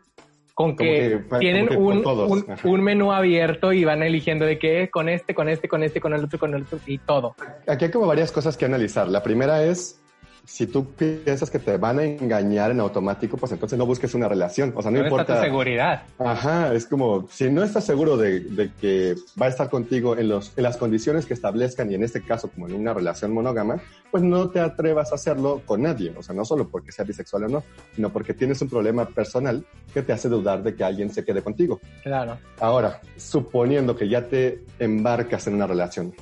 con 0.55 0.77
que, 0.77 1.21
que 1.29 1.39
tienen 1.39 1.67
que 1.67 1.77
un, 1.77 2.07
un, 2.07 2.47
un, 2.63 2.81
menú 2.81 3.13
abierto 3.13 3.73
y 3.73 3.85
van 3.85 4.03
eligiendo 4.03 4.45
de 4.45 4.59
qué, 4.59 4.89
con 4.89 5.09
este, 5.09 5.35
con 5.35 5.49
este, 5.49 5.69
con 5.69 5.83
este, 5.83 6.01
con 6.01 6.15
el 6.15 6.25
otro, 6.25 6.39
con 6.39 6.55
el 6.55 6.63
otro 6.63 6.79
y 6.87 6.99
todo. 6.99 7.35
Aquí 7.67 7.87
hay 7.87 7.91
como 7.91 8.07
varias 8.07 8.31
cosas 8.31 8.57
que 8.57 8.65
analizar. 8.65 9.09
La 9.09 9.23
primera 9.23 9.65
es 9.65 10.01
si 10.47 10.67
tú 10.67 10.93
piensas 10.93 11.51
que 11.51 11.59
te 11.59 11.77
van 11.77 11.99
a 11.99 12.05
engañar 12.05 12.71
en 12.71 12.81
automático, 12.81 13.37
pues 13.37 13.53
entonces 13.53 13.79
no 13.79 13.87
busques 13.87 14.15
una 14.15 14.29
relación. 14.29 14.73
O 14.77 14.83
sea, 14.83 14.91
no, 14.91 14.99
no 14.99 15.05
importa. 15.05 15.35
Está 15.35 15.37
tu 15.37 15.45
seguridad. 15.45 16.03
Ajá, 16.19 16.75
es 16.75 16.87
como, 16.87 17.27
si 17.31 17.51
no 17.51 17.63
estás 17.63 17.85
seguro 17.85 18.17
de, 18.17 18.41
de, 18.41 18.71
que 18.81 19.15
va 19.41 19.47
a 19.47 19.49
estar 19.49 19.71
contigo 19.71 20.17
en, 20.17 20.29
los, 20.29 20.53
en 20.57 20.65
las 20.65 20.77
condiciones 20.77 21.27
que 21.27 21.35
establezcan, 21.35 21.91
y 21.91 21.95
en 21.95 22.05
este 22.05 22.23
caso 22.23 22.49
como 22.49 22.69
en 22.69 22.75
una 22.75 22.93
relación 22.93 23.33
monógama, 23.33 23.81
pues 24.11 24.23
no 24.23 24.51
te 24.51 24.61
atrevas 24.61 25.13
a 25.13 25.15
hacerlo 25.15 25.63
con 25.65 25.83
nadie. 25.83 26.13
O 26.17 26.23
sea, 26.23 26.35
no 26.35 26.45
solo 26.45 26.69
porque 26.69 26.93
sea 26.93 27.05
bisexual 27.05 27.45
o 27.45 27.49
no, 27.49 27.65
sino 27.95 28.11
porque 28.11 28.35
tienes 28.35 28.61
un 28.61 28.69
problema 28.69 29.07
personal 29.07 29.65
que 29.93 30.03
te 30.03 30.13
hace 30.13 30.29
dudar 30.29 30.63
de 30.63 30.75
que 30.75 30.85
alguien 30.85 31.11
se 31.11 31.25
quede 31.25 31.43
contigo. 31.43 31.81
Claro. 32.03 32.39
Ahora, 32.61 33.01
suponiendo 33.17 33.97
que 33.97 34.09
ya 34.09 34.29
te 34.29 34.65
embarcas 34.79 35.47
en 35.47 35.55
una 35.55 35.67
relación, 35.67 36.15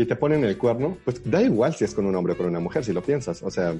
y 0.00 0.06
te 0.06 0.16
ponen 0.16 0.44
el 0.44 0.56
cuerno, 0.56 0.96
pues 1.04 1.20
da 1.30 1.42
igual 1.42 1.74
si 1.74 1.84
es 1.84 1.94
con 1.94 2.06
un 2.06 2.16
hombre 2.16 2.32
o 2.32 2.36
con 2.36 2.46
una 2.46 2.60
mujer, 2.60 2.84
si 2.84 2.92
lo 2.92 3.02
piensas. 3.02 3.42
O 3.42 3.50
sea. 3.50 3.74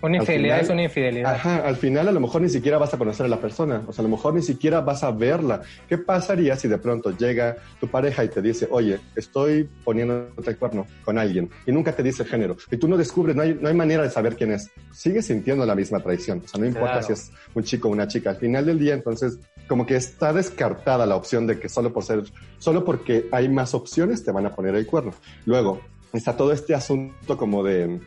Una 0.00 0.18
infidelidad 0.18 0.56
final, 0.56 0.64
es 0.64 0.70
una 0.70 0.82
infidelidad. 0.82 1.34
Ajá, 1.34 1.56
al 1.66 1.76
final 1.76 2.08
a 2.08 2.12
lo 2.12 2.20
mejor 2.20 2.42
ni 2.42 2.48
siquiera 2.48 2.78
vas 2.78 2.94
a 2.94 2.98
conocer 2.98 3.26
a 3.26 3.28
la 3.28 3.40
persona, 3.40 3.82
o 3.86 3.92
sea, 3.92 4.02
a 4.02 4.08
lo 4.08 4.14
mejor 4.14 4.34
ni 4.34 4.42
siquiera 4.42 4.80
vas 4.80 5.02
a 5.02 5.10
verla. 5.10 5.62
¿Qué 5.88 5.98
pasaría 5.98 6.56
si 6.56 6.68
de 6.68 6.78
pronto 6.78 7.16
llega 7.16 7.56
tu 7.80 7.88
pareja 7.88 8.24
y 8.24 8.28
te 8.28 8.40
dice, 8.40 8.68
oye, 8.70 9.00
estoy 9.16 9.68
poniendo 9.84 10.28
el 10.44 10.56
cuerno 10.56 10.86
con 11.04 11.18
alguien 11.18 11.50
y 11.66 11.72
nunca 11.72 11.92
te 11.92 12.02
dice 12.02 12.22
el 12.22 12.28
género 12.28 12.56
y 12.70 12.76
tú 12.76 12.88
no 12.88 12.96
descubres, 12.96 13.34
no 13.34 13.42
hay, 13.42 13.58
no 13.60 13.68
hay 13.68 13.74
manera 13.74 14.02
de 14.02 14.10
saber 14.10 14.36
quién 14.36 14.52
es? 14.52 14.70
Sigues 14.92 15.26
sintiendo 15.26 15.66
la 15.66 15.74
misma 15.74 16.00
traición, 16.00 16.42
o 16.44 16.48
sea, 16.48 16.60
no 16.60 16.66
importa 16.66 17.00
claro. 17.00 17.06
si 17.06 17.12
es 17.12 17.32
un 17.54 17.64
chico 17.64 17.88
o 17.88 17.92
una 17.92 18.06
chica. 18.08 18.30
Al 18.30 18.36
final 18.36 18.66
del 18.66 18.78
día, 18.78 18.94
entonces, 18.94 19.38
como 19.66 19.86
que 19.86 19.96
está 19.96 20.32
descartada 20.32 21.06
la 21.06 21.16
opción 21.16 21.46
de 21.46 21.58
que 21.58 21.68
solo 21.68 21.92
por 21.92 22.04
ser, 22.04 22.22
solo 22.58 22.84
porque 22.84 23.28
hay 23.32 23.48
más 23.48 23.74
opciones 23.74 24.24
te 24.24 24.32
van 24.32 24.46
a 24.46 24.54
poner 24.54 24.74
el 24.74 24.86
cuerno. 24.86 25.12
Luego, 25.44 25.80
está 26.12 26.36
todo 26.36 26.52
este 26.52 26.74
asunto 26.74 27.36
como 27.36 27.62
de 27.62 28.00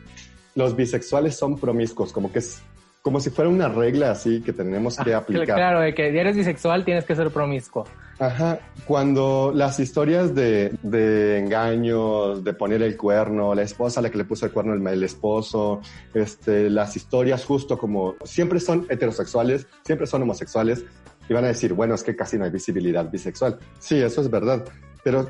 los 0.54 0.76
bisexuales 0.76 1.36
son 1.36 1.58
promiscuos, 1.58 2.12
como 2.12 2.32
que 2.32 2.40
es 2.40 2.62
como 3.02 3.18
si 3.18 3.30
fuera 3.30 3.50
una 3.50 3.68
regla 3.68 4.12
así 4.12 4.40
que 4.42 4.52
tenemos 4.52 4.96
que 4.96 5.12
aplicar. 5.12 5.56
Claro, 5.56 5.80
de 5.80 5.92
que 5.92 6.08
eres 6.18 6.36
bisexual 6.36 6.84
tienes 6.84 7.04
que 7.04 7.16
ser 7.16 7.30
promiscuo. 7.30 7.84
Ajá, 8.20 8.60
cuando 8.86 9.50
las 9.52 9.80
historias 9.80 10.32
de, 10.36 10.72
de 10.82 11.40
engaños, 11.40 12.44
de 12.44 12.54
poner 12.54 12.80
el 12.82 12.96
cuerno, 12.96 13.56
la 13.56 13.62
esposa 13.62 13.98
a 13.98 14.02
la 14.04 14.10
que 14.10 14.18
le 14.18 14.24
puso 14.24 14.46
el 14.46 14.52
cuerno 14.52 14.74
el, 14.74 14.86
el 14.86 15.02
esposo, 15.02 15.80
este, 16.14 16.70
las 16.70 16.94
historias 16.94 17.44
justo 17.44 17.76
como 17.76 18.14
siempre 18.22 18.60
son 18.60 18.86
heterosexuales, 18.88 19.66
siempre 19.84 20.06
son 20.06 20.22
homosexuales, 20.22 20.84
y 21.28 21.34
van 21.34 21.44
a 21.44 21.48
decir, 21.48 21.72
bueno, 21.72 21.96
es 21.96 22.04
que 22.04 22.14
casi 22.14 22.38
no 22.38 22.44
hay 22.44 22.50
visibilidad 22.50 23.10
bisexual. 23.10 23.58
Sí, 23.80 24.00
eso 24.00 24.20
es 24.20 24.30
verdad, 24.30 24.64
pero 25.02 25.28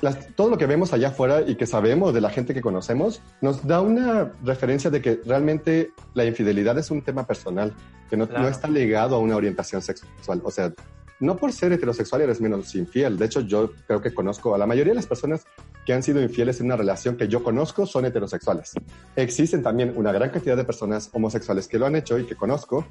las, 0.00 0.34
todo 0.34 0.50
lo 0.50 0.58
que 0.58 0.66
vemos 0.66 0.92
allá 0.92 1.08
afuera 1.08 1.42
y 1.46 1.56
que 1.56 1.66
sabemos 1.66 2.12
de 2.12 2.20
la 2.20 2.30
gente 2.30 2.54
que 2.54 2.60
conocemos 2.60 3.22
nos 3.40 3.66
da 3.66 3.80
una 3.80 4.32
referencia 4.42 4.90
de 4.90 5.00
que 5.00 5.20
realmente 5.24 5.92
la 6.14 6.24
infidelidad 6.24 6.78
es 6.78 6.90
un 6.90 7.02
tema 7.02 7.26
personal, 7.26 7.72
que 8.10 8.16
no, 8.16 8.26
claro. 8.28 8.42
no 8.42 8.48
está 8.48 8.68
ligado 8.68 9.16
a 9.16 9.18
una 9.18 9.36
orientación 9.36 9.82
sexual. 9.82 10.40
O 10.44 10.50
sea, 10.50 10.72
no 11.20 11.36
por 11.36 11.52
ser 11.52 11.72
heterosexual 11.72 12.22
eres 12.22 12.40
menos 12.40 12.74
infiel. 12.74 13.16
De 13.16 13.26
hecho, 13.26 13.40
yo 13.40 13.72
creo 13.86 14.00
que 14.00 14.12
conozco 14.12 14.54
a 14.54 14.58
la 14.58 14.66
mayoría 14.66 14.92
de 14.92 14.96
las 14.96 15.06
personas 15.06 15.46
que 15.86 15.92
han 15.92 16.02
sido 16.02 16.22
infieles 16.22 16.60
en 16.60 16.66
una 16.66 16.76
relación 16.76 17.16
que 17.16 17.28
yo 17.28 17.42
conozco 17.42 17.86
son 17.86 18.04
heterosexuales. 18.04 18.72
Existen 19.16 19.62
también 19.62 19.92
una 19.96 20.12
gran 20.12 20.30
cantidad 20.30 20.56
de 20.56 20.64
personas 20.64 21.10
homosexuales 21.12 21.68
que 21.68 21.78
lo 21.78 21.86
han 21.86 21.96
hecho 21.96 22.18
y 22.18 22.24
que 22.24 22.34
conozco. 22.34 22.86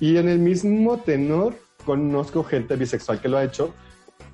Y 0.00 0.16
en 0.16 0.28
el 0.28 0.38
mismo 0.38 0.98
tenor, 0.98 1.54
conozco 1.84 2.44
gente 2.44 2.76
bisexual 2.76 3.20
que 3.20 3.28
lo 3.28 3.36
ha 3.36 3.44
hecho, 3.44 3.74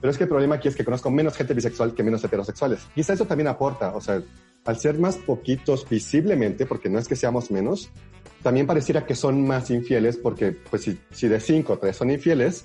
pero 0.03 0.11
es 0.11 0.19
que 0.19 0.25
el 0.25 0.29
problema 0.29 0.57
aquí 0.57 0.69
es 0.69 0.77
que 0.77 0.85
conozco 0.85 1.11
menos 1.11 1.35
gente 1.37 1.55
bisexual 1.55 1.95
que 1.95 2.03
menos 2.03 2.23
heterosexuales. 2.25 2.81
Quizá 2.95 3.15
eso 3.15 3.25
también 3.25 3.47
aporta, 3.49 3.95
o 3.97 4.01
sea, 4.03 4.21
al 4.67 4.79
ser 4.79 4.99
más 4.99 5.17
poquitos 5.17 5.89
visiblemente, 5.89 6.67
porque 6.67 6.91
no 6.91 6.99
es 6.99 7.09
que 7.09 7.17
seamos 7.17 7.51
menos, 7.51 7.89
también 8.43 8.67
pareciera 8.67 9.07
que 9.07 9.15
son 9.15 9.47
más 9.47 9.71
infieles 9.71 10.17
porque, 10.19 10.53
pues, 10.53 10.83
si, 10.83 10.99
si 11.13 11.29
de 11.29 11.41
cinco, 11.41 11.79
tres 11.79 11.97
son 11.97 12.11
infieles, 12.11 12.65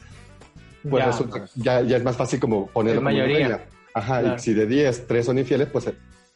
pues 0.90 1.04
Ya, 1.06 1.12
resulta- 1.12 1.38
pues. 1.40 1.52
ya, 1.56 1.82
ya 1.82 1.98
es 1.98 2.04
más 2.04 2.18
fácil 2.18 2.40
como 2.40 2.68
ponerlo 2.68 3.02
como 3.02 3.10
una 3.12 3.18
mayoría. 3.20 3.48
regla. 3.48 3.66
Ajá, 3.94 4.20
Claro. 4.22 4.36
y 4.36 4.40
si 4.40 4.54
de 4.54 4.66
10, 4.68 5.08
3 5.08 5.26
son 5.26 5.40
infieles, 5.40 5.70
pues 5.72 5.86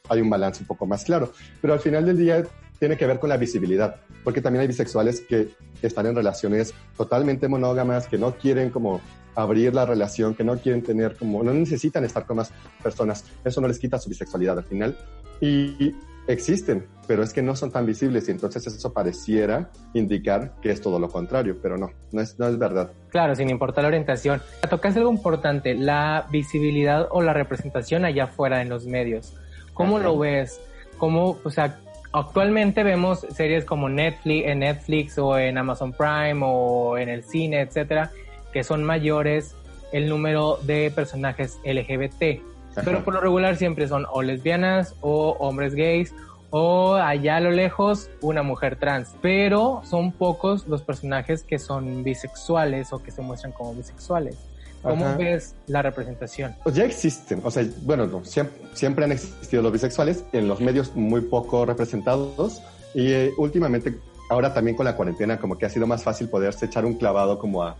hay 0.10 0.22
un 0.22 0.30
balance 0.30 0.62
un 0.62 0.68
poco 0.68 0.86
más 0.86 1.04
claro. 1.04 1.32
Pero 1.62 1.74
al 1.74 1.80
final 1.80 2.06
del 2.06 2.18
día 2.18 2.43
tiene 2.80 2.97
que 2.97 3.06
ver 3.06 3.20
con 3.20 3.30
la 3.30 3.38
visibilidad, 3.38 3.97
porque 4.24 4.41
también 4.41 4.62
hay 4.62 4.68
bisexuales 4.68 5.22
que 5.22 5.49
están 5.82 6.08
en 6.08 6.16
relaciones 6.16 6.74
totalmente 6.97 7.47
monógamas, 7.47 8.08
que 8.08 8.18
no 8.18 8.36
quieren 8.36 8.72
como 8.72 8.99
abrir 9.36 9.73
la 9.73 9.86
relación, 9.86 10.36
que 10.36 10.43
no 10.43 10.57
quieren 10.57 10.84
tener 10.84 11.15
como, 11.15 11.43
no 11.43 11.53
necesitan 11.53 12.03
estar 12.03 12.25
con 12.25 12.38
más 12.38 12.51
personas. 12.82 13.25
Eso 13.43 13.61
no 13.61 13.67
les 13.67 13.79
quita 13.79 13.97
su 13.97 14.09
bisexualidad 14.09 14.57
al 14.57 14.65
final. 14.65 14.97
Y 15.39 15.95
existen, 16.27 16.86
pero 17.07 17.23
es 17.23 17.34
que 17.34 17.41
no 17.41 17.55
son 17.55 17.71
tan 17.71 17.86
visibles 17.86 18.27
y 18.27 18.32
entonces 18.32 18.65
eso 18.67 18.93
pareciera 18.93 19.71
indicar 19.93 20.53
que 20.61 20.71
es 20.71 20.82
todo 20.82 20.99
lo 20.99 21.09
contrario, 21.09 21.57
pero 21.61 21.77
no, 21.77 21.91
no 22.11 22.21
es, 22.21 22.38
no 22.39 22.47
es 22.47 22.57
verdad. 22.57 22.91
Claro, 23.09 23.36
sin 23.36 23.49
importar 23.49 23.84
la 23.84 23.89
orientación. 23.89 24.41
Tocaste 24.69 24.99
algo 24.99 25.11
importante, 25.11 25.73
la 25.75 26.27
visibilidad 26.32 27.07
o 27.11 27.21
la 27.21 27.34
representación 27.34 28.05
allá 28.05 28.25
afuera 28.25 28.61
en 28.61 28.69
los 28.69 28.86
medios. 28.86 29.36
¿Cómo 29.73 29.97
Ajá. 29.97 30.05
lo 30.05 30.19
ves? 30.19 30.61
¿Cómo, 30.97 31.39
o 31.43 31.49
sea, 31.49 31.79
actualmente 32.13 32.84
vemos 32.84 33.25
series 33.34 33.65
como 33.65 33.89
Netflix, 33.89 34.47
en 34.47 34.59
Netflix 34.59 35.17
o 35.17 35.38
en 35.38 35.57
Amazon 35.57 35.93
Prime 35.93 36.39
o 36.43 36.97
en 36.97 37.09
el 37.09 37.23
cine, 37.23 37.61
etcétera, 37.61 38.11
que 38.52 38.64
son 38.64 38.84
mayores 38.84 39.56
el 39.91 40.10
número 40.10 40.58
de 40.64 40.91
personajes 40.91 41.60
LGBT. 41.66 42.41
Ajá. 42.72 42.82
Pero 42.86 43.04
por 43.04 43.14
lo 43.14 43.22
regular 43.22 43.58
siempre 43.58 43.88
son 43.88 44.06
o 44.12 44.22
lesbianas 44.22 44.95
o 45.02 45.36
hombres 45.39 45.76
gays 45.76 46.14
o 46.52 46.95
allá 46.95 47.38
a 47.38 47.39
lo 47.39 47.52
lejos 47.52 48.10
una 48.22 48.43
mujer 48.43 48.76
trans. 48.78 49.10
Pero 49.22 49.82
son 49.84 50.12
pocos 50.12 50.68
los 50.68 50.82
personajes 50.84 51.43
que 51.43 51.60
son 51.60 52.04
bisexuales 52.04 52.93
o 52.93 53.02
que 53.02 53.12
se 53.12 53.22
muestran 53.22 53.52
como 53.54 53.74
bisexuales. 53.74 54.38
¿Cómo 54.82 55.06
Ajá. 55.06 55.18
ves 55.18 55.56
la 55.68 55.82
representación? 55.82 56.56
Pues 56.64 56.76
ya 56.76 56.86
existen, 56.86 57.41
o 57.43 57.52
sea, 57.52 57.64
bueno, 57.84 58.08
no, 58.08 58.26
siempre, 58.26 58.58
siempre 58.74 59.06
han 59.06 59.12
existido 59.12 59.62
los 59.62 59.72
bisexuales 59.72 60.26
en 60.34 60.47
los 60.47 60.60
medios 60.60 60.95
muy 60.95 61.22
poco 61.22 61.66
representados 61.68 62.64
y 62.95 63.12
eh, 63.12 63.32
últimamente, 63.38 63.99
ahora 64.30 64.56
también 64.56 64.76
con 64.76 64.86
la 64.86 64.95
cuarentena, 64.95 65.38
como 65.38 65.56
que 65.56 65.68
ha 65.68 65.70
sido 65.70 65.86
más 65.86 66.04
fácil 66.04 66.30
poderse 66.30 66.66
echar 66.66 66.84
un 66.86 66.95
clavado 66.95 67.38
como 67.38 67.62
a, 67.62 67.78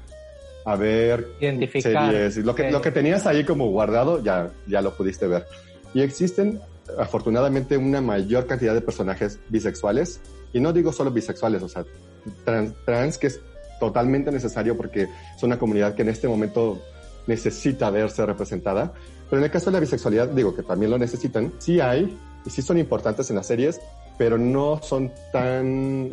a 0.66 0.76
ver 0.76 1.28
Identificar. 1.40 2.12
series. 2.12 2.38
Lo 2.38 2.56
que, 2.56 2.66
Sí. 2.68 2.72
lo 2.72 2.82
que 2.82 2.92
tenías 2.92 3.26
ahí 3.28 3.44
como 3.44 3.70
guardado, 3.70 4.22
ya, 4.24 4.52
ya 4.68 4.82
lo 4.82 4.96
pudiste 4.96 5.28
ver. 5.28 5.46
Y 5.94 6.02
existen, 6.02 6.60
afortunadamente, 6.98 7.78
una 7.78 8.02
mayor 8.02 8.46
cantidad 8.46 8.74
de 8.74 8.82
personajes 8.82 9.40
bisexuales, 9.50 10.22
y 10.54 10.60
no 10.60 10.74
digo 10.74 10.92
solo 10.92 11.12
bisexuales, 11.12 11.64
o 11.64 11.70
sea, 11.70 11.86
trans, 12.46 12.74
trans 12.86 13.18
que 13.18 13.28
es 13.28 13.40
totalmente 13.80 14.32
necesario 14.32 14.78
porque 14.78 15.08
es 15.36 15.44
una 15.44 15.58
comunidad 15.58 15.96
que 15.96 16.04
en 16.04 16.10
este 16.10 16.28
momento 16.28 16.80
necesita 17.28 17.90
verse 17.90 18.26
representada. 18.26 18.94
Pero 19.30 19.40
en 19.40 19.46
el 19.46 19.52
caso 19.52 19.66
de 19.68 19.74
la 19.74 19.80
bisexualidad, 19.80 20.28
digo 20.30 20.56
que 20.56 20.62
también 20.64 20.92
lo 20.92 20.98
necesitan, 20.98 21.54
sí 21.60 21.80
hay, 21.80 22.18
y 22.46 22.50
sí 22.50 22.62
son 22.62 22.78
importantes 22.78 23.30
en 23.30 23.38
las 23.38 23.48
series, 23.48 23.80
pero 24.18 24.38
no 24.38 24.80
son 24.84 25.12
tan 25.32 26.10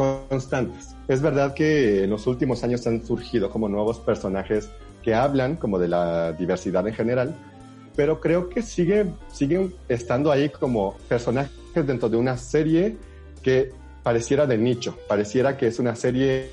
constantes. 0.00 0.96
Es 1.08 1.20
verdad 1.20 1.52
que 1.52 2.04
en 2.04 2.10
los 2.10 2.26
últimos 2.26 2.64
años 2.64 2.86
han 2.86 3.04
surgido 3.04 3.50
como 3.50 3.68
nuevos 3.68 3.98
personajes 3.98 4.70
que 5.02 5.14
hablan 5.14 5.56
como 5.56 5.78
de 5.78 5.88
la 5.88 6.32
diversidad 6.32 6.88
en 6.88 6.94
general, 6.94 7.34
pero 7.96 8.18
creo 8.18 8.48
que 8.48 8.62
sigue, 8.62 9.06
siguen 9.30 9.74
estando 9.88 10.32
ahí 10.32 10.48
como 10.48 10.96
personajes 11.06 11.52
dentro 11.74 12.08
de 12.08 12.16
una 12.16 12.38
serie 12.38 12.96
que 13.42 13.72
pareciera 14.02 14.46
de 14.46 14.56
nicho, 14.56 14.96
pareciera 15.06 15.58
que 15.58 15.66
es 15.66 15.78
una 15.78 15.94
serie 15.94 16.50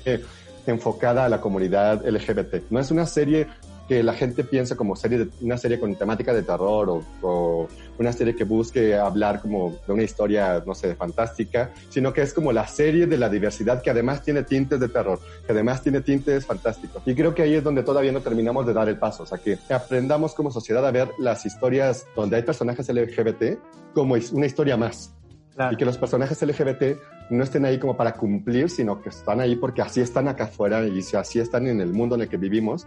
enfocada 0.66 1.24
a 1.24 1.28
la 1.30 1.40
comunidad 1.40 2.06
LGBT. 2.06 2.70
No 2.70 2.80
es 2.80 2.90
una 2.90 3.06
serie 3.06 3.46
que 3.88 4.02
la 4.02 4.12
gente 4.12 4.44
piensa 4.44 4.76
como 4.76 4.94
serie 4.94 5.18
de, 5.18 5.28
una 5.40 5.56
serie 5.56 5.80
con 5.80 5.94
temática 5.94 6.34
de 6.34 6.42
terror 6.42 6.90
o, 6.90 7.02
o 7.22 7.68
una 7.98 8.12
serie 8.12 8.36
que 8.36 8.44
busque 8.44 8.94
hablar 8.94 9.40
como 9.40 9.78
de 9.86 9.92
una 9.92 10.02
historia, 10.02 10.62
no 10.66 10.74
sé, 10.74 10.94
fantástica, 10.94 11.70
sino 11.88 12.12
que 12.12 12.22
es 12.22 12.34
como 12.34 12.52
la 12.52 12.66
serie 12.66 13.06
de 13.06 13.16
la 13.16 13.28
diversidad 13.28 13.82
que 13.82 13.90
además 13.90 14.22
tiene 14.22 14.42
tintes 14.42 14.78
de 14.78 14.88
terror, 14.88 15.18
que 15.46 15.52
además 15.52 15.82
tiene 15.82 16.02
tintes 16.02 16.44
fantásticos. 16.44 17.02
Y 17.06 17.14
creo 17.14 17.34
que 17.34 17.42
ahí 17.42 17.54
es 17.54 17.64
donde 17.64 17.82
todavía 17.82 18.12
no 18.12 18.20
terminamos 18.20 18.66
de 18.66 18.74
dar 18.74 18.88
el 18.88 18.98
paso, 18.98 19.22
o 19.22 19.26
sea, 19.26 19.38
que 19.38 19.58
aprendamos 19.72 20.34
como 20.34 20.50
sociedad 20.50 20.86
a 20.86 20.90
ver 20.90 21.08
las 21.18 21.46
historias 21.46 22.06
donde 22.14 22.36
hay 22.36 22.42
personajes 22.42 22.88
LGBT 22.88 23.58
como 23.94 24.16
una 24.32 24.46
historia 24.46 24.76
más. 24.76 25.14
Claro. 25.54 25.72
Y 25.72 25.76
que 25.76 25.84
los 25.84 25.98
personajes 25.98 26.40
LGBT 26.40 26.98
no 27.30 27.44
estén 27.44 27.64
ahí 27.64 27.78
como 27.78 27.96
para 27.96 28.12
cumplir, 28.12 28.70
sino 28.70 29.02
que 29.02 29.08
están 29.08 29.40
ahí 29.40 29.56
porque 29.56 29.82
así 29.82 30.00
están 30.00 30.28
acá 30.28 30.44
afuera 30.44 30.86
y 30.86 31.00
así 31.14 31.40
están 31.40 31.66
en 31.66 31.80
el 31.80 31.92
mundo 31.92 32.14
en 32.14 32.22
el 32.22 32.28
que 32.28 32.36
vivimos. 32.36 32.86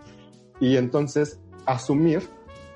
Y 0.62 0.78
entonces 0.78 1.40
asumir 1.66 2.22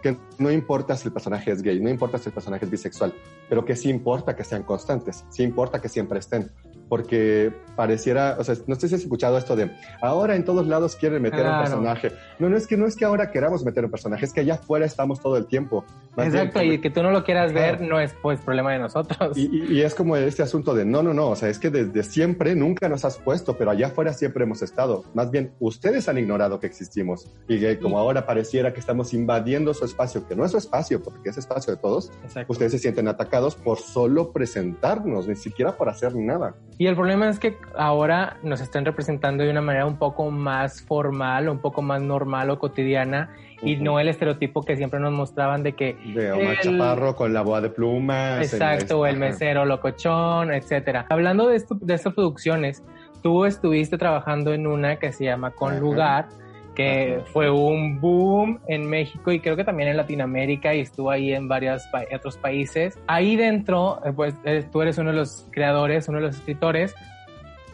que 0.02 0.18
no 0.38 0.52
importa 0.52 0.98
si 0.98 1.08
el 1.08 1.14
personaje 1.14 1.52
es 1.52 1.62
gay, 1.62 1.80
no 1.80 1.90
importa 1.90 2.18
si 2.18 2.28
el 2.30 2.34
personaje 2.34 2.66
es 2.66 2.72
bisexual, 2.72 3.14
pero 3.48 3.64
que 3.64 3.76
sí 3.76 3.90
importa 3.90 4.36
que 4.36 4.44
sean 4.44 4.64
constantes, 4.64 5.24
sí 5.30 5.44
importa 5.44 5.80
que 5.80 5.88
siempre 5.88 6.20
estén. 6.20 6.52
Porque 6.90 7.52
pareciera, 7.76 8.38
o 8.40 8.44
sea, 8.44 8.56
no 8.68 8.76
sé 8.76 8.88
si 8.88 8.96
has 8.96 9.02
escuchado 9.02 9.38
esto 9.38 9.56
de 9.56 9.70
ahora 10.02 10.36
en 10.38 10.46
todos 10.46 10.66
lados 10.66 10.96
quieren 10.96 11.22
meter 11.22 11.42
Claro. 11.42 11.56
un 11.58 11.62
personaje. 11.64 12.12
No, 12.40 12.50
no 12.50 12.56
es 12.56 12.68
que 12.68 12.78
no 12.78 12.86
es 12.88 12.96
que 12.96 13.04
ahora 13.04 13.32
queramos 13.32 13.66
meter 13.66 13.84
un 13.84 13.92
personaje, 13.92 14.24
es 14.26 14.32
que 14.32 14.40
allá 14.42 14.54
afuera 14.54 14.86
estamos 14.86 15.20
todo 15.20 15.36
el 15.36 15.46
tiempo. 15.46 15.84
Más 16.16 16.32
bien, 16.32 16.46
Exacto, 16.48 16.64
y 16.64 16.80
que 16.80 16.90
tú 16.90 17.04
no 17.04 17.12
lo 17.12 17.24
quieras 17.26 17.52
Claro. 17.52 17.80
ver 17.80 17.90
no 17.90 18.00
es 18.00 18.14
pues 18.22 18.40
problema 18.40 18.72
de 18.72 18.80
nosotros. 18.80 19.38
y, 19.38 19.50
y- 19.52 19.74
y 19.74 19.82
es 19.82 19.94
como 19.94 20.16
este 20.16 20.42
asunto 20.44 20.74
de 20.74 20.86
no, 20.86 21.04
no, 21.04 21.14
no, 21.14 21.30
o 21.32 21.36
sea, 21.36 21.50
es 21.50 21.60
que 21.60 21.70
desde 21.70 22.04
siempre 22.04 22.56
nunca 22.56 22.88
nos 22.88 23.04
has 23.04 23.18
puesto, 23.18 23.58
pero 23.58 23.72
allá 23.72 23.88
afuera 23.88 24.14
siempre 24.14 24.44
hemos 24.46 24.62
estado. 24.62 25.04
Más 25.14 25.30
bien, 25.32 25.52
ustedes 25.60 26.08
han 26.08 26.18
ignorado 26.18 26.60
que 26.62 26.68
existimos 26.68 27.28
y 27.50 27.60
que 27.60 27.78
como 27.80 28.00
ahora 28.00 28.26
pareciera 28.26 28.74
que 28.74 28.80
estamos 28.80 29.14
invadiendo 29.14 29.74
su 29.74 29.84
espacio, 29.84 30.26
que 30.28 30.36
no 30.36 30.46
es 30.46 30.52
su 30.52 30.58
espacio, 30.58 31.04
porque 31.04 31.30
es 31.30 31.38
espacio 31.38 31.76
de 31.76 31.82
todos, 31.82 32.10
Exacto. 32.24 32.54
ustedes 32.54 32.72
se 32.72 32.80
sienten 32.80 33.10
atacados 33.10 33.56
por 33.56 33.80
solo 33.80 34.32
presentarnos, 34.32 35.28
ni 35.28 35.36
siquiera 35.36 35.76
por 35.76 35.90
hacer 35.90 36.16
nada. 36.16 36.56
Y 36.78 36.88
el 36.88 36.96
problema 36.96 37.30
es 37.30 37.40
que 37.40 37.58
ahora 37.78 38.38
nos 38.44 38.60
están 38.60 38.84
representando 38.84 39.44
de 39.44 39.50
una 39.50 39.62
manera 39.62 39.86
un 39.86 39.98
poco 39.98 40.30
más 40.30 40.82
formal, 40.82 41.48
un 41.48 41.60
poco 41.60 41.82
más 41.82 42.02
normal 42.02 42.50
o 42.50 42.60
cotidiana, 42.60 43.30
y 43.62 43.78
no 43.78 44.00
el 44.00 44.10
estereotipo 44.10 44.64
que 44.64 44.76
siempre 44.76 45.00
nos 45.00 45.14
mostraban 45.14 45.64
de 45.64 45.72
que 45.74 45.98
De 46.14 46.34
Omar 46.34 46.56
El- 46.64 46.78
Chaparro 46.80 47.16
con 47.16 47.34
la 47.34 47.42
boa 47.42 47.62
de 47.62 47.70
plumas. 47.70 48.42
Exacto, 48.52 49.06
el 49.06 49.16
Ajá. 49.16 49.20
mesero 49.20 49.66
locochón, 49.66 50.54
etcétera. 50.54 51.06
Hablando 51.10 51.48
de, 51.48 51.56
esto, 51.56 51.78
de 51.80 51.94
estas 51.94 52.14
producciones, 52.14 52.84
tú 53.24 53.46
estuviste 53.46 53.98
trabajando 53.98 54.54
en 54.54 54.68
una 54.68 54.98
que 54.98 55.14
se 55.14 55.24
llama 55.24 55.52
Con. 55.52 55.80
Lugar, 55.80 56.28
que 56.76 57.16
Ajá. 57.16 57.26
fue 57.32 57.50
un 57.50 58.00
boom 58.00 58.60
en 58.68 58.88
México 58.90 59.32
y 59.32 59.40
creo 59.40 59.56
que 59.56 59.64
también 59.64 59.90
en 59.90 59.98
Latinoamérica 59.98 60.76
y 60.76 60.82
estuvo 60.82 61.10
ahí 61.10 61.34
en 61.34 61.48
varios 61.48 61.84
pa- 61.92 62.04
otros 62.14 62.38
países. 62.38 62.98
Ahí 63.08 63.36
dentro, 63.36 64.02
eh, 64.06 64.12
pues 64.14 64.36
eh, 64.44 64.64
tú 64.72 64.82
eres 64.82 64.98
uno 64.98 65.12
de 65.12 65.16
los 65.16 65.48
creadores, 65.52 66.08
uno 66.10 66.20
de 66.20 66.26
los 66.28 66.36
escritores, 66.36 66.94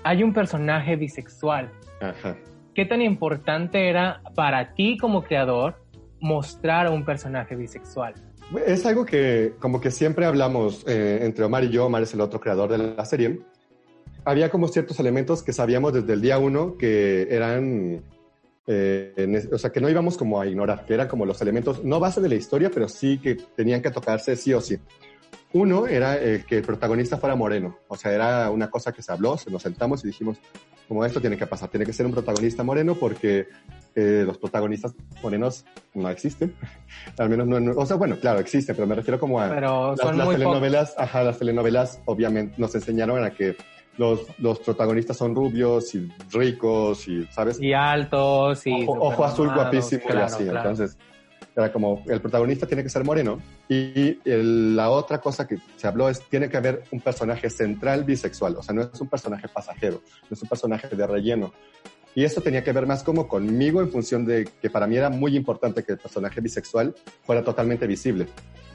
hay 0.03 0.23
un 0.23 0.33
personaje 0.33 0.95
bisexual. 0.95 1.69
Ajá. 1.99 2.35
¿Qué 2.73 2.85
tan 2.85 3.01
importante 3.01 3.89
era 3.89 4.21
para 4.35 4.73
ti 4.75 4.97
como 4.97 5.23
creador 5.23 5.75
mostrar 6.21 6.87
a 6.87 6.91
un 6.91 7.03
personaje 7.03 7.55
bisexual? 7.55 8.13
Es 8.65 8.85
algo 8.85 9.05
que 9.05 9.53
como 9.59 9.81
que 9.81 9.91
siempre 9.91 10.25
hablamos 10.25 10.85
eh, 10.87 11.19
entre 11.23 11.43
Omar 11.45 11.63
y 11.63 11.69
yo, 11.69 11.85
Omar 11.85 12.03
es 12.03 12.13
el 12.13 12.21
otro 12.21 12.39
creador 12.39 12.69
de 12.69 12.77
la 12.95 13.05
serie, 13.05 13.39
había 14.25 14.49
como 14.49 14.67
ciertos 14.67 14.99
elementos 14.99 15.41
que 15.41 15.51
sabíamos 15.53 15.93
desde 15.93 16.13
el 16.13 16.21
día 16.21 16.37
uno 16.37 16.77
que 16.77 17.27
eran, 17.31 18.01
eh, 18.67 19.25
ne- 19.27 19.47
o 19.53 19.57
sea, 19.57 19.71
que 19.71 19.81
no 19.81 19.89
íbamos 19.89 20.17
como 20.17 20.39
a 20.39 20.45
ignorar, 20.47 20.85
que 20.85 20.93
eran 20.93 21.07
como 21.07 21.25
los 21.25 21.41
elementos, 21.41 21.83
no 21.83 21.99
base 21.99 22.21
de 22.21 22.29
la 22.29 22.35
historia, 22.35 22.69
pero 22.73 22.87
sí 22.87 23.17
que 23.19 23.35
tenían 23.35 23.81
que 23.81 23.91
tocarse 23.91 24.35
sí 24.35 24.53
o 24.53 24.61
sí. 24.61 24.77
Uno 25.53 25.85
era 25.85 26.15
eh, 26.17 26.45
que 26.47 26.57
el 26.59 26.63
protagonista 26.63 27.17
fuera 27.17 27.35
moreno, 27.35 27.77
o 27.89 27.97
sea, 27.97 28.13
era 28.13 28.49
una 28.49 28.69
cosa 28.69 28.93
que 28.93 29.01
se 29.01 29.11
habló, 29.11 29.35
nos 29.49 29.61
sentamos 29.61 30.03
y 30.03 30.07
dijimos, 30.07 30.37
como 30.87 31.03
esto 31.03 31.19
tiene 31.19 31.37
que 31.37 31.45
pasar, 31.47 31.69
tiene 31.69 31.85
que 31.85 31.91
ser 31.91 32.05
un 32.05 32.13
protagonista 32.13 32.63
moreno 32.63 32.95
porque 32.95 33.47
eh, 33.95 34.23
los 34.25 34.37
protagonistas 34.37 34.93
morenos 35.21 35.65
no 35.93 36.09
existen, 36.09 36.55
al 37.17 37.29
menos 37.29 37.47
no, 37.47 37.59
no- 37.59 37.73
o 37.73 37.85
sea, 37.85 37.97
bueno, 37.97 38.17
claro, 38.17 38.39
existen, 38.39 38.75
pero 38.75 38.87
me 38.87 38.95
refiero 38.95 39.19
como 39.19 39.41
a 39.41 39.49
Pero 39.49 39.95
las, 39.95 40.15
las 40.15 40.29
telenovelas, 40.29 40.93
ajá, 40.97 41.23
las 41.23 41.37
telenovelas 41.39 41.99
obviamente 42.05 42.53
nos 42.57 42.73
enseñaron 42.75 43.21
a 43.23 43.31
que 43.31 43.57
los, 43.97 44.21
los 44.39 44.59
protagonistas 44.59 45.17
son 45.17 45.35
rubios 45.35 45.93
y 45.95 46.09
ricos 46.31 47.07
y, 47.07 47.25
¿sabes? 47.27 47.59
y 47.59 47.73
altos 47.73 48.65
y 48.65 48.83
ojo, 48.83 48.97
ojo 48.99 49.25
azul 49.25 49.49
guapísimo 49.53 50.01
y 50.05 50.07
claro, 50.07 50.25
así. 50.25 50.43
claro. 50.45 50.57
Entonces, 50.69 50.97
era 51.55 51.71
como 51.73 52.03
el 52.07 52.21
protagonista 52.21 52.65
tiene 52.65 52.81
que 52.83 52.89
ser 52.89 53.03
moreno 53.03 53.39
y 53.67 54.17
el- 54.29 54.75
la 54.75 54.89
otra 54.89 55.19
cosa 55.19 55.45
que 55.45 55.57
se 55.75 55.85
habló 55.87 56.07
es 56.09 56.21
tiene 56.29 56.47
que 56.49 56.55
haber 56.57 56.83
un 56.91 57.01
personaje 57.01 57.49
central 57.49 58.05
bisexual, 58.05 58.55
o 58.55 58.63
sea, 58.63 58.73
no 58.73 58.83
es 58.83 59.01
un 59.01 59.09
personaje 59.09 59.47
pasajero, 59.49 60.01
no 60.29 60.33
es 60.33 60.41
un 60.41 60.47
personaje 60.47 60.87
de 60.95 61.05
relleno. 61.07 61.51
Y 62.15 62.23
esto 62.25 62.41
tenía 62.41 62.63
que 62.63 62.73
ver 62.73 62.85
más 62.87 63.03
como 63.03 63.27
conmigo 63.27 63.81
en 63.81 63.89
función 63.89 64.25
de 64.25 64.47
que 64.61 64.69
para 64.69 64.85
mí 64.87 64.97
era 64.97 65.09
muy 65.09 65.35
importante 65.35 65.83
que 65.83 65.93
el 65.93 65.97
personaje 65.97 66.41
bisexual 66.41 66.93
fuera 67.23 67.41
totalmente 67.43 67.87
visible. 67.87 68.27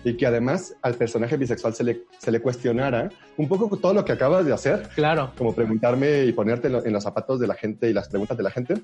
Y 0.07 0.17
que 0.17 0.25
además 0.25 0.77
al 0.83 0.95
personaje 0.95 1.37
bisexual 1.37 1.75
se 1.75 1.83
le, 1.83 2.05
se 2.19 2.31
le 2.31 2.41
cuestionara 2.41 3.11
un 3.37 3.49
poco 3.49 3.77
todo 3.77 3.93
lo 3.93 4.05
que 4.05 4.13
acabas 4.13 4.47
de 4.47 4.53
hacer. 4.53 4.89
Claro. 4.95 5.33
Como 5.37 5.53
preguntarme 5.53 6.25
y 6.27 6.33
ponerte 6.33 6.69
en, 6.69 6.93
los 6.93 7.03
zapatos 7.03 7.41
de 7.41 7.49
la 7.49 7.55
gente 7.55 7.91
y 7.91 7.93
las 7.93 8.09
preguntas 8.09 8.37
de 8.37 8.43
la 8.45 8.53
gente, 8.53 8.75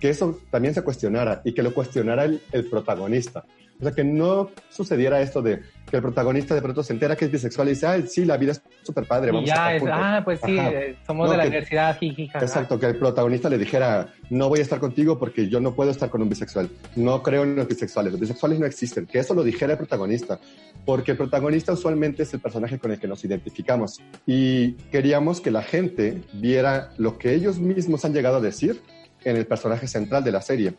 que 0.00 0.10
eso 0.10 0.38
también 0.50 0.74
se 0.74 0.82
cuestionara 0.82 1.40
y 1.44 1.52
que 1.52 1.62
lo 1.62 1.72
cuestionara 1.72 2.24
el, 2.24 2.40
el 2.52 2.66
protagonista. 2.66 3.44
O 3.78 3.82
sea, 3.82 3.92
que 3.92 4.04
no 4.04 4.50
sucediera 4.70 5.20
esto 5.20 5.42
de 5.42 5.60
que 5.90 5.96
el 5.96 6.02
protagonista 6.02 6.54
de 6.54 6.62
pronto 6.62 6.82
se 6.82 6.94
entera 6.94 7.14
que 7.14 7.26
es 7.26 7.30
bisexual 7.30 7.68
y 7.68 7.70
dice, 7.72 7.86
ay, 7.86 8.06
sí, 8.08 8.24
la 8.24 8.38
vida 8.38 8.52
es 8.52 8.62
súper 8.82 9.06
padre, 9.06 9.30
vamos 9.30 9.48
ya, 9.48 9.66
a 9.66 9.76
estar 9.76 9.80
juntos. 9.80 9.98
Ah, 10.00 10.22
pues 10.24 10.40
sí, 10.44 10.58
eh, 10.58 10.96
somos 11.06 11.30
de 11.30 11.36
la 11.36 11.44
universidad, 11.44 11.98
jijija. 11.98 12.38
Exacto, 12.38 12.80
que 12.80 12.86
el 12.86 12.96
protagonista 12.96 13.50
le 13.50 13.58
dijera, 13.58 14.08
no 14.30 14.48
voy 14.48 14.60
a 14.60 14.62
estar 14.62 14.80
contigo 14.80 15.18
porque 15.18 15.48
yo 15.48 15.60
no 15.60 15.74
puedo 15.74 15.90
estar 15.90 16.08
con 16.08 16.22
un 16.22 16.28
bisexual. 16.28 16.70
No 16.96 17.22
creo 17.22 17.42
en 17.42 17.54
los 17.54 17.68
bisexuales, 17.68 18.12
los 18.12 18.20
bisexuales 18.20 18.58
no 18.58 18.66
existen. 18.66 19.06
Que 19.06 19.18
eso 19.18 19.34
lo 19.34 19.44
dijera 19.44 19.72
el 19.72 19.78
protagonista, 19.78 20.40
porque 20.86 21.12
el 21.12 21.18
protagonista 21.18 21.72
usualmente 21.72 22.22
es 22.22 22.32
el 22.32 22.40
personaje 22.40 22.78
con 22.78 22.92
el 22.92 22.98
que 22.98 23.06
nos 23.06 23.24
identificamos. 23.24 24.00
Y 24.26 24.72
queríamos 24.90 25.42
que 25.42 25.50
la 25.50 25.62
gente 25.62 26.22
viera 26.32 26.92
lo 26.96 27.18
que 27.18 27.34
ellos 27.34 27.58
mismos 27.58 28.06
han 28.06 28.14
llegado 28.14 28.38
a 28.38 28.40
decir 28.40 28.80
en 29.26 29.36
el 29.36 29.46
personaje 29.46 29.88
central 29.88 30.22
de 30.24 30.32
la 30.32 30.40
serie. 30.40 30.74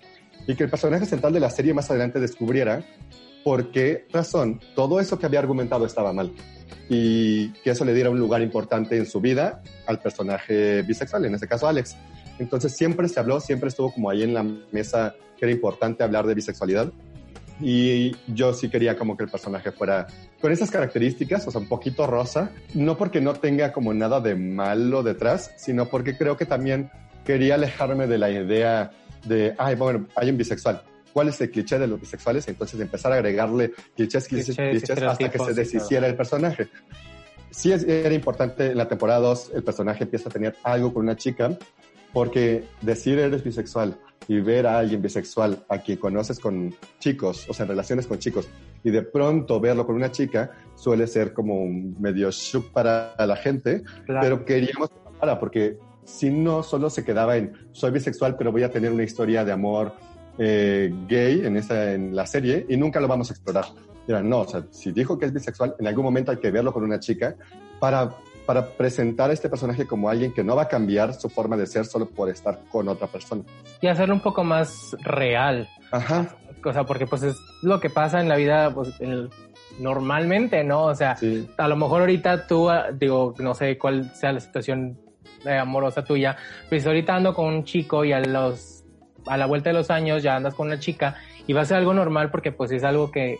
Y 0.47 0.55
que 0.55 0.63
el 0.63 0.69
personaje 0.69 1.05
central 1.05 1.33
de 1.33 1.41
la 1.41 1.49
serie 1.49 1.73
más 1.73 1.89
adelante 1.89 2.19
descubriera 2.19 2.81
por 3.43 3.71
qué 3.71 4.07
razón 4.11 4.61
todo 4.73 4.99
eso 4.99 5.19
que 5.19 5.25
había 5.25 5.39
argumentado 5.39 5.85
estaba 5.85 6.13
mal. 6.13 6.31
Y 6.89 7.49
que 7.61 7.71
eso 7.71 7.83
le 7.83 7.93
diera 7.93 8.09
un 8.09 8.19
lugar 8.19 8.41
importante 8.41 8.97
en 8.97 9.05
su 9.05 9.19
vida 9.19 9.61
al 9.85 9.99
personaje 9.99 10.81
bisexual, 10.83 11.25
en 11.25 11.35
este 11.35 11.47
caso 11.47 11.67
Alex. 11.67 11.97
Entonces 12.39 12.75
siempre 12.75 13.09
se 13.09 13.19
habló, 13.19 13.41
siempre 13.41 13.67
estuvo 13.67 13.91
como 13.91 14.09
ahí 14.09 14.23
en 14.23 14.33
la 14.33 14.43
mesa 14.71 15.13
que 15.37 15.45
era 15.45 15.51
importante 15.51 16.03
hablar 16.03 16.25
de 16.25 16.33
bisexualidad. 16.33 16.91
Y 17.59 18.15
yo 18.27 18.53
sí 18.53 18.69
quería 18.69 18.97
como 18.97 19.17
que 19.17 19.23
el 19.23 19.29
personaje 19.29 19.71
fuera 19.73 20.07
con 20.39 20.53
esas 20.53 20.71
características, 20.71 21.45
o 21.47 21.51
sea, 21.51 21.59
un 21.59 21.67
poquito 21.67 22.07
rosa, 22.07 22.51
no 22.75 22.97
porque 22.97 23.19
no 23.19 23.33
tenga 23.33 23.73
como 23.73 23.93
nada 23.93 24.21
de 24.21 24.35
malo 24.35 25.03
detrás, 25.03 25.51
sino 25.57 25.89
porque 25.89 26.15
creo 26.15 26.37
que 26.37 26.45
también 26.45 26.89
quería 27.27 27.55
alejarme 27.55 28.07
de 28.07 28.17
la 28.17 28.31
idea 28.31 28.89
de, 29.25 29.53
ay, 29.57 29.75
bueno, 29.75 30.07
hay 30.15 30.29
un 30.29 30.37
bisexual. 30.37 30.81
¿Cuál 31.11 31.27
es 31.27 31.41
el 31.41 31.51
cliché 31.51 31.77
de 31.77 31.85
los 31.85 31.99
bisexuales? 31.99 32.47
Entonces 32.47 32.79
empezar 32.79 33.11
a 33.11 33.15
agregarle 33.15 33.73
clichés, 33.97 34.29
clichés, 34.29 34.55
clichés, 34.55 34.87
clichés 34.87 35.03
hasta 35.03 35.29
que 35.29 35.37
se 35.37 35.53
deshiciera 35.53 36.07
el 36.07 36.15
personaje. 36.15 36.69
Sí 37.51 37.73
es, 37.73 37.83
era 37.83 38.13
importante 38.13 38.71
en 38.71 38.77
la 38.77 38.87
temporada 38.87 39.19
2, 39.19 39.51
el 39.55 39.63
personaje 39.63 40.05
empieza 40.05 40.29
a 40.29 40.31
tener 40.31 40.55
algo 40.63 40.93
con 40.93 41.03
una 41.03 41.17
chica, 41.17 41.57
porque 42.13 42.63
decir 42.81 43.19
eres 43.19 43.43
bisexual 43.43 43.97
y 44.29 44.39
ver 44.39 44.65
a 44.65 44.77
alguien 44.77 45.01
bisexual 45.01 45.65
a 45.67 45.79
quien 45.79 45.97
conoces 45.97 46.39
con 46.39 46.73
chicos, 46.99 47.45
o 47.49 47.53
sea, 47.53 47.63
en 47.63 47.69
relaciones 47.69 48.07
con 48.07 48.19
chicos, 48.19 48.47
y 48.85 48.91
de 48.91 49.01
pronto 49.01 49.59
verlo 49.59 49.85
con 49.85 49.95
una 49.95 50.11
chica 50.11 50.51
suele 50.75 51.07
ser 51.07 51.33
como 51.33 51.61
un 51.61 51.93
medio 51.99 52.31
shock 52.31 52.71
para 52.71 53.15
la 53.17 53.35
gente, 53.35 53.83
claro. 54.05 54.21
pero 54.21 54.45
queríamos 54.45 54.89
para 55.19 55.39
porque 55.39 55.77
si 56.07 56.29
no 56.29 56.63
solo 56.63 56.89
se 56.89 57.03
quedaba 57.03 57.35
en 57.35 57.53
soy 57.73 57.91
bisexual, 57.91 58.37
pero 58.37 58.51
voy 58.51 58.63
a 58.63 58.71
tener 58.71 58.91
una 58.91 59.03
historia 59.03 59.43
de 59.43 59.51
amor 59.51 59.93
eh, 60.37 60.91
gay 61.07 61.45
en, 61.45 61.57
esa, 61.57 61.93
en 61.93 62.15
la 62.15 62.25
serie 62.25 62.65
y 62.69 62.77
nunca 62.77 63.01
lo 63.01 63.09
vamos 63.09 63.29
a 63.29 63.33
explorar. 63.33 63.65
Era, 64.07 64.23
no, 64.23 64.39
o 64.39 64.47
sea, 64.47 64.63
si 64.71 64.93
dijo 64.93 65.19
que 65.19 65.25
es 65.25 65.33
bisexual, 65.33 65.75
en 65.77 65.85
algún 65.85 66.05
momento 66.05 66.31
hay 66.31 66.37
que 66.37 66.49
verlo 66.49 66.71
con 66.71 66.85
una 66.85 66.97
chica 66.97 67.35
para, 67.81 68.15
para 68.45 68.65
presentar 68.65 69.29
a 69.29 69.33
este 69.33 69.49
personaje 69.49 69.85
como 69.85 70.09
alguien 70.09 70.33
que 70.33 70.45
no 70.45 70.55
va 70.55 70.63
a 70.63 70.67
cambiar 70.69 71.13
su 71.13 71.27
forma 71.27 71.57
de 71.57 71.67
ser 71.67 71.85
solo 71.85 72.07
por 72.07 72.29
estar 72.29 72.61
con 72.71 72.87
otra 72.87 73.07
persona. 73.07 73.43
Y 73.81 73.87
hacerlo 73.87 74.15
un 74.15 74.21
poco 74.21 74.45
más 74.45 74.95
real. 75.01 75.67
Ajá. 75.91 76.37
O 76.63 76.71
sea, 76.71 76.85
porque 76.85 77.05
pues 77.05 77.23
es 77.23 77.35
lo 77.61 77.81
que 77.81 77.89
pasa 77.89 78.21
en 78.21 78.29
la 78.29 78.37
vida 78.37 78.73
pues, 78.73 78.93
el, 79.01 79.29
normalmente, 79.77 80.63
¿no? 80.63 80.85
O 80.85 80.95
sea, 80.95 81.17
sí. 81.17 81.49
a 81.57 81.67
lo 81.67 81.75
mejor 81.75 82.01
ahorita 82.01 82.47
tú, 82.47 82.69
ah, 82.69 82.87
digo, 82.93 83.33
no 83.39 83.53
sé 83.53 83.77
cuál 83.77 84.15
sea 84.15 84.31
la 84.31 84.39
situación 84.39 84.97
eh, 85.45 85.57
amorosa 85.57 86.03
tuya, 86.03 86.37
pues 86.69 86.85
ahorita 86.85 87.15
ando 87.15 87.33
con 87.33 87.45
un 87.45 87.63
chico 87.63 88.03
y 88.05 88.13
a 88.13 88.19
los 88.19 88.83
a 89.25 89.37
la 89.37 89.45
vuelta 89.45 89.69
de 89.69 89.73
los 89.73 89.89
años 89.89 90.23
ya 90.23 90.35
andas 90.35 90.53
con 90.53 90.67
una 90.67 90.79
chica 90.79 91.15
y 91.47 91.53
va 91.53 91.61
a 91.61 91.65
ser 91.65 91.77
algo 91.77 91.93
normal 91.93 92.31
porque 92.31 92.51
pues 92.51 92.71
es 92.71 92.83
algo 92.83 93.11
que 93.11 93.39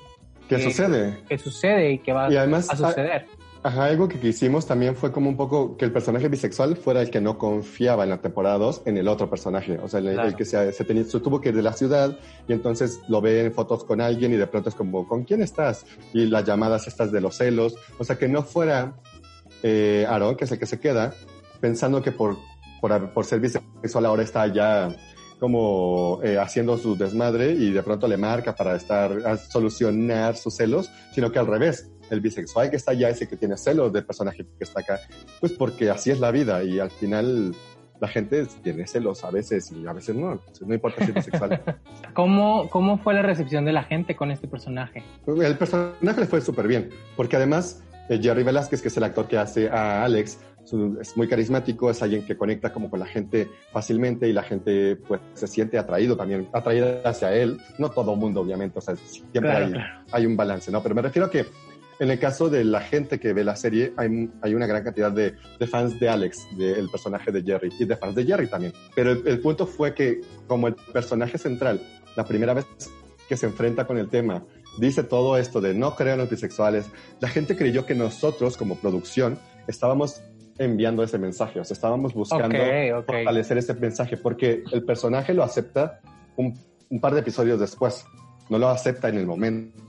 que, 0.50 0.58
que 0.58 0.62
sucede 0.62 1.18
que 1.30 1.38
sucede 1.38 1.92
y 1.92 2.00
que 2.00 2.12
va 2.12 2.30
y 2.32 2.36
además, 2.36 2.70
a 2.70 2.76
suceder 2.76 3.26
Ajá, 3.64 3.86
algo 3.86 4.08
que 4.08 4.20
quisimos 4.20 4.66
también 4.66 4.96
fue 4.96 5.12
como 5.12 5.30
un 5.30 5.36
poco 5.36 5.76
que 5.76 5.84
el 5.84 5.92
personaje 5.92 6.30
bisexual 6.30 6.78
fuera 6.78 7.02
el 7.02 7.10
que 7.10 7.20
no 7.20 7.38
confiaba 7.38 8.04
en 8.04 8.12
la 8.12 8.22
temporada 8.22 8.58
2 8.60 8.84
en 8.86 8.98
el 8.98 9.08
otro 9.08 9.30
personaje. 9.30 9.78
O 9.80 9.90
sea, 9.90 10.00
el, 10.00 10.14
claro. 10.14 10.30
el 10.30 10.36
que 10.36 10.46
se, 10.46 10.72
se, 10.72 10.84
tenía, 10.86 11.04
se, 11.04 11.20
tuvo 11.20 11.42
que 11.42 11.50
ir 11.50 11.56
de 11.56 11.64
la 11.64 11.74
ciudad 11.74 12.18
y 12.48 12.54
entonces 12.54 13.02
lo 13.10 13.20
ve 13.20 13.46
en 13.46 13.52
fotos 13.52 13.84
con 13.84 14.00
alguien 14.00 14.32
y 14.34 14.38
de 14.38 14.48
pronto 14.48 14.70
es 14.70 14.76
como, 14.76 15.08
¿con 15.08 15.24
quién 15.24 15.42
estás? 15.42 15.86
Y 16.14 16.28
las 16.28 16.46
llamadas 16.46 16.88
estas 16.88 17.12
de 17.12 17.20
los 17.20 17.36
celos. 17.36 17.76
O 17.98 18.04
sea, 18.04 18.18
que 18.18 18.28
no 18.28 18.44
fuera 18.44 18.94
eh, 19.64 20.06
Aaron, 20.08 20.36
que 20.36 20.46
es 20.46 20.52
el 20.52 20.60
que 20.60 20.66
se 20.66 20.80
queda, 20.80 21.14
pensando 21.60 22.01
que 22.01 22.12
por, 22.12 22.38
por, 22.82 23.14
por 23.14 23.26
ser 23.26 23.39
bisexual 23.39 24.05
ahora 24.05 24.24
está 24.24 24.47
ya 24.47 24.95
como 25.39 26.20
eh, 26.24 26.38
haciendo 26.39 26.78
su 26.78 26.95
desmadre 26.95 27.51
y 27.51 27.72
de 27.72 27.84
pronto 27.84 28.08
le 28.08 28.18
marca 28.18 28.55
para 28.55 28.76
estar 28.76 29.12
a 29.26 29.38
solucionar 29.38 30.36
sus 30.36 30.55
celos, 30.55 30.89
sino 31.14 31.32
que 31.32 31.39
al 31.39 31.47
revés, 31.47 31.91
el 32.10 32.22
bisexual 32.22 32.70
que 32.70 32.78
está 32.78 32.91
allá 32.91 33.10
es 33.10 33.22
el 33.22 33.28
que 33.28 33.38
tiene 33.38 33.58
celos 33.58 33.93
del 33.93 34.05
personaje 34.05 34.45
que 34.58 34.64
está 34.64 34.82
acá, 34.82 34.99
pues 35.39 35.51
porque 35.53 35.89
así 35.89 36.10
es 36.10 36.20
la 36.20 36.32
vida 36.32 36.64
y 36.64 36.80
al 36.80 36.89
final 36.89 37.53
la 37.99 38.08
gente 38.08 38.45
tiene 38.64 38.86
celos 38.88 39.24
a 39.24 39.32
veces 39.32 39.72
y 39.72 39.86
a 39.88 39.93
veces 39.93 40.16
no, 40.16 40.34
Entonces, 40.34 40.68
no 40.68 40.74
importa 40.74 41.03
si 41.03 41.12
es 41.12 41.16
bisexual. 41.16 41.62
¿Cómo, 42.14 42.70
¿Cómo 42.70 42.97
fue 42.99 43.14
la 43.14 43.22
recepción 43.22 43.66
de 43.66 43.74
la 43.74 43.84
gente 43.84 44.16
con 44.16 44.32
este 44.32 44.47
personaje? 44.47 45.03
El 45.26 45.58
personaje 45.58 46.22
le 46.22 46.28
fue 46.28 46.41
súper 46.41 46.68
bien, 46.68 46.89
porque 47.16 47.36
además 47.36 47.84
eh, 48.10 48.20
Jerry 48.22 48.43
Velázquez, 48.43 48.82
que 48.82 48.88
es 48.88 48.97
el 48.97 49.03
actor 49.03 49.28
que 49.28 49.38
hace 49.38 49.70
a 49.70 50.03
Alex, 50.03 50.39
es 50.99 51.15
muy 51.15 51.28
carismático, 51.28 51.89
es 51.89 52.01
alguien 52.01 52.26
que 52.26 52.36
conecta 52.36 52.74
como 52.74 52.89
con 52.89 52.99
la 52.99 53.05
gente 53.05 53.49
fácilmente 53.72 54.28
y 54.28 54.34
la 54.34 54.43
gente 54.43 54.95
pues 54.95 55.22
se 55.34 55.47
siente 55.47 55.78
atraído 55.78 56.18
también, 56.18 56.47
atraída 56.53 57.01
hacia 57.05 57.34
él. 57.34 57.59
No 57.78 57.89
todo 57.89 58.15
mundo, 58.15 58.41
obviamente, 58.41 58.80
o 58.80 58.82
sea, 58.82 58.95
siempre 58.95 59.41
claro, 59.41 59.65
hay, 59.65 59.72
claro. 59.72 60.03
hay, 60.11 60.26
un 60.26 60.36
balance, 60.36 60.72
¿no? 60.72 60.82
Pero 60.84 60.95
me 60.95 61.01
refiero 61.01 61.28
a 61.28 61.32
que 61.32 61.45
en 61.99 62.11
el 62.11 62.20
caso 62.20 62.49
de 62.49 62.63
la 62.63 62.82
gente 62.82 63.20
que 63.20 63.34
ve 63.34 63.43
la 63.43 63.55
serie, 63.55 63.93
hay, 63.97 64.30
hay 64.41 64.53
una 64.53 64.68
gran 64.68 64.84
cantidad 64.84 65.11
de, 65.11 65.36
de 65.59 65.68
fans 65.68 65.99
de 65.99 66.09
Alex, 66.09 66.47
del 66.57 66.86
de 66.86 66.89
personaje 66.89 67.32
de 67.32 67.41
Jerry, 67.41 67.72
y 67.80 67.86
de 67.86 67.95
fans 67.97 68.15
de 68.15 68.26
Jerry 68.26 68.47
también. 68.47 68.74
Pero 68.95 69.11
el, 69.11 69.28
el 69.28 69.39
punto 69.39 69.65
fue 69.65 69.93
que 69.93 70.22
como 70.47 70.68
el 70.68 70.76
personaje 70.93 71.38
central, 71.38 71.82
la 72.15 72.26
primera 72.26 72.53
vez 72.53 72.65
que 73.28 73.36
se 73.36 73.47
enfrenta 73.47 73.88
con 73.88 73.97
el 73.97 74.09
tema, 74.09 74.43
dice 74.78 75.03
todo 75.03 75.38
esto 75.38 75.59
de 75.59 75.74
no 75.74 75.95
creo 75.95 76.13
en 76.13 76.20
los 76.20 76.30
bisexuales, 76.30 76.86
la 77.20 77.30
gente 77.30 77.55
creyó 77.55 77.86
que 77.86 77.95
nosotros 77.95 78.57
como 78.57 78.76
producción 78.76 79.39
estábamos 79.68 80.22
enviando 80.58 81.03
ese 81.03 81.18
mensaje, 81.18 81.60
o 81.60 81.64
sea, 81.64 81.76
estábamos 81.76 82.14
buscando 82.14 82.47
okay, 82.47 82.91
okay. 82.91 83.16
fortalecer 83.16 83.58
ese 83.58 83.74
mensaje 83.74 84.18
porque 84.18 84.64
el 84.72 84.84
personaje 84.84 85.34
lo 85.34 85.43
acepta 85.43 86.01
un, 86.36 86.58
un, 86.89 86.99
par 86.99 87.14
de 87.14 87.22
episodios 87.22 87.60
después, 87.60 88.05
no 88.49 88.58
lo 88.58 88.70
acepta 88.70 89.10
en 89.10 89.18
el 89.18 89.26
momento. 89.26 89.82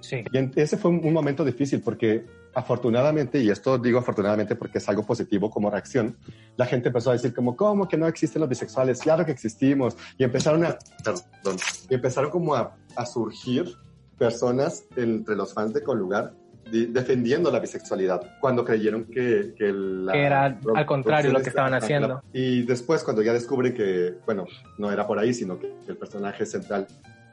Sí. 0.00 0.24
Y 0.32 0.60
ese 0.60 0.76
fue 0.76 0.90
un, 0.90 1.04
un 1.04 1.12
momento 1.12 1.44
difícil 1.44 1.80
porque 1.80 2.24
afortunadamente, 2.54 3.40
y 3.40 3.50
esto 3.50 3.78
digo 3.78 3.98
afortunadamente 3.98 4.54
porque 4.54 4.78
es 4.78 4.88
algo 4.88 5.04
positivo 5.04 5.50
como 5.50 5.70
reacción, 5.70 6.16
la 6.56 6.66
gente 6.66 6.88
empezó 6.88 7.10
a 7.10 7.14
decir 7.14 7.34
como, 7.34 7.56
¿cómo 7.56 7.88
que 7.88 7.96
no 7.96 8.06
existen 8.06 8.40
los 8.40 8.48
bisexuales? 8.48 9.00
Claro 9.00 9.24
que 9.24 9.32
existimos. 9.32 9.96
Y 10.18 10.24
empezaron 10.24 10.64
a, 10.64 10.78
perdón, 11.02 11.58
y 11.90 11.94
empezaron 11.94 12.30
como 12.30 12.54
a, 12.54 12.76
a 12.96 13.06
surgir 13.06 13.74
personas 14.18 14.84
entre 14.96 15.34
los 15.34 15.52
fans 15.52 15.74
de 15.74 15.82
Colugar 15.82 16.32
defendiendo 16.70 17.50
la 17.50 17.60
bisexualidad 17.60 18.38
cuando 18.40 18.64
creyeron 18.64 19.04
que, 19.04 19.54
que, 19.56 19.72
la, 19.72 20.12
que 20.12 20.22
era 20.22 20.58
al 20.74 20.86
contrario 20.86 21.32
lo 21.32 21.40
que 21.40 21.48
estaban 21.48 21.74
haciendo. 21.74 22.22
Y 22.32 22.62
después 22.62 23.04
cuando 23.04 23.22
ya 23.22 23.32
descubren 23.32 23.74
que, 23.74 24.14
bueno, 24.26 24.46
no 24.78 24.90
era 24.90 25.06
por 25.06 25.18
ahí, 25.18 25.34
sino 25.34 25.58
que 25.58 25.72
el 25.86 25.96
personaje 25.96 26.46
central 26.46 26.86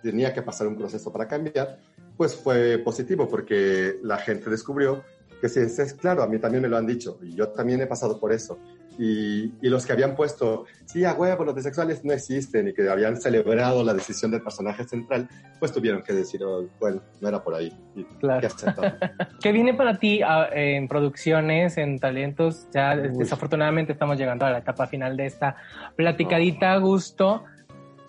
tenía 0.03 0.33
que 0.33 0.41
pasar 0.41 0.67
un 0.67 0.75
proceso 0.75 1.11
para 1.11 1.27
cambiar, 1.27 1.79
pues 2.17 2.35
fue 2.35 2.77
positivo 2.79 3.27
porque 3.27 3.97
la 4.03 4.17
gente 4.17 4.49
descubrió 4.49 5.03
que 5.39 5.49
sí, 5.49 5.59
es 5.59 5.93
claro, 5.95 6.21
a 6.21 6.27
mí 6.27 6.37
también 6.37 6.61
me 6.61 6.69
lo 6.69 6.77
han 6.77 6.85
dicho 6.85 7.17
y 7.23 7.33
yo 7.33 7.49
también 7.49 7.81
he 7.81 7.87
pasado 7.87 8.19
por 8.19 8.31
eso. 8.31 8.59
Y, 9.03 9.51
y, 9.63 9.69
los 9.69 9.83
que 9.83 9.93
habían 9.93 10.13
puesto, 10.13 10.65
sí, 10.85 11.05
a 11.05 11.13
huevo, 11.13 11.43
los 11.43 11.55
bisexuales 11.55 12.05
no 12.05 12.13
existen 12.13 12.67
y 12.67 12.73
que 12.73 12.87
habían 12.87 13.19
celebrado 13.19 13.83
la 13.83 13.95
decisión 13.95 14.29
del 14.29 14.43
personaje 14.43 14.83
central, 14.83 15.27
pues 15.59 15.71
tuvieron 15.71 16.03
que 16.03 16.13
decir, 16.13 16.43
oh, 16.43 16.67
bueno, 16.79 17.01
no 17.19 17.27
era 17.27 17.43
por 17.43 17.55
ahí. 17.55 17.75
Y 17.95 18.03
claro. 18.03 18.47
¿Qué 19.41 19.51
viene 19.51 19.73
para 19.73 19.97
ti 19.97 20.21
uh, 20.21 20.53
en 20.53 20.87
producciones, 20.87 21.79
en 21.79 21.97
talentos? 21.97 22.67
Ya 22.75 22.93
Uy. 22.95 23.17
desafortunadamente 23.17 23.93
estamos 23.93 24.19
llegando 24.19 24.45
a 24.45 24.51
la 24.51 24.59
etapa 24.59 24.85
final 24.85 25.17
de 25.17 25.25
esta 25.25 25.55
platicadita 25.95 26.73
a 26.73 26.77
gusto. 26.77 27.43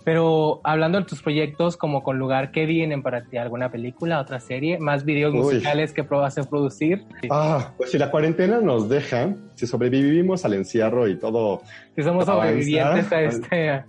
Pero 0.05 0.61
hablando 0.65 0.99
de 0.99 1.05
tus 1.05 1.23
proyectos 1.23 1.77
como 1.77 2.03
con 2.03 2.19
lugar, 2.19 2.51
¿qué 2.51 2.67
vienen 2.67 3.03
para 3.03 3.23
ti? 3.23 3.37
¿Alguna 3.37 3.71
película, 3.71 4.21
otra 4.21 4.41
serie? 4.41 4.79
¿Más 4.79 5.05
videos 5.05 5.33
Uy. 5.33 5.41
musicales 5.41 5.93
que 5.93 6.05
probas 6.05 6.37
a 6.39 6.45
producir? 6.45 7.05
Ah, 7.31 7.73
pues 7.77 7.91
si 7.91 7.99
la 7.99 8.11
cuarentena 8.11 8.61
nos 8.61 8.89
deja, 8.89 9.35
si 9.55 9.67
sobrevivimos 9.67 10.45
al 10.45 10.55
encierro 10.55 11.09
y 11.09 11.17
todo. 11.17 11.63
Si 11.95 12.03
somos 12.03 12.27
sobrevivientes 12.27 13.13
a 13.13 13.23
este. 13.23 13.85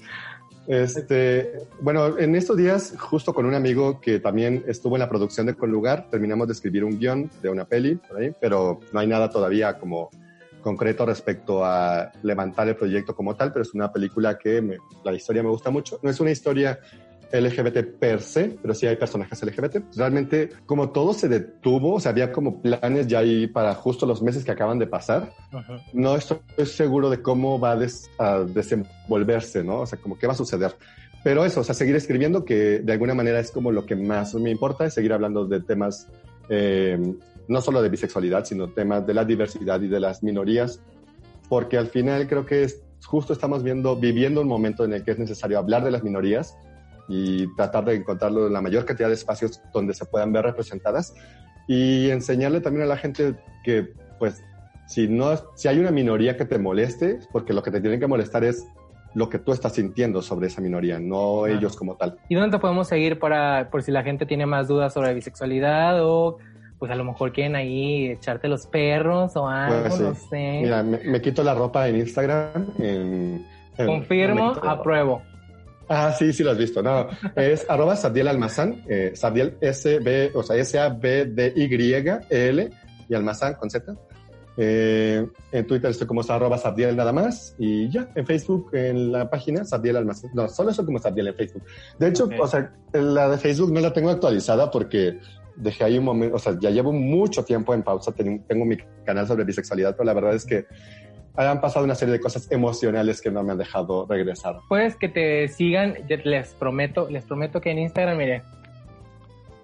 Este, 0.67 1.51
bueno, 1.81 2.17
en 2.17 2.35
estos 2.35 2.55
días, 2.55 2.95
justo 2.97 3.33
con 3.33 3.45
un 3.45 3.53
amigo 3.53 3.99
que 3.99 4.19
también 4.19 4.63
estuvo 4.65 4.95
en 4.95 5.01
la 5.01 5.09
producción 5.09 5.45
de 5.45 5.55
Con 5.55 5.71
Lugar, 5.71 6.07
terminamos 6.09 6.47
de 6.47 6.53
escribir 6.53 6.85
un 6.85 6.97
guion 6.97 7.29
de 7.41 7.49
una 7.49 7.65
peli, 7.65 7.99
pero 8.39 8.79
no 8.93 8.99
hay 8.99 9.07
nada 9.07 9.29
todavía 9.29 9.77
como 9.77 10.09
concreto 10.63 11.05
respecto 11.05 11.63
a 11.63 12.11
levantar 12.23 12.67
el 12.67 12.75
proyecto 12.75 13.15
como 13.15 13.35
tal, 13.35 13.51
pero 13.51 13.61
es 13.61 13.73
una 13.75 13.91
película 13.91 14.39
que 14.39 14.79
la 15.03 15.13
historia 15.13 15.43
me 15.43 15.49
gusta 15.49 15.69
mucho. 15.69 15.99
No 16.01 16.09
es 16.09 16.19
una 16.19 16.31
historia 16.31 16.79
LGBT 17.33 17.97
per 17.99 18.21
se, 18.21 18.57
pero 18.61 18.73
sí 18.73 18.85
hay 18.85 18.95
personajes 18.95 19.41
LGBT. 19.41 19.95
Realmente, 19.95 20.51
como 20.65 20.91
todo 20.91 21.13
se 21.13 21.27
detuvo, 21.27 21.95
o 21.95 21.99
sea, 21.99 22.11
había 22.11 22.31
como 22.31 22.61
planes 22.61 23.07
ya 23.07 23.19
ahí 23.19 23.47
para 23.47 23.73
justo 23.73 24.05
los 24.05 24.21
meses 24.21 24.43
que 24.43 24.51
acaban 24.51 24.77
de 24.77 24.87
pasar. 24.87 25.33
No 25.93 26.15
estoy 26.15 26.37
seguro 26.65 27.09
de 27.09 27.21
cómo 27.21 27.59
va 27.59 27.77
a, 28.19 28.39
desenvolverse, 28.43 29.63
¿no? 29.63 29.81
O 29.81 29.85
sea, 29.85 29.99
como 29.99 30.17
qué 30.17 30.27
va 30.27 30.33
a 30.33 30.37
suceder. 30.37 30.75
Pero 31.23 31.43
eso, 31.45 31.61
o 31.61 31.63
sea, 31.63 31.73
seguir 31.73 31.95
escribiendo, 31.95 32.45
que 32.45 32.79
de 32.79 32.93
alguna 32.93 33.13
manera 33.13 33.39
es 33.39 33.49
como 33.49 33.71
lo 33.71 33.85
que 33.85 33.95
más 33.95 34.35
me 34.35 34.51
importa, 34.51 34.85
es 34.85 34.93
seguir 34.93 35.13
hablando 35.13 35.45
de 35.45 35.61
temas, 35.61 36.07
eh, 36.49 36.99
no 37.47 37.61
solo 37.61 37.81
de 37.81 37.89
bisexualidad, 37.89 38.45
sino 38.45 38.69
temas 38.69 39.05
de 39.05 39.13
la 39.13 39.25
diversidad 39.25 39.81
y 39.81 39.87
de 39.87 39.99
las 39.99 40.23
minorías, 40.23 40.81
porque 41.49 41.77
al 41.77 41.87
final 41.87 42.27
creo 42.27 42.45
que 42.45 42.63
es, 42.63 42.81
justo 43.05 43.33
estamos 43.33 43.63
viendo, 43.63 43.95
viviendo 43.95 44.41
un 44.41 44.47
momento 44.47 44.85
en 44.85 44.93
el 44.93 45.03
que 45.03 45.11
es 45.11 45.19
necesario 45.19 45.59
hablar 45.59 45.83
de 45.83 45.91
las 45.91 46.03
minorías, 46.03 46.55
y 47.07 47.53
tratar 47.55 47.85
de 47.85 47.95
encontrarlo 47.95 48.47
en 48.47 48.53
la 48.53 48.61
mayor 48.61 48.85
cantidad 48.85 49.07
de 49.07 49.15
espacios 49.15 49.61
donde 49.73 49.93
se 49.93 50.05
puedan 50.05 50.31
ver 50.31 50.45
representadas 50.45 51.13
y 51.67 52.09
enseñarle 52.09 52.61
también 52.61 52.83
a 52.83 52.87
la 52.87 52.97
gente 52.97 53.35
que, 53.63 53.93
pues, 54.19 54.43
si, 54.87 55.07
no, 55.07 55.31
si 55.55 55.67
hay 55.67 55.79
una 55.79 55.91
minoría 55.91 56.35
que 56.35 56.45
te 56.45 56.57
moleste, 56.57 57.19
porque 57.31 57.53
lo 57.53 57.63
que 57.63 57.71
te 57.71 57.81
tienen 57.81 57.99
que 57.99 58.07
molestar 58.07 58.43
es 58.43 58.65
lo 59.15 59.29
que 59.29 59.39
tú 59.39 59.53
estás 59.53 59.73
sintiendo 59.73 60.21
sobre 60.21 60.47
esa 60.47 60.59
minoría, 60.59 60.99
no 60.99 61.45
ellos 61.45 61.75
como 61.75 61.95
tal. 61.95 62.17
¿Y 62.29 62.35
dónde 62.35 62.57
te 62.57 62.59
podemos 62.59 62.87
seguir 62.87 63.19
para, 63.19 63.69
por 63.69 63.83
si 63.83 63.91
la 63.91 64.03
gente 64.03 64.25
tiene 64.25 64.45
más 64.45 64.67
dudas 64.67 64.93
sobre 64.93 65.13
bisexualidad 65.13 66.03
o 66.03 66.37
pues 66.83 66.91
a 66.91 66.95
lo 66.95 67.05
mejor 67.05 67.31
quieren 67.31 67.55
ahí 67.55 68.07
echarte 68.07 68.49
los 68.49 68.67
perros 68.67 69.37
o 69.37 69.47
algo, 69.47 69.87
pues 69.87 70.01
no 70.01 70.13
sé. 70.15 70.59
Mira, 70.63 70.83
me, 70.83 71.21
quito 71.21 71.41
la 71.41 71.53
ropa 71.53 71.87
en 71.87 71.95
Instagram. 71.95 72.73
En, 72.77 73.47
Confirmo, 73.77 74.49
apruebo. 74.61 75.21
Ah, 75.87 76.11
sí, 76.11 76.33
sí 76.33 76.43
lo 76.43 76.51
has 76.51 76.57
visto. 76.57 76.83
No, 76.83 77.07
es 77.37 77.65
arroba 77.69 77.95
Sabdiel 77.95 78.27
Almazán, 78.27 78.83
eh, 78.89 79.13
Sabdiel 79.15 79.55
S-B, 79.61 80.31
o 80.33 80.43
sea, 80.43 80.57
S-A-B-D-Y-L 80.57 80.99
y 83.07 83.15
Almazán 83.15 83.53
con 83.53 83.69
Z. 83.69 83.95
Eh, 84.57 85.25
en 85.53 85.65
Twitter 85.65 85.89
estoy 85.89 86.05
como 86.05 86.19
arroba 86.27 86.57
Sabdiel 86.57 86.97
nada 86.97 87.13
más 87.13 87.55
y 87.57 87.89
ya, 87.89 88.09
en 88.13 88.27
Facebook, 88.27 88.71
en 88.73 89.13
la 89.13 89.29
página 89.29 89.63
Sabdiel 89.63 89.95
Almazán. 89.95 90.31
No, 90.33 90.49
solo 90.49 90.71
eso 90.71 90.85
como 90.85 90.99
Sabdiel 90.99 91.29
en 91.29 91.35
Facebook. 91.35 91.63
De 91.97 92.09
hecho, 92.09 92.27
o 92.37 92.47
sea, 92.47 92.73
la 92.91 93.29
de 93.29 93.37
Facebook 93.37 93.71
no 93.71 93.79
la 93.79 93.93
tengo 93.93 94.09
actualizada 94.09 94.69
porque 94.69 95.17
dejé 95.55 95.83
ahí 95.83 95.97
un 95.97 96.05
momento, 96.05 96.35
o 96.35 96.39
sea, 96.39 96.57
ya 96.59 96.69
llevo 96.69 96.91
mucho 96.91 97.43
tiempo 97.43 97.73
en 97.73 97.83
pausa, 97.83 98.11
tengo 98.13 98.65
mi 98.65 98.77
canal 99.05 99.27
sobre 99.27 99.43
bisexualidad, 99.43 99.95
pero 99.95 100.05
la 100.05 100.13
verdad 100.13 100.35
es 100.35 100.45
que 100.45 100.65
han 101.35 101.61
pasado 101.61 101.85
una 101.85 101.95
serie 101.95 102.13
de 102.13 102.19
cosas 102.19 102.51
emocionales 102.51 103.21
que 103.21 103.31
no 103.31 103.43
me 103.43 103.51
han 103.51 103.57
dejado 103.57 104.05
regresar. 104.07 104.57
Pues 104.69 104.95
que 104.95 105.09
te 105.09 105.47
sigan, 105.47 105.95
les 106.07 106.53
prometo, 106.53 107.09
les 107.09 107.25
prometo 107.25 107.59
que 107.59 107.71
en 107.71 107.79
Instagram, 107.79 108.17
mire, 108.17 108.43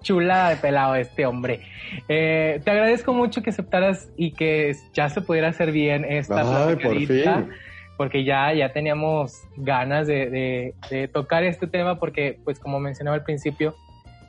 chula 0.02 0.50
de 0.50 0.56
pelado 0.56 0.94
este 0.96 1.26
hombre. 1.26 1.60
Eh, 2.08 2.60
te 2.64 2.70
agradezco 2.70 3.12
mucho 3.12 3.42
que 3.42 3.50
aceptaras 3.50 4.08
y 4.16 4.32
que 4.32 4.74
ya 4.92 5.08
se 5.08 5.20
pudiera 5.20 5.48
hacer 5.48 5.70
bien 5.72 6.04
esta 6.04 6.68
Ay, 6.68 6.76
por 6.76 6.96
fin. 6.96 7.50
porque 7.96 8.24
ya, 8.24 8.52
ya 8.52 8.72
teníamos 8.72 9.42
ganas 9.56 10.06
de, 10.06 10.74
de, 10.90 11.08
tocar 11.08 11.44
este 11.44 11.66
tema 11.66 11.98
porque, 11.98 12.40
pues 12.44 12.58
como 12.58 12.80
mencionaba 12.80 13.16
al 13.16 13.24
principio, 13.24 13.74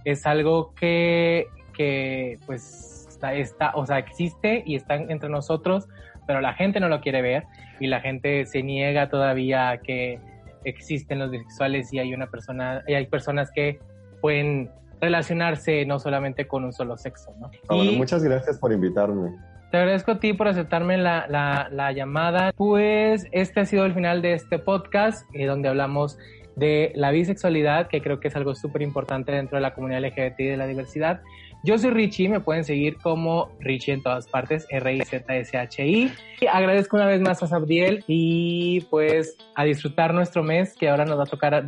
es 0.06 0.26
algo 0.26 0.74
que, 0.76 1.47
que 1.74 2.39
pues 2.45 3.08
está, 3.10 3.34
está, 3.34 3.72
o 3.76 3.86
sea, 3.86 3.99
existe 3.99 4.64
y 4.66 4.76
está 4.76 4.95
entre 4.95 5.30
nosotros, 5.30 5.88
pero 6.28 6.41
la 6.41 6.54
gente 6.54 6.80
no 6.80 6.89
lo 6.89 7.02
quiere 7.02 7.22
ver 7.22 7.43
y 7.80 7.88
la 7.88 8.02
gente 8.02 8.45
se 8.45 8.64
niega 8.64 9.10
todavía 9.10 9.70
a 9.70 9.78
que 9.78 10.20
existen 10.64 11.20
los 11.20 11.32
bisexuales 11.32 11.91
y 11.93 11.99
hay 11.99 12.14
una 12.14 12.28
persona 12.28 12.84
y 12.88 12.93
hay 12.93 13.08
personas 13.08 13.52
que 13.52 13.80
pueden 14.22 14.70
relacionarse 14.99 15.86
no 15.86 15.99
solamente 15.99 16.47
con 16.47 16.64
un 16.64 16.74
solo 16.74 16.97
sexo, 16.97 17.34
¿no? 17.39 17.49
Bueno, 17.68 17.93
muchas 17.93 18.24
gracias 18.24 18.60
por 18.60 18.72
invitarme. 18.72 19.32
Te 19.72 19.78
agradezco 19.78 20.12
a 20.12 20.20
ti 20.20 20.34
por 20.34 20.47
aceptarme 20.47 20.97
la, 20.97 21.28
la, 21.28 21.70
la 21.72 21.91
llamada. 21.93 22.52
Pues 22.56 23.26
este 23.32 23.62
ha 23.62 23.66
sido 23.66 23.86
el 23.86 23.93
final 23.93 24.22
de 24.22 24.34
este 24.34 24.60
podcast, 24.60 25.26
eh, 25.34 25.45
donde 25.45 25.70
hablamos 25.70 26.20
de 26.56 26.91
la 26.95 27.12
bisexualidad, 27.12 27.88
que 27.88 28.02
creo 28.02 28.20
que 28.20 28.28
es 28.28 28.36
algo 28.36 28.56
súper 28.56 28.82
importante 28.82 29.32
dentro 29.32 29.58
de 29.58 29.62
la 29.62 29.74
comunidad 29.74 30.02
LGBT 30.02 30.39
y 30.39 30.45
de 30.45 30.58
la 30.58 30.68
diversidad. 30.68 31.22
Yo 31.64 31.78
soy 31.78 31.91
Richie, 31.91 32.28
me 32.28 32.39
pueden 32.39 32.64
seguir 32.64 32.97
como 32.97 33.52
Richie 33.60 33.93
en 33.93 34.02
todas 34.02 34.28
partes, 34.28 34.66
R-I-Z-S-H-I. 34.70 36.12
Agradezco 36.52 36.97
una 36.97 37.06
vez 37.06 37.22
más 37.22 37.43
a 37.43 37.47
Sabdiel 37.47 38.04
y 38.08 38.82
pues 38.89 39.38
a 39.56 39.64
disfrutar 39.64 40.14
nuestro 40.14 40.43
mes, 40.43 40.76
que 40.76 40.89
ahora 40.89 41.06
nos 41.06 41.20
va 41.20 41.24
a 41.24 41.28
tocar 41.28 41.68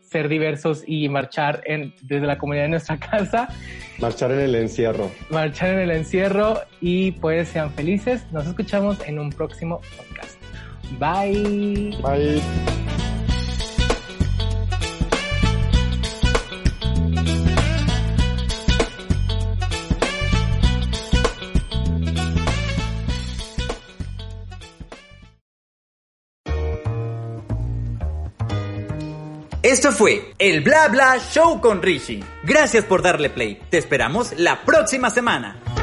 ser 0.00 0.28
diversos 0.28 0.84
y 0.86 1.08
marchar 1.08 1.62
en, 1.66 1.92
desde 2.02 2.26
la 2.26 2.38
comunidad 2.38 2.64
de 2.64 2.70
nuestra 2.70 2.98
casa. 3.10 3.48
Marchar 3.98 4.30
en 4.32 4.40
el 4.40 4.54
encierro. 4.54 5.10
Marchar 5.28 5.70
en 5.70 5.80
el 5.80 5.90
encierro 5.90 6.60
y 6.80 7.12
pues 7.12 7.48
sean 7.48 7.70
felices. 7.72 8.24
Nos 8.32 8.46
escuchamos 8.46 8.98
en 9.06 9.18
un 9.18 9.30
próximo 9.30 9.80
podcast. 9.96 10.40
Bye. 10.98 11.96
Bye. 12.02 13.03
Esto 29.74 29.90
fue 29.90 30.32
el 30.38 30.60
Bla 30.60 30.86
Bla 30.86 31.18
Show 31.18 31.60
con 31.60 31.82
Rishi. 31.82 32.22
Gracias 32.44 32.84
por 32.84 33.02
darle 33.02 33.28
play. 33.28 33.60
Te 33.70 33.78
esperamos 33.78 34.32
la 34.38 34.64
próxima 34.64 35.10
semana. 35.10 35.73